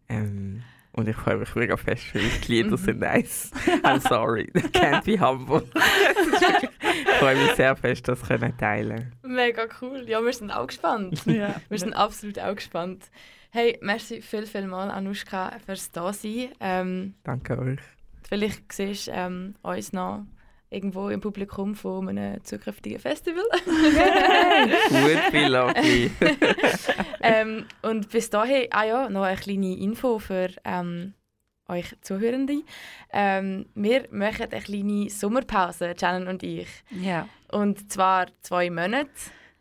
Ähm, 0.08 0.62
und 0.92 1.08
ich 1.08 1.16
freue 1.16 1.36
mich 1.36 1.54
mega 1.54 1.76
fest, 1.76 2.14
weil 2.14 2.22
die 2.46 2.52
Lieder 2.52 2.76
sind 2.78 3.00
nice. 3.00 3.50
I'm 3.82 4.00
sorry, 4.00 4.50
can't 4.72 5.04
be 5.04 5.20
humble. 5.20 5.62
ich 5.74 7.14
freue 7.18 7.36
mich 7.36 7.52
sehr 7.52 7.76
fest, 7.76 8.08
das 8.08 8.22
können 8.22 8.56
teilen. 8.56 9.12
Mega 9.22 9.66
cool. 9.80 10.08
Ja, 10.08 10.24
wir 10.24 10.32
sind 10.32 10.50
auch 10.50 10.66
gespannt. 10.66 11.22
Ja. 11.26 11.60
Wir 11.68 11.78
sind 11.78 11.92
absolut 11.92 12.38
auch 12.38 12.54
gespannt. 12.54 13.10
Hey, 13.50 13.78
merci 13.82 14.22
viel, 14.22 14.46
viel 14.46 14.66
mal, 14.66 14.90
Anushka, 14.90 15.58
fürs 15.64 15.90
Dasein. 15.90 16.48
Ähm, 16.60 17.14
Danke 17.24 17.58
euch. 17.58 17.80
vielleicht 18.28 18.72
siehst 18.72 19.08
du 19.08 19.12
ähm, 19.12 19.54
uns 19.62 19.92
noch 19.92 20.24
irgendwo 20.76 21.08
im 21.08 21.20
Publikum 21.20 21.74
von 21.74 22.08
einem 22.08 22.42
zukünftigen 22.44 23.00
Festival. 23.00 23.44
Gut, 24.88 25.32
be 25.32 25.48
lucky. 25.48 26.10
ähm, 27.22 27.64
und 27.82 28.08
bis 28.10 28.30
dahin, 28.30 28.66
ah 28.70 28.84
ja, 28.84 29.08
noch 29.08 29.22
eine 29.22 29.36
kleine 29.36 29.76
Info 29.78 30.18
für 30.18 30.50
ähm, 30.64 31.14
euch 31.68 31.94
Zuhörende. 32.02 32.62
Ähm, 33.12 33.66
wir 33.74 34.04
machen 34.10 34.46
eine 34.50 34.60
kleine 34.62 35.10
Sommerpause, 35.10 35.94
Shannon 35.98 36.28
und 36.28 36.42
ich. 36.42 36.68
ja. 36.90 37.28
Und 37.50 37.92
zwar 37.92 38.26
zwei 38.42 38.70
Monate. 38.70 39.08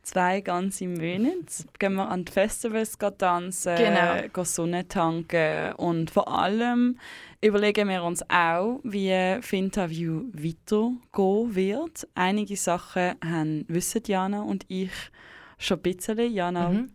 zwei 0.02 0.42
ganze 0.42 0.88
Monate 0.88 1.66
gehen 1.80 1.94
wir 1.96 2.10
an 2.10 2.26
die 2.26 2.32
Festivals 2.32 2.98
tanzen, 3.18 3.76
Genau. 3.76 4.28
gehen 4.34 4.46
Sonne 4.46 4.88
tanken 4.88 5.74
und 5.74 6.10
vor 6.12 6.28
allem 6.28 6.98
überlegen 7.46 7.88
wir 7.90 8.04
uns 8.04 8.24
auch, 8.30 8.80
wie 8.84 9.38
Finterview 9.42 10.24
weitergehen 10.34 11.56
wird. 11.56 12.08
Einige 12.16 12.56
Sachen 12.58 13.14
haben, 13.24 13.66
wissen 13.68 14.02
Jana 14.08 14.42
und 14.42 14.66
ich 14.68 14.92
schon 15.58 15.78
ein 15.78 15.84
bisschen. 15.84 16.34
Jana, 16.34 16.70
Mhm. 16.70 16.92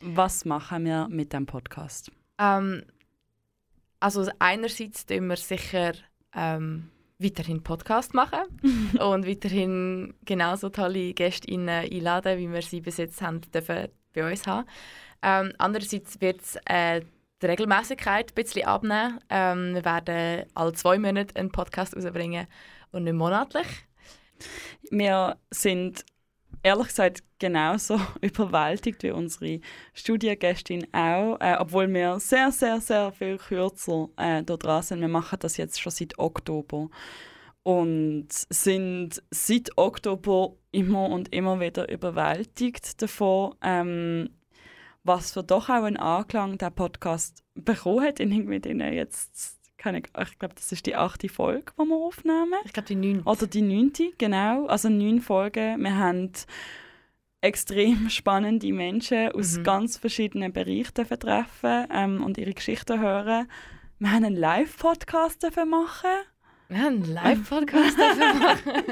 was 0.00 0.44
machen 0.44 0.84
wir 0.84 1.08
mit 1.08 1.32
dem 1.32 1.46
Podcast? 1.46 2.10
Ähm, 2.38 2.84
also 3.98 4.30
einerseits 4.38 5.04
tun 5.06 5.26
wir 5.26 5.36
sicher 5.36 5.92
ähm, 6.34 6.88
weiterhin 7.18 7.62
Podcast 7.62 8.14
machen 8.14 8.44
und 9.00 9.26
weiterhin 9.26 10.14
genauso 10.24 10.68
tolle 10.70 11.12
Gäste 11.14 11.52
einladen, 11.52 12.38
wie 12.38 12.50
wir 12.50 12.62
sie 12.62 12.80
bis 12.80 12.96
jetzt 12.96 13.20
haben 13.20 13.40
dürfen 13.52 13.88
bei 14.14 14.30
uns 14.30 14.46
haben. 14.46 14.66
Ähm, 15.22 15.52
andererseits 15.58 16.20
wird 16.20 16.40
es 16.40 16.56
äh, 16.64 17.02
die 17.42 17.46
Regelmäßigkeit 17.46 18.30
ein 18.30 18.34
bisschen 18.34 18.66
abnehmen. 18.66 19.20
Ähm, 19.28 19.74
wir 19.74 19.84
werden 19.84 20.44
alle 20.54 20.72
zwei 20.72 20.98
Monate 20.98 21.36
einen 21.36 21.50
Podcast 21.50 21.96
rausbringen 21.96 22.46
und 22.92 23.04
nicht 23.04 23.14
monatlich. 23.14 23.66
Wir 24.90 25.36
sind 25.50 26.04
ehrlich 26.62 26.88
gesagt 26.88 27.22
genauso 27.38 28.00
überwältigt 28.20 29.02
wie 29.02 29.10
unsere 29.10 29.60
Studiengästin 29.94 30.86
auch, 30.92 31.38
äh, 31.40 31.56
obwohl 31.58 31.92
wir 31.92 32.20
sehr, 32.20 32.52
sehr, 32.52 32.80
sehr 32.80 33.12
viel 33.12 33.38
kürzer 33.38 34.08
äh, 34.16 34.42
da 34.42 34.56
dran 34.56 34.82
sind. 34.82 35.00
Wir 35.00 35.08
machen 35.08 35.38
das 35.40 35.56
jetzt 35.56 35.80
schon 35.80 35.92
seit 35.92 36.18
Oktober 36.18 36.88
und 37.62 38.28
sind 38.30 39.22
seit 39.30 39.76
Oktober 39.76 40.54
immer 40.72 41.08
und 41.08 41.32
immer 41.34 41.60
wieder 41.60 41.90
überwältigt 41.90 43.00
davon, 43.02 43.54
ähm, 43.62 44.30
was 45.02 45.32
für 45.32 45.42
doch 45.42 45.68
auch 45.68 45.82
einen 45.84 45.96
Anklang 45.96 46.58
der 46.58 46.70
Podcast 46.70 47.42
bekommen 47.54 48.04
hat 48.04 48.20
in 48.20 48.32
irgendwie 48.32 48.60
den 48.60 48.80
jetzt 48.80 49.58
keine, 49.78 49.98
ich 50.00 50.38
glaube, 50.38 50.54
das 50.54 50.72
ist 50.72 50.84
die 50.84 50.94
achte 50.94 51.30
Folge, 51.30 51.72
die 51.78 51.84
wir 51.86 51.96
aufnehmen. 51.96 52.52
Ich 52.66 52.72
glaube, 52.74 52.86
die 52.88 52.96
neun. 52.96 53.22
Oder 53.22 53.46
die 53.46 53.62
neunte, 53.62 54.10
genau. 54.18 54.66
Also 54.66 54.90
neun 54.90 55.22
Folgen. 55.22 55.82
Wir 55.82 55.96
haben 55.96 56.30
extrem 57.40 58.10
spannende 58.10 58.72
Menschen 58.72 59.32
aus 59.32 59.56
Mhm. 59.56 59.64
ganz 59.64 59.96
verschiedenen 59.96 60.52
Bereichen 60.52 60.94
treffen 61.18 61.86
ähm, 61.90 62.22
und 62.22 62.36
ihre 62.36 62.52
Geschichten 62.52 63.00
hören. 63.00 63.48
Wir 63.98 64.12
haben 64.12 64.24
einen 64.24 64.36
Live-Podcast 64.36 65.46
machen 65.66 66.10
Wir 66.70 66.78
haben 66.78 67.02
einen 67.02 67.12
Live-Podcast 67.12 67.98
dafür 67.98 68.34
machen. 68.34 68.82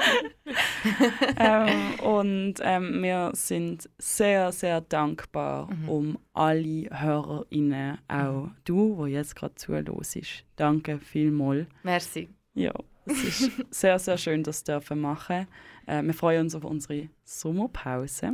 ähm, 1.39 2.01
und 2.01 2.55
ähm, 2.61 3.03
wir 3.03 3.31
sind 3.35 3.89
sehr, 3.99 4.51
sehr 4.53 4.81
dankbar 4.81 5.68
Mhm. 5.72 5.89
um 5.89 6.18
alle 6.33 6.89
HörerInnen, 6.91 7.99
auch 8.09 8.49
du, 8.64 8.97
wo 8.97 9.07
jetzt 9.07 9.37
gerade 9.37 9.55
zuhörst. 9.55 10.45
Danke 10.57 10.99
vielmals. 10.99 11.66
Merci. 11.85 12.29
Ja, 12.55 12.72
es 13.07 13.22
ist 13.24 13.53
sehr, 13.70 13.99
sehr 14.01 14.18
schön, 14.18 14.43
das 14.43 14.64
dürfen 14.64 15.01
machen. 15.01 15.47
Äh, 15.87 16.03
wir 16.03 16.14
freuen 16.14 16.43
uns 16.43 16.55
auf 16.57 16.64
unsere 16.64 17.09
Sommerpause. 17.24 18.33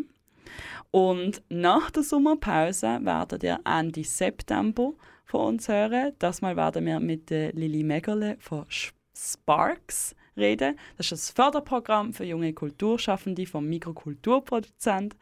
Und 0.91 1.43
nach 1.51 1.91
der 1.91 2.03
Sommerpause 2.03 2.99
werdet 3.03 3.43
ihr 3.43 3.61
Ende 3.65 4.05
September 4.05 4.93
von 5.27 5.41
uns 5.55 5.69
hören. 5.69 6.13
Das 6.19 6.41
Mal 6.43 6.57
werden 6.57 6.87
wir 6.87 7.01
mit 7.01 7.29
der 7.31 7.53
Lili 7.53 7.83
Megerle 7.83 8.37
von 8.41 8.65
Sch- 8.67 8.93
Sparks 9.17 10.15
reden. 10.37 10.79
Das 10.97 11.07
ist 11.07 11.13
das 11.13 11.31
Förderprogramm 11.31 12.13
für 12.13 12.25
junge 12.25 12.53
Kulturschaffende 12.53 13.47
vom 13.47 13.67
Mikrokulturproduzent. 13.69 15.17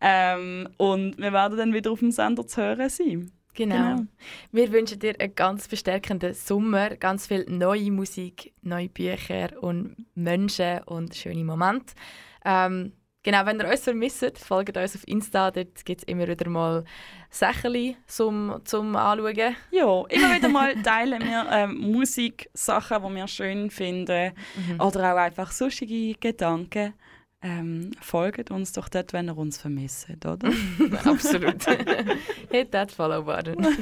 Ähm, 0.00 0.68
und 0.76 1.18
wir 1.18 1.32
werden 1.32 1.58
dann 1.58 1.74
wieder 1.74 1.92
auf 1.92 2.00
dem 2.00 2.12
Sender 2.12 2.46
zu 2.46 2.62
hören 2.62 2.88
sein. 2.88 3.32
Genau. 3.54 3.96
Genau. 3.96 4.06
Wir 4.50 4.72
wünschen 4.72 4.98
dir 4.98 5.14
einen 5.18 5.34
ganz 5.34 5.68
bestärkenden 5.68 6.32
Sommer, 6.32 6.96
ganz 6.96 7.26
viel 7.26 7.44
neue 7.48 7.90
Musik, 7.90 8.54
neue 8.62 8.88
Bücher 8.88 9.62
und 9.62 10.06
Menschen 10.14 10.80
und 10.84 11.14
schöne 11.14 11.44
Momente. 11.44 11.94
Ähm, 12.44 12.92
genau, 13.22 13.46
wenn 13.46 13.60
ihr 13.60 13.68
uns 13.68 13.80
vermisst, 13.80 14.38
folgt 14.38 14.76
uns 14.76 14.96
auf 14.96 15.06
Insta, 15.06 15.50
dort 15.50 15.84
gibt 15.84 16.02
es 16.02 16.08
immer 16.08 16.28
wieder 16.28 16.48
mal 16.48 16.84
Sachen 17.30 17.96
zum, 18.06 18.60
zum 18.64 18.96
Anschauen. 18.96 19.56
Ja, 19.70 20.04
immer 20.08 20.34
wieder 20.34 20.48
mal 20.48 20.74
teilen 20.82 21.22
wir 21.22 21.46
ähm, 21.50 21.78
Musiksachen, 21.92 23.02
die 23.02 23.14
wir 23.14 23.28
schön 23.28 23.70
finden. 23.70 24.32
Oder 24.78 25.14
auch 25.14 25.18
einfach 25.18 25.50
sonstige 25.50 26.14
Gedanken. 26.18 26.94
Ähm, 27.44 27.90
folgt 28.00 28.52
uns 28.52 28.72
doch 28.72 28.88
dort, 28.88 29.12
wenn 29.12 29.28
ihr 29.28 29.36
uns 29.36 29.58
vermisst, 29.58 30.08
oder? 30.24 30.38
Absolut. 31.04 31.64
Hit 32.50 32.70
that 32.70 32.92
Follow-Button. 32.92 33.66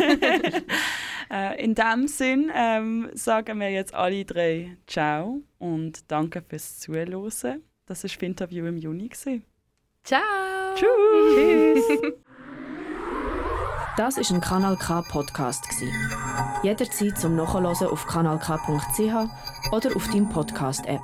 äh, 1.30 1.62
in 1.62 1.74
dem 1.74 2.08
Sinn 2.08 2.50
ähm, 2.54 3.10
sagen 3.12 3.60
wir 3.60 3.70
jetzt 3.70 3.92
alle 3.92 4.24
drei 4.24 4.78
Ciao 4.86 5.42
und 5.58 6.10
danke 6.10 6.40
fürs 6.40 6.78
Zuhören. 6.78 7.62
Das 7.90 8.04
war 8.04 8.08
das 8.08 8.22
Interview 8.22 8.66
im 8.66 8.76
Juni. 8.76 9.08
gewesen. 9.08 9.42
Ciao! 10.04 10.20
Tschüss! 10.76 11.84
Das 13.96 14.16
ist 14.16 14.30
ein 14.30 14.40
Kanal 14.40 14.76
K 14.76 15.02
Podcast 15.02 15.68
gsi. 15.68 15.92
Jederzeit 16.62 17.18
zum 17.18 17.34
Nachhören 17.34 17.66
auf 17.66 18.06
kanalk.ch 18.06 19.72
oder 19.72 19.96
auf 19.96 20.06
deinem 20.06 20.28
Podcast 20.28 20.86
App. 20.86 21.02